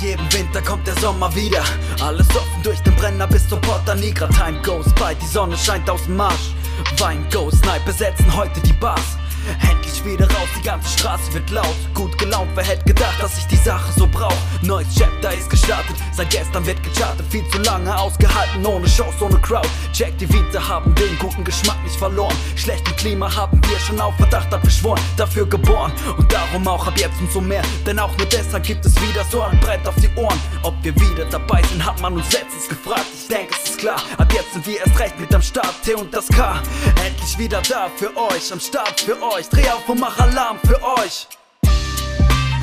Jedem 0.02 0.32
Winter 0.34 0.62
kommt 0.62 0.88
der 0.88 0.96
Sommer 1.00 1.34
wieder. 1.36 1.64
Alles 2.02 2.30
offen 2.30 2.64
durch 2.64 2.80
den 2.82 2.96
Brenner 2.96 3.28
bis 3.28 3.48
zur 3.48 3.60
Porta 3.60 3.96
Nigra. 3.96 4.28
Time 4.28 4.62
goes 4.62 4.86
by, 4.96 5.16
die 5.22 5.26
Sonne 5.26 5.58
scheint 5.58 5.90
aus 5.90 6.04
dem 6.04 6.16
Marsch. 6.16 6.54
Wein 6.98 7.26
goes, 7.32 7.62
Night 7.64 7.86
besetzen 7.86 8.34
heute 8.36 8.60
die 8.62 8.74
Bars. 8.74 9.18
Endlich 9.62 10.06
wieder 10.06 10.26
raus, 10.26 10.48
die 10.58 10.62
ganze 10.62 10.90
Straße 10.98 11.34
wird 11.34 11.50
laut. 11.50 11.76
Gut 11.94 12.18
gelaunt, 12.18 12.50
wer 12.56 12.64
hätte 12.64 12.86
gedacht, 12.86 13.22
dass 13.22 13.38
ich 13.38 13.48
die 13.48 13.58
Sache 13.58 13.92
so 13.98 14.08
brauch? 14.08 14.34
Neues 14.62 14.88
Chapter 14.96 15.34
ist 15.34 15.50
gestartet, 15.50 15.96
seit 16.14 16.30
gestern 16.30 16.66
wird 16.66 16.82
gechartet. 16.84 17.26
Viel 17.30 17.48
zu 17.50 17.58
lange 17.60 17.96
ausgehalten, 17.98 18.66
ohne 18.66 18.88
Shows, 18.88 19.22
ohne 19.22 19.40
Crowd. 19.42 19.68
Check 19.94 20.18
die 20.18 20.32
Vita, 20.32 20.66
haben 20.68 20.94
den 20.96 21.18
guten 21.20 21.44
Geschmack 21.44 21.82
nicht 21.84 21.96
verloren. 21.96 22.36
Schlechten 22.56 22.96
Klima 22.96 23.34
haben 23.36 23.59
wir 23.70 23.80
schon 23.80 24.00
auf 24.00 24.16
Verdacht 24.16 24.54
abgeschworen. 24.54 25.02
Dafür 25.18 25.46
geboren 25.46 25.92
und 26.18 26.32
darum 26.32 26.68
auch 26.68 26.88
ab 26.88 26.94
jetzt 26.98 27.20
umso 27.20 27.42
mehr. 27.42 27.62
Denn 27.86 28.00
auch 28.00 28.16
nur 28.18 28.28
deshalb 28.28 28.64
gibt 28.64 28.86
es 28.86 28.96
wieder 29.02 29.24
so 29.32 29.42
ein 29.42 29.60
Brett 29.60 29.88
auf 29.88 29.96
die 29.96 30.10
Ohren. 30.16 30.40
Ob 30.64 30.74
wir 30.84 30.96
wieder 30.96 31.26
dabei 31.26 31.62
sind, 31.64 31.86
hat 31.86 32.02
man 32.02 32.14
uns 32.14 32.32
letztens 32.32 32.68
gefragt. 32.68 33.06
Ich 33.14 33.28
denke, 33.28 33.54
es 33.64 33.72
ist 33.72 33.80
klar, 33.80 34.02
ab 34.18 34.32
jetzt 34.34 34.54
sind 34.54 34.66
wir 34.66 34.80
erst 34.80 35.00
recht 35.00 35.20
mit 35.20 35.34
am 35.34 35.42
Start. 35.42 35.74
T 35.84 35.94
und 35.94 36.14
das 36.14 36.28
K, 36.28 36.62
endlich 37.06 37.38
wieder 37.38 37.62
da 37.70 37.90
für 37.96 38.16
euch, 38.16 38.52
am 38.52 38.60
Start 38.60 39.00
für 39.00 39.22
euch. 39.22 39.48
Dreh 39.50 39.70
auf 39.70 39.88
und 39.88 40.00
mach 40.00 40.18
Alarm 40.20 40.58
für 40.66 40.82
euch. 41.00 41.28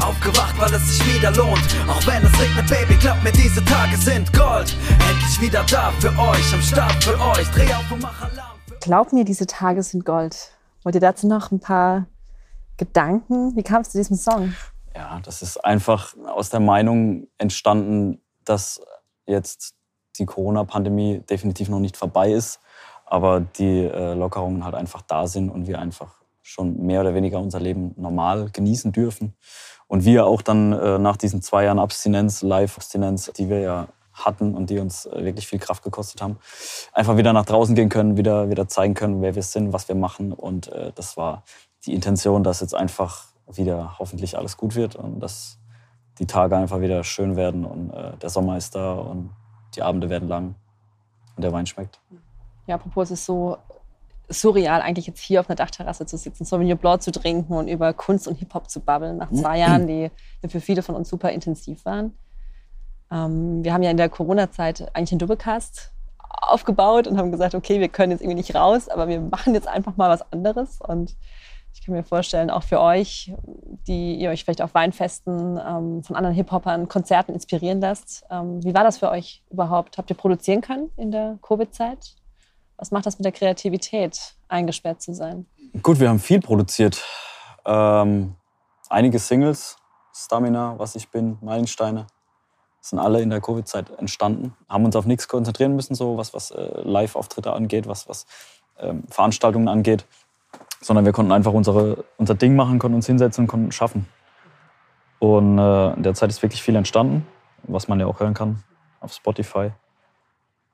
Aufgewacht, 0.02 0.54
weil 0.58 0.72
es 0.74 0.88
sich 0.88 1.14
wieder 1.14 1.30
lohnt. 1.32 1.64
Auch 1.88 2.06
wenn 2.06 2.22
es 2.22 2.40
regnet, 2.40 2.68
Baby, 2.68 2.94
glaubt 2.96 3.24
mir, 3.24 3.32
diese 3.32 3.64
Tage 3.64 3.96
sind 3.96 4.32
Gold. 4.32 4.74
Endlich 5.08 5.40
wieder 5.40 5.64
da 5.70 5.92
für 6.00 6.10
euch, 6.18 6.52
am 6.52 6.62
Start 6.62 7.02
für 7.02 7.18
euch. 7.18 7.48
Dreh 7.50 7.72
auf 7.72 7.90
und 7.90 8.02
mach 8.02 8.20
Alarm 8.20 8.56
Glaub 8.80 9.12
mir, 9.12 9.24
diese 9.24 9.46
Tage 9.46 9.82
sind 9.82 10.04
Gold. 10.04 10.55
Wollt 10.86 10.94
ihr 10.94 11.00
dazu 11.00 11.26
noch 11.26 11.50
ein 11.50 11.58
paar 11.58 12.06
Gedanken? 12.76 13.56
Wie 13.56 13.64
kam 13.64 13.80
es 13.80 13.90
zu 13.90 13.98
diesem 13.98 14.16
Song? 14.16 14.54
Ja, 14.94 15.18
das 15.24 15.42
ist 15.42 15.56
einfach 15.64 16.14
aus 16.26 16.50
der 16.50 16.60
Meinung 16.60 17.26
entstanden, 17.38 18.20
dass 18.44 18.80
jetzt 19.26 19.74
die 20.16 20.26
Corona-Pandemie 20.26 21.24
definitiv 21.28 21.70
noch 21.70 21.80
nicht 21.80 21.96
vorbei 21.96 22.30
ist, 22.30 22.60
aber 23.04 23.40
die 23.40 23.80
äh, 23.80 24.14
Lockerungen 24.14 24.64
halt 24.64 24.76
einfach 24.76 25.02
da 25.02 25.26
sind 25.26 25.50
und 25.50 25.66
wir 25.66 25.80
einfach 25.80 26.22
schon 26.42 26.80
mehr 26.86 27.00
oder 27.00 27.14
weniger 27.14 27.40
unser 27.40 27.58
Leben 27.58 27.92
normal 27.96 28.50
genießen 28.52 28.92
dürfen. 28.92 29.34
Und 29.88 30.04
wir 30.04 30.24
auch 30.24 30.40
dann 30.40 30.72
äh, 30.72 31.00
nach 31.00 31.16
diesen 31.16 31.42
zwei 31.42 31.64
Jahren 31.64 31.80
Abstinenz, 31.80 32.42
Live-Abstinenz, 32.42 33.32
die 33.36 33.48
wir 33.48 33.58
ja 33.58 33.88
hatten 34.16 34.54
und 34.54 34.70
die 34.70 34.78
uns 34.78 35.06
äh, 35.06 35.24
wirklich 35.24 35.46
viel 35.46 35.58
Kraft 35.58 35.82
gekostet 35.82 36.22
haben, 36.22 36.38
einfach 36.92 37.16
wieder 37.16 37.32
nach 37.32 37.44
draußen 37.44 37.74
gehen 37.74 37.88
können, 37.88 38.16
wieder, 38.16 38.50
wieder 38.50 38.68
zeigen 38.68 38.94
können, 38.94 39.22
wer 39.22 39.34
wir 39.34 39.42
sind, 39.42 39.72
was 39.72 39.88
wir 39.88 39.94
machen. 39.94 40.32
Und 40.32 40.68
äh, 40.68 40.92
das 40.94 41.16
war 41.16 41.44
die 41.84 41.94
Intention, 41.94 42.42
dass 42.42 42.60
jetzt 42.60 42.74
einfach 42.74 43.26
wieder 43.46 43.98
hoffentlich 43.98 44.36
alles 44.36 44.56
gut 44.56 44.74
wird 44.74 44.96
und 44.96 45.20
dass 45.20 45.58
die 46.18 46.26
Tage 46.26 46.56
einfach 46.56 46.80
wieder 46.80 47.04
schön 47.04 47.36
werden 47.36 47.64
und 47.64 47.90
äh, 47.90 48.16
der 48.16 48.30
Sommer 48.30 48.56
ist 48.56 48.74
da 48.74 48.94
und 48.94 49.30
die 49.74 49.82
Abende 49.82 50.08
werden 50.08 50.28
lang 50.28 50.54
und 51.36 51.42
der 51.42 51.52
Wein 51.52 51.66
schmeckt. 51.66 52.00
Ja, 52.66 52.76
apropos, 52.76 53.10
es 53.10 53.20
ist 53.20 53.26
so 53.26 53.58
surreal, 54.28 54.82
eigentlich 54.82 55.06
jetzt 55.06 55.20
hier 55.20 55.40
auf 55.40 55.48
einer 55.48 55.56
Dachterrasse 55.56 56.06
zu 56.06 56.16
sitzen, 56.16 56.44
Sauvignon 56.44 56.78
Blanc 56.78 57.02
zu 57.02 57.12
trinken 57.12 57.52
und 57.52 57.68
über 57.68 57.92
Kunst 57.92 58.26
und 58.26 58.36
Hip-Hop 58.36 58.68
zu 58.68 58.80
babbeln, 58.80 59.18
nach 59.18 59.30
zwei 59.30 59.58
Jahren, 59.60 59.86
die 59.86 60.10
für 60.48 60.60
viele 60.60 60.82
von 60.82 60.94
uns 60.96 61.08
super 61.08 61.30
intensiv 61.30 61.84
waren. 61.84 62.16
Ähm, 63.10 63.64
wir 63.64 63.72
haben 63.72 63.82
ja 63.82 63.90
in 63.90 63.96
der 63.96 64.08
Corona-Zeit 64.08 64.94
eigentlich 64.94 65.12
einen 65.12 65.20
Doppelcast 65.20 65.92
aufgebaut 66.40 67.06
und 67.06 67.18
haben 67.18 67.30
gesagt, 67.30 67.54
okay, 67.54 67.80
wir 67.80 67.88
können 67.88 68.12
jetzt 68.12 68.20
irgendwie 68.20 68.36
nicht 68.36 68.54
raus, 68.54 68.88
aber 68.88 69.08
wir 69.08 69.20
machen 69.20 69.54
jetzt 69.54 69.68
einfach 69.68 69.96
mal 69.96 70.10
was 70.10 70.32
anderes. 70.32 70.80
Und 70.80 71.16
ich 71.74 71.84
kann 71.84 71.94
mir 71.94 72.04
vorstellen, 72.04 72.50
auch 72.50 72.62
für 72.62 72.80
euch, 72.80 73.32
die 73.86 74.14
ihr 74.16 74.30
euch 74.30 74.44
vielleicht 74.44 74.62
auf 74.62 74.74
Weinfesten 74.74 75.58
ähm, 75.58 76.02
von 76.02 76.16
anderen 76.16 76.34
Hip-Hopern, 76.34 76.88
Konzerten 76.88 77.32
inspirieren 77.32 77.80
lasst. 77.80 78.24
Ähm, 78.30 78.64
wie 78.64 78.74
war 78.74 78.82
das 78.82 78.98
für 78.98 79.10
euch 79.10 79.44
überhaupt? 79.50 79.98
Habt 79.98 80.10
ihr 80.10 80.16
produzieren 80.16 80.62
können 80.62 80.90
in 80.96 81.10
der 81.10 81.38
Covid-Zeit? 81.42 82.16
Was 82.78 82.90
macht 82.90 83.06
das 83.06 83.18
mit 83.18 83.24
der 83.24 83.32
Kreativität, 83.32 84.36
eingesperrt 84.48 85.02
zu 85.02 85.14
sein? 85.14 85.46
Gut, 85.82 86.00
wir 86.00 86.08
haben 86.08 86.18
viel 86.18 86.40
produziert. 86.40 87.02
Ähm, 87.66 88.36
einige 88.88 89.18
Singles, 89.18 89.76
Stamina, 90.14 90.78
Was 90.78 90.94
ich 90.94 91.10
bin, 91.10 91.38
Meilensteine, 91.40 92.06
sind 92.90 92.98
alle 92.98 93.20
in 93.20 93.30
der 93.30 93.40
Covid-Zeit 93.40 93.90
entstanden. 93.98 94.54
Haben 94.68 94.84
uns 94.84 94.96
auf 94.96 95.06
nichts 95.06 95.28
konzentrieren 95.28 95.74
müssen, 95.74 95.94
so 95.94 96.16
was, 96.16 96.34
was 96.34 96.50
äh, 96.50 96.80
Live-Auftritte 96.82 97.52
angeht, 97.52 97.86
was, 97.86 98.08
was 98.08 98.26
ähm, 98.78 99.04
Veranstaltungen 99.08 99.68
angeht, 99.68 100.06
sondern 100.80 101.04
wir 101.04 101.12
konnten 101.12 101.32
einfach 101.32 101.52
unsere, 101.52 102.04
unser 102.16 102.34
Ding 102.34 102.54
machen, 102.56 102.78
konnten 102.78 102.96
uns 102.96 103.06
hinsetzen 103.06 103.44
und 103.44 103.48
konnten 103.48 103.72
schaffen. 103.72 104.06
Und 105.18 105.58
äh, 105.58 105.94
in 105.94 106.02
der 106.02 106.14
Zeit 106.14 106.30
ist 106.30 106.42
wirklich 106.42 106.62
viel 106.62 106.76
entstanden, 106.76 107.26
was 107.64 107.88
man 107.88 107.98
ja 107.98 108.06
auch 108.06 108.20
hören 108.20 108.34
kann 108.34 108.62
auf 109.00 109.12
Spotify. 109.12 109.70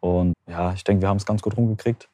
Und 0.01 0.35
ja, 0.47 0.73
ich 0.73 0.85
denke, 0.85 1.03
wir 1.03 1.09
haben 1.09 1.17
es 1.17 1.27
ganz 1.27 1.43
gut 1.43 1.57
rumgekriegt. 1.57 2.09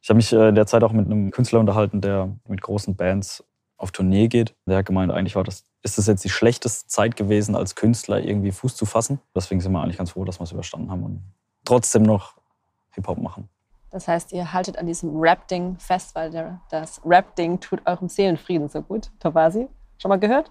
Ich 0.00 0.08
habe 0.08 0.16
mich 0.16 0.32
äh, 0.32 0.48
in 0.48 0.54
der 0.54 0.66
Zeit 0.66 0.84
auch 0.84 0.92
mit 0.92 1.06
einem 1.06 1.30
Künstler 1.30 1.60
unterhalten, 1.60 2.00
der 2.00 2.36
mit 2.46 2.62
großen 2.62 2.94
Bands 2.94 3.44
auf 3.76 3.92
Tournee 3.92 4.28
geht. 4.28 4.54
Der 4.66 4.78
hat 4.78 4.86
gemeint, 4.86 5.12
eigentlich 5.12 5.36
war 5.36 5.44
das, 5.44 5.64
ist 5.82 5.98
das 5.98 6.06
jetzt 6.06 6.24
die 6.24 6.30
schlechteste 6.30 6.88
Zeit 6.88 7.16
gewesen, 7.16 7.54
als 7.54 7.74
Künstler 7.74 8.20
irgendwie 8.20 8.52
Fuß 8.52 8.76
zu 8.76 8.86
fassen. 8.86 9.20
Deswegen 9.34 9.60
sind 9.60 9.72
wir 9.72 9.82
eigentlich 9.82 9.98
ganz 9.98 10.10
froh, 10.12 10.24
dass 10.24 10.40
wir 10.40 10.44
es 10.44 10.52
überstanden 10.52 10.90
haben 10.90 11.02
und 11.02 11.22
trotzdem 11.64 12.02
noch 12.02 12.34
Hip-Hop 12.92 13.18
machen. 13.18 13.48
Das 13.90 14.08
heißt, 14.08 14.32
ihr 14.32 14.52
haltet 14.52 14.76
an 14.76 14.86
diesem 14.86 15.20
Rap-Ding 15.20 15.76
fest, 15.78 16.14
weil 16.14 16.30
der, 16.30 16.60
das 16.68 17.00
Rap-Ding 17.04 17.60
tut 17.60 17.80
eurem 17.86 18.08
Seelenfrieden 18.08 18.68
so 18.68 18.82
gut. 18.82 19.10
Tobasi, 19.20 19.68
schon 19.98 20.08
mal 20.08 20.18
gehört? 20.18 20.50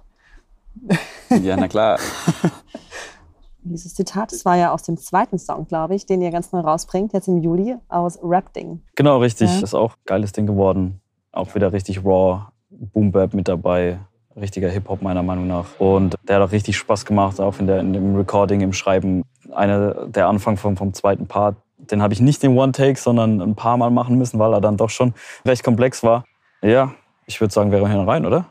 Ja, 1.29 1.57
na 1.57 1.67
klar. 1.67 1.99
Dieses 3.65 3.95
Zitat, 3.95 4.31
das 4.31 4.45
war 4.45 4.55
ja 4.57 4.71
aus 4.71 4.83
dem 4.83 4.97
zweiten 4.97 5.39
Song, 5.39 5.67
glaube 5.67 5.95
ich, 5.95 6.05
den 6.05 6.21
ihr 6.21 6.31
ganz 6.31 6.51
neu 6.51 6.59
rausbringt, 6.59 7.13
jetzt 7.13 7.27
im 7.27 7.41
Juli, 7.41 7.75
aus 7.89 8.19
Rap-Ding. 8.21 8.81
Genau, 8.95 9.19
richtig. 9.19 9.49
Ja. 9.49 9.61
Ist 9.61 9.73
auch 9.73 9.93
ein 9.93 10.01
geiles 10.05 10.31
Ding 10.31 10.47
geworden. 10.47 11.01
Auch 11.31 11.55
wieder 11.55 11.73
richtig 11.73 12.05
raw, 12.05 12.47
Boom 12.91 13.11
Bap 13.11 13.33
mit 13.33 13.47
dabei. 13.47 13.99
Richtiger 14.35 14.69
Hip-Hop 14.69 15.01
meiner 15.01 15.21
Meinung 15.21 15.47
nach. 15.47 15.65
Und 15.77 16.15
der 16.27 16.37
hat 16.37 16.49
auch 16.49 16.51
richtig 16.51 16.75
Spaß 16.77 17.05
gemacht, 17.05 17.39
auch 17.39 17.59
in, 17.59 17.67
der, 17.67 17.79
in 17.79 17.93
dem 17.93 18.15
Recording, 18.15 18.61
im 18.61 18.73
Schreiben. 18.73 19.23
Einer, 19.53 20.07
der 20.07 20.27
Anfang 20.27 20.57
vom, 20.57 20.75
vom 20.75 20.93
zweiten 20.93 21.27
Part, 21.27 21.55
den 21.77 22.01
habe 22.01 22.13
ich 22.13 22.21
nicht 22.21 22.43
in 22.43 22.57
One-Take, 22.57 22.99
sondern 22.99 23.41
ein 23.41 23.55
paar 23.55 23.77
Mal 23.77 23.91
machen 23.91 24.17
müssen, 24.17 24.39
weil 24.39 24.53
er 24.53 24.61
dann 24.61 24.77
doch 24.77 24.89
schon 24.89 25.13
recht 25.45 25.63
komplex 25.63 26.03
war. 26.03 26.25
Ja, 26.61 26.93
ich 27.25 27.39
würde 27.41 27.53
sagen, 27.53 27.71
wir 27.71 27.79
hören 27.79 28.09
rein, 28.09 28.25
oder? 28.25 28.45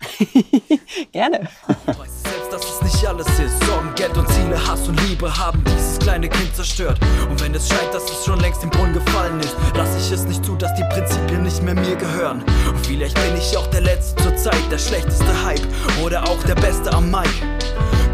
Gerne. 1.12 1.48
Dass 2.54 2.70
es 2.70 2.82
nicht 2.82 3.04
alles 3.04 3.26
ist. 3.40 3.64
Sorgen, 3.66 3.92
Geld 3.96 4.16
und 4.16 4.28
Ziele, 4.28 4.56
Hass 4.64 4.86
und 4.86 4.94
Liebe 5.08 5.36
haben 5.36 5.60
dieses 5.64 5.98
kleine 5.98 6.28
Kind 6.28 6.54
zerstört. 6.54 7.00
Und 7.28 7.42
wenn 7.42 7.52
es 7.52 7.68
scheint, 7.68 7.92
dass 7.92 8.04
es 8.04 8.24
schon 8.24 8.38
längst 8.38 8.62
im 8.62 8.70
Brunnen 8.70 8.92
gefallen 8.92 9.40
ist, 9.40 9.56
lass 9.74 9.96
ich 9.96 10.12
es 10.12 10.22
nicht 10.22 10.44
zu, 10.44 10.54
dass 10.54 10.72
die 10.76 10.84
Prinzipien 10.84 11.42
nicht 11.42 11.60
mehr 11.64 11.74
mir 11.74 11.96
gehören. 11.96 12.44
Und 12.68 12.86
vielleicht 12.86 13.16
bin 13.16 13.36
ich 13.36 13.56
auch 13.56 13.66
der 13.66 13.80
Letzte 13.80 14.22
zur 14.22 14.36
Zeit, 14.36 14.70
der 14.70 14.78
schlechteste 14.78 15.44
Hype 15.44 15.66
oder 16.00 16.22
auch 16.28 16.40
der 16.44 16.54
Beste 16.54 16.92
am 16.92 17.10
Mic. 17.10 17.28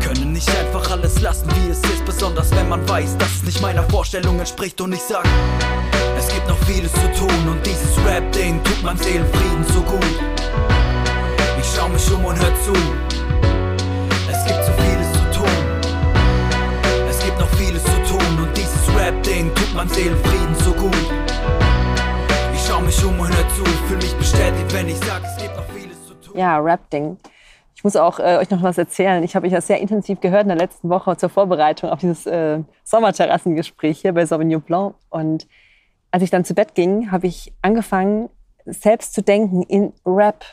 Können 0.01 0.32
nicht 0.32 0.49
einfach 0.49 0.91
alles 0.91 1.20
lassen, 1.20 1.51
wie 1.57 1.68
es 1.68 1.82
ist, 1.93 2.07
besonders 2.07 2.51
wenn 2.53 2.70
man 2.70 2.88
weiß, 2.88 3.18
dass 3.18 3.28
es 3.28 3.43
nicht 3.43 3.61
meiner 3.61 3.82
Vorstellung 3.91 4.38
entspricht. 4.38 4.80
Und 4.80 4.95
ich 4.95 5.03
sag, 5.03 5.26
es 6.16 6.28
gibt 6.28 6.49
noch 6.49 6.59
vieles 6.61 6.95
zu 6.95 7.12
tun 7.12 7.47
und 7.47 7.66
dieses 7.66 7.95
Rap-Ding 8.07 8.64
tut 8.64 8.82
meinem 8.84 8.97
Seelenfrieden 8.97 9.66
so 9.68 9.82
gut. 9.82 10.18
Ich 11.61 11.66
schau 11.76 11.91
mich 11.91 12.11
um 12.11 12.24
und 12.24 12.38
hör 12.41 12.55
zu. 12.64 12.72
Meinem 19.80 19.88
Seelenfrieden 19.88 20.54
so 20.56 20.74
gut. 20.74 20.94
Ich 22.52 22.60
schau 22.66 22.80
mich 22.80 23.02
um 23.02 23.18
und 23.18 23.28
hör 23.28 23.48
zu, 23.48 23.64
fühl 23.88 23.96
mich 23.96 24.14
bestätigt, 24.14 24.74
wenn 24.74 24.88
ich 24.88 24.96
sag, 24.98 25.22
es 25.24 25.42
gibt 25.42 25.56
noch 25.56 25.64
vieles 25.70 26.06
zu 26.06 26.12
tun. 26.20 26.36
Ja, 26.36 26.58
Rap-Ding. 26.58 27.16
Ich 27.74 27.82
muss 27.82 27.96
auch 27.96 28.18
äh, 28.18 28.36
euch 28.36 28.50
noch 28.50 28.62
was 28.62 28.76
erzählen. 28.76 29.22
Ich 29.22 29.34
habe 29.34 29.46
euch 29.46 29.54
ja 29.54 29.62
sehr 29.62 29.80
intensiv 29.80 30.20
gehört 30.20 30.42
in 30.42 30.48
der 30.48 30.58
letzten 30.58 30.90
Woche 30.90 31.16
zur 31.16 31.30
Vorbereitung 31.30 31.88
auf 31.88 32.00
dieses 32.00 32.26
äh, 32.26 32.60
Sommerterrassengespräch 32.84 34.02
hier 34.02 34.12
bei 34.12 34.26
Sauvignon 34.26 34.60
Blanc. 34.60 34.96
Und 35.08 35.48
als 36.10 36.22
ich 36.22 36.28
dann 36.28 36.44
zu 36.44 36.54
Bett 36.54 36.74
ging, 36.74 37.10
habe 37.10 37.26
ich 37.26 37.54
angefangen, 37.62 38.28
selbst 38.66 39.14
zu 39.14 39.22
denken 39.22 39.62
in 39.62 39.94
Rap. 40.04 40.44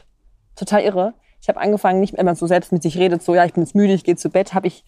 Total 0.55 0.81
irre. 0.81 1.13
Ich 1.41 1.49
habe 1.49 1.59
angefangen, 1.59 1.99
nicht, 1.99 2.17
wenn 2.17 2.25
man 2.25 2.35
so 2.35 2.47
selbst 2.47 2.71
mit 2.71 2.81
sich 2.81 2.97
redet, 2.97 3.21
so, 3.21 3.35
ja, 3.35 3.43
ich 3.43 3.51
bin 3.51 3.63
jetzt 3.63 3.75
müde, 3.75 3.91
ich 3.91 4.05
gehe 4.05 4.15
zu 4.15 4.29
Bett, 4.29 4.53
habe 4.53 4.67
ich 4.67 4.85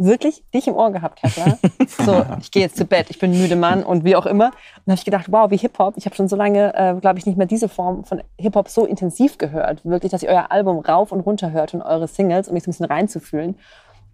wirklich 0.00 0.42
dich 0.52 0.66
im 0.66 0.74
Ohr 0.74 0.90
gehabt, 0.90 1.20
Katja. 1.20 1.58
So, 2.04 2.24
ich 2.40 2.50
gehe 2.50 2.62
jetzt 2.62 2.76
zu 2.76 2.84
Bett, 2.84 3.10
ich 3.10 3.18
bin 3.18 3.32
müde 3.32 3.56
Mann 3.56 3.82
und 3.82 4.04
wie 4.04 4.16
auch 4.16 4.26
immer. 4.26 4.46
Und 4.46 4.92
habe 4.92 4.94
ich 4.94 5.04
gedacht, 5.04 5.26
wow, 5.30 5.50
wie 5.50 5.56
Hip-Hop. 5.56 5.94
Ich 5.96 6.06
habe 6.06 6.14
schon 6.14 6.28
so 6.28 6.36
lange, 6.36 6.72
äh, 6.74 6.94
glaube 7.00 7.18
ich, 7.18 7.26
nicht 7.26 7.36
mehr 7.36 7.46
diese 7.46 7.68
Form 7.68 8.04
von 8.04 8.22
Hip-Hop 8.38 8.68
so 8.68 8.86
intensiv 8.86 9.38
gehört. 9.38 9.84
Wirklich, 9.84 10.12
dass 10.12 10.22
ihr 10.22 10.28
euer 10.30 10.50
Album 10.50 10.78
rauf 10.78 11.12
und 11.12 11.20
runter 11.20 11.50
hört 11.50 11.74
und 11.74 11.82
eure 11.82 12.06
Singles, 12.06 12.48
um 12.48 12.54
mich 12.54 12.62
so 12.62 12.68
ein 12.68 12.72
bisschen 12.72 12.86
reinzufühlen. 12.86 13.56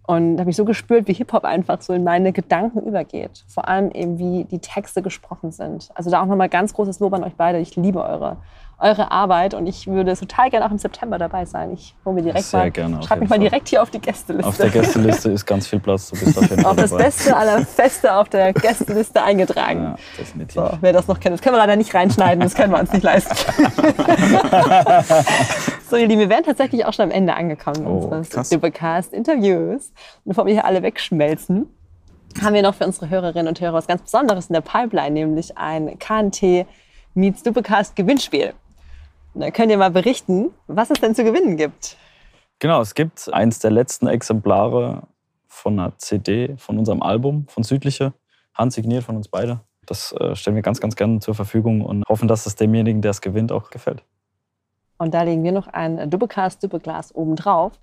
Und 0.07 0.39
habe 0.39 0.49
ich 0.49 0.55
so 0.55 0.65
gespürt, 0.65 1.07
wie 1.07 1.13
Hip-Hop 1.13 1.43
einfach 1.43 1.81
so 1.81 1.93
in 1.93 2.03
meine 2.03 2.31
Gedanken 2.31 2.79
übergeht. 2.79 3.43
Vor 3.47 3.67
allem 3.67 3.91
eben, 3.91 4.17
wie 4.17 4.45
die 4.45 4.59
Texte 4.59 5.01
gesprochen 5.01 5.51
sind. 5.51 5.89
Also 5.95 6.09
da 6.09 6.21
auch 6.21 6.25
nochmal 6.25 6.49
ganz 6.49 6.73
großes 6.73 6.99
Lob 6.99 7.13
an 7.13 7.23
euch 7.23 7.35
beide. 7.35 7.59
Ich 7.59 7.75
liebe 7.75 8.03
eure, 8.03 8.37
eure 8.79 9.11
Arbeit 9.11 9.55
und 9.55 9.65
ich 9.65 9.87
würde 9.87 10.15
total 10.15 10.51
gerne 10.51 10.65
auch 10.67 10.71
im 10.71 10.77
September 10.77 11.17
dabei 11.17 11.45
sein. 11.45 11.73
Ich 11.73 11.95
hole 12.05 12.13
mir 12.15 12.21
direkt 12.21 12.45
Sehr 12.45 12.59
mal, 12.59 12.69
gerne, 12.71 12.99
auf 12.99 13.05
schreib 13.05 13.19
mich 13.21 13.29
mal 13.29 13.39
direkt 13.39 13.69
hier 13.69 13.81
auf 13.81 13.89
die 13.89 13.99
Gästeliste. 13.99 14.47
Auf 14.47 14.57
der 14.57 14.69
Gästeliste 14.69 15.31
ist 15.31 15.45
ganz 15.47 15.65
viel 15.67 15.79
Platz. 15.79 16.11
Du 16.11 16.19
bist 16.19 16.37
auf 16.37 16.43
jeden 16.47 16.57
Fall 16.61 16.71
Auf 16.71 16.77
das 16.77 16.91
dabei. 16.91 17.03
Beste 17.05 17.35
aller 17.35 17.65
Feste 17.65 18.13
auf 18.13 18.29
der 18.29 18.53
Gästeliste 18.53 19.23
eingetragen. 19.23 19.81
Ja, 19.83 19.95
definitiv. 20.19 20.61
So, 20.61 20.69
wer 20.79 20.93
das 20.93 21.07
noch 21.07 21.19
kennt, 21.19 21.33
das 21.33 21.41
können 21.41 21.55
wir 21.55 21.59
leider 21.59 21.75
nicht 21.75 21.93
reinschneiden, 21.95 22.39
das 22.39 22.53
können 22.53 22.71
wir 22.71 22.79
uns 22.79 22.91
nicht 22.93 23.01
leisten. 23.03 23.35
so, 25.89 25.95
ihr 25.95 26.07
Lieben, 26.07 26.21
wir 26.21 26.29
wären 26.29 26.43
tatsächlich 26.43 26.85
auch 26.85 26.93
schon 26.93 27.05
am 27.05 27.11
Ende 27.11 27.33
angekommen 27.33 27.87
Oh, 27.87 28.09
unseres. 28.15 28.49
Supercast-Interviews. 28.49 29.87
Und 30.23 30.25
bevor 30.25 30.45
wir 30.45 30.53
hier 30.53 30.65
alle 30.65 30.83
wegschmelzen, 30.83 31.65
haben 32.43 32.53
wir 32.53 32.61
noch 32.61 32.75
für 32.75 32.85
unsere 32.85 33.09
Hörerinnen 33.09 33.47
und 33.47 33.59
Hörer 33.59 33.73
was 33.73 33.87
ganz 33.87 34.03
Besonderes 34.03 34.47
in 34.47 34.53
der 34.53 34.61
Pipeline, 34.61 35.11
nämlich 35.11 35.57
ein 35.57 35.97
KNT 35.97 36.67
Meets 37.15 37.43
Supercast 37.43 37.95
Gewinnspiel. 37.95 38.53
Da 39.39 39.51
könnt 39.51 39.71
ihr 39.71 39.77
mal 39.77 39.91
berichten, 39.91 40.51
was 40.65 40.89
es 40.89 40.99
denn 40.99 41.13
zu 41.13 41.23
gewinnen 41.23 41.57
gibt. 41.57 41.95
Genau, 42.57 42.81
es 42.81 42.95
gibt 42.95 43.31
eins 43.31 43.59
der 43.59 43.69
letzten 43.69 44.07
Exemplare 44.07 45.03
von 45.47 45.79
einer 45.79 45.95
CD, 45.99 46.55
von 46.57 46.79
unserem 46.79 47.03
Album, 47.03 47.45
von 47.47 47.61
Südliche, 47.61 48.13
handsigniert 48.55 49.03
von 49.03 49.15
uns 49.15 49.27
beide. 49.27 49.59
Das 49.85 50.11
äh, 50.13 50.35
stellen 50.35 50.55
wir 50.55 50.63
ganz, 50.63 50.81
ganz 50.81 50.95
gerne 50.95 51.19
zur 51.19 51.35
Verfügung 51.35 51.81
und 51.81 52.03
hoffen, 52.09 52.27
dass 52.27 52.47
es 52.47 52.55
demjenigen, 52.55 53.03
der 53.03 53.11
es 53.11 53.21
gewinnt, 53.21 53.51
auch 53.51 53.69
gefällt. 53.69 54.03
Und 54.97 55.13
da 55.13 55.21
legen 55.21 55.43
wir 55.43 55.51
noch 55.51 55.67
ein 55.67 56.09
Doublecast, 56.09 56.63
Doubleglas 56.63 57.13
oben 57.13 57.35
drauf, 57.35 57.73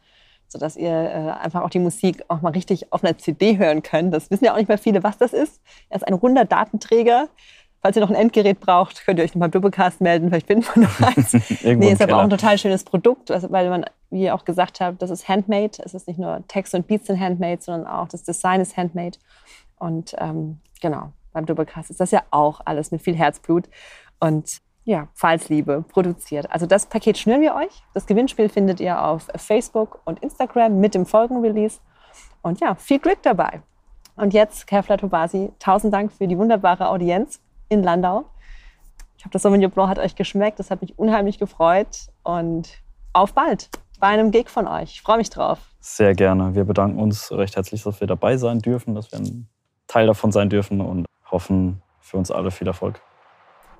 sodass 0.49 0.77
ihr 0.77 0.91
äh, 0.91 1.31
einfach 1.41 1.63
auch 1.63 1.71
die 1.71 1.79
Musik 1.79 2.25
auch 2.27 2.43
mal 2.43 2.51
richtig 2.51 2.93
auf 2.93 3.05
einer 3.05 3.17
CD 3.17 3.59
hören 3.59 3.83
könnt. 3.83 4.13
Das 4.13 4.29
wissen 4.29 4.45
ja 4.45 4.55
auch 4.55 4.59
nicht 4.59 4.69
mehr 4.69 4.79
viele, 4.79 5.05
was 5.05 5.19
das 5.19 5.33
ist. 5.33 5.63
Er 5.89 5.99
ist 5.99 6.07
ein 6.09 6.15
runder 6.15 6.45
Datenträger. 6.45 7.29
Falls 7.85 7.99
ihr 7.99 8.01
noch 8.01 8.09
ein 8.09 8.17
Endgerät 8.17 8.61
braucht, 8.61 9.05
könnt 9.05 9.19
ihr 9.19 9.27
euch 9.27 9.35
noch 9.35 9.41
mal 9.41 9.45
im 9.45 9.51
Doublecast 9.51 10.01
melden. 10.01 10.31
Vielleicht 10.31 10.47
finden 10.47 10.65
wir 10.73 10.85
noch 10.85 11.01
eins. 11.03 11.35
Nee, 11.63 11.93
ist 11.93 12.01
aber 12.01 12.17
auch 12.17 12.23
ein 12.23 12.31
total 12.31 12.57
schönes 12.57 12.83
Produkt, 12.83 13.31
also, 13.31 13.53
weil 13.53 13.69
man, 13.69 13.85
wie 14.09 14.23
ihr 14.23 14.35
auch 14.35 14.47
gesagt 14.47 14.81
habt, 14.81 15.03
das 15.03 15.11
ist 15.11 15.29
handmade. 15.29 15.73
Es 15.85 15.93
ist 15.93 16.09
nicht 16.09 16.19
nur 16.19 16.43
Text 16.49 16.75
und 16.75 16.87
Beats 16.87 17.09
sind 17.09 17.21
handmade, 17.21 17.61
sondern 17.61 17.87
auch 17.87 18.09
das 18.09 18.23
Design 18.23 18.63
ist 18.63 18.79
handmade. 18.79 19.19
Und 19.79 20.17
ähm, 20.17 20.61
genau, 20.81 21.13
beim 21.35 21.45
Doublecast 21.45 21.91
ist 21.91 22.01
das 22.01 22.11
ja 22.11 22.23
auch 22.31 22.63
alles 22.65 22.91
mit 22.91 23.03
viel 23.03 23.15
Herzblut 23.17 23.69
und 24.19 24.63
ja, 24.85 25.09
Pfalzliebe 25.15 25.85
produziert. 25.87 26.51
Also 26.51 26.65
das 26.65 26.87
Paket 26.87 27.19
schnüren 27.19 27.43
wir 27.43 27.55
euch. 27.55 27.83
Das 27.93 28.07
Gewinnspiel 28.07 28.49
findet 28.49 28.81
ihr 28.81 29.05
auf 29.05 29.29
Facebook 29.37 30.01
und 30.07 30.21
Instagram 30.21 30.81
mit 30.81 30.95
dem 30.95 31.05
Folgenrelease. 31.05 31.81
Und 32.41 32.61
ja, 32.61 32.77
viel 32.77 32.99
Glück 32.99 33.19
dabei. 33.21 33.61
Und 34.17 34.33
jetzt, 34.33 34.67
Kefla 34.67 34.97
Tobasi, 34.97 35.53
tausend 35.59 35.93
Dank 35.93 36.13
für 36.13 36.27
die 36.27 36.39
wunderbare 36.39 36.89
Audienz 36.89 37.41
in 37.69 37.83
Landau. 37.83 38.25
Ich 39.17 39.25
hoffe, 39.25 39.33
das 39.33 39.43
Sauvignon 39.43 39.71
Blanc 39.71 39.89
hat 39.91 39.99
euch 39.99 40.17
geschmeckt. 40.17 40.59
Das 40.59 40.71
hat 40.71 40.81
mich 40.83 40.99
unheimlich 40.99 41.39
gefreut. 41.39 42.09
Und 42.23 42.69
auf 43.13 43.33
bald 43.33 43.71
bei 44.01 44.09
einem 44.09 44.31
Gig 44.31 44.49
von 44.51 44.67
euch. 44.69 44.91
Ich 44.95 45.03
freue 45.03 45.17
mich 45.19 45.31
drauf. 45.31 45.59
Sehr 45.81 46.15
gerne. 46.15 46.55
Wir 46.55 46.65
bedanken 46.65 46.99
uns 47.01 47.31
recht 47.33 47.57
herzlich, 47.57 47.83
dass 47.83 48.01
wir 48.01 48.07
dabei 48.07 48.37
sein 48.37 48.59
dürfen, 48.61 48.95
dass 48.95 49.11
wir 49.13 49.19
ein 49.21 49.49
Teil 49.87 50.07
davon 50.07 50.33
sein 50.33 50.51
dürfen 50.51 50.81
und 50.81 51.07
hoffen 51.31 51.81
für 52.01 52.17
uns 52.19 52.31
alle 52.31 52.51
viel 52.51 52.67
Erfolg. 52.67 53.01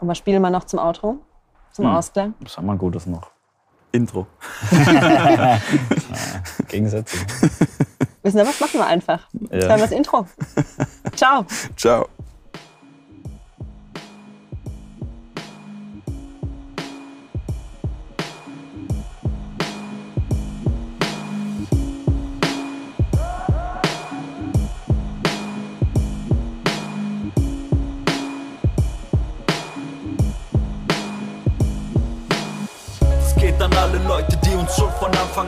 Und 0.01 0.09
was 0.09 0.19
spielen 0.19 0.41
wir 0.43 0.51
noch 0.51 0.65
zum 0.65 0.79
Outro? 0.79 1.19
Zum 1.73 1.87
Hm. 1.87 1.95
Ausklang? 1.95 2.35
Was 2.41 2.57
haben 2.57 2.67
wir 2.67 2.77
Gutes 2.77 3.07
noch? 3.07 3.31
Intro. 3.93 4.27
Gegensätze. 6.69 7.17
Wissen 8.23 8.39
Sie 8.39 8.47
was? 8.47 8.61
Machen 8.61 8.75
wir 8.81 8.87
einfach. 8.87 9.29
Jetzt 9.33 9.53
Ja. 9.65 9.69
hören 9.69 9.81
wir 9.81 9.87
das 9.87 9.93
Intro. 9.93 10.27
Ciao. 11.17 11.45
Ciao. 11.77 12.09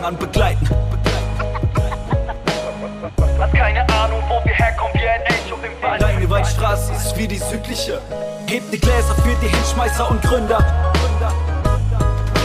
an 0.07 0.17
begleiten. 0.17 0.69
Hat 3.41 3.53
keine 3.53 3.81
Ahnung, 3.81 4.23
wo 4.29 4.45
wir 4.45 4.55
herkommen, 4.55 4.95
wie 4.95 5.09
ein 5.09 5.21
Age 5.23 5.53
auf 5.53 5.83
Wald. 5.83 6.01
Deine 6.01 6.31
Waldstraße 6.31 6.93
ist 6.93 7.17
wie 7.17 7.27
die 7.27 7.39
südliche. 7.39 8.01
Hebt 8.47 8.73
die 8.73 8.79
Gläser 8.79 9.15
für 9.17 9.35
die 9.43 9.49
Hinschmeißer 9.49 10.09
und 10.09 10.23
Gründer. 10.23 10.65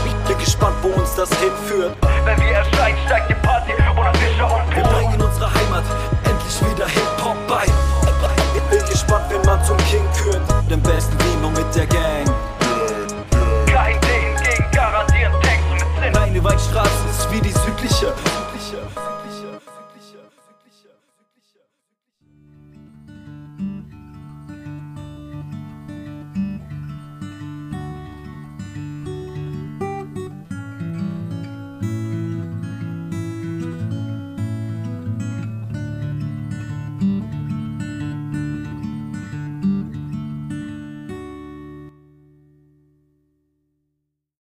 Ich 0.05 0.14
bin 0.28 0.38
gespannt, 0.39 0.76
wo 0.82 0.88
uns 0.88 1.14
das 1.16 1.30
hinführt. 1.39 1.95
Wenn 2.26 2.41
wir 2.41 2.51
erscheinen, 2.51 2.97
steigt 3.05 3.30
die 3.30 3.36
Party 3.36 3.74
oder 3.74 4.14
Fischer 4.16 4.45
und 4.45 4.66
Pur. 4.72 4.76
Wir 4.76 4.84
bringen 4.84 5.22
unsere 5.22 5.53
Heimat 5.53 5.84
endlich 6.24 6.72
wieder 6.72 6.88
Hip-Hop 6.88 7.38
bei. 7.47 7.66
Ich 8.55 8.64
bin 8.76 8.89
gespannt, 8.89 9.26
wenn 9.30 9.41
man 9.45 9.64
zum 9.64 9.78
King 9.78 10.07
führt. 10.14 10.41
Den 10.68 10.82
besten 10.82 11.16
Dino 11.20 11.49
mit 11.51 11.76
der 11.76 11.86
Gang. 11.86 12.26
Kein 13.72 13.99
Ding 14.01 14.36
gegen 14.43 14.72
garantieren 14.72 15.34
Texte 15.41 15.74
mit 15.74 16.03
Sinn. 16.03 16.14
Deine 16.14 16.43
Waldstraße 16.43 16.89
ist 17.09 17.11
wirklicher, 18.02 18.16
wirklicher, 18.16 18.82
wirklicher, 18.95 19.54
wirklicher, 19.62 20.26
wirklicher, 20.47 20.95
wirklicher. 21.20 21.66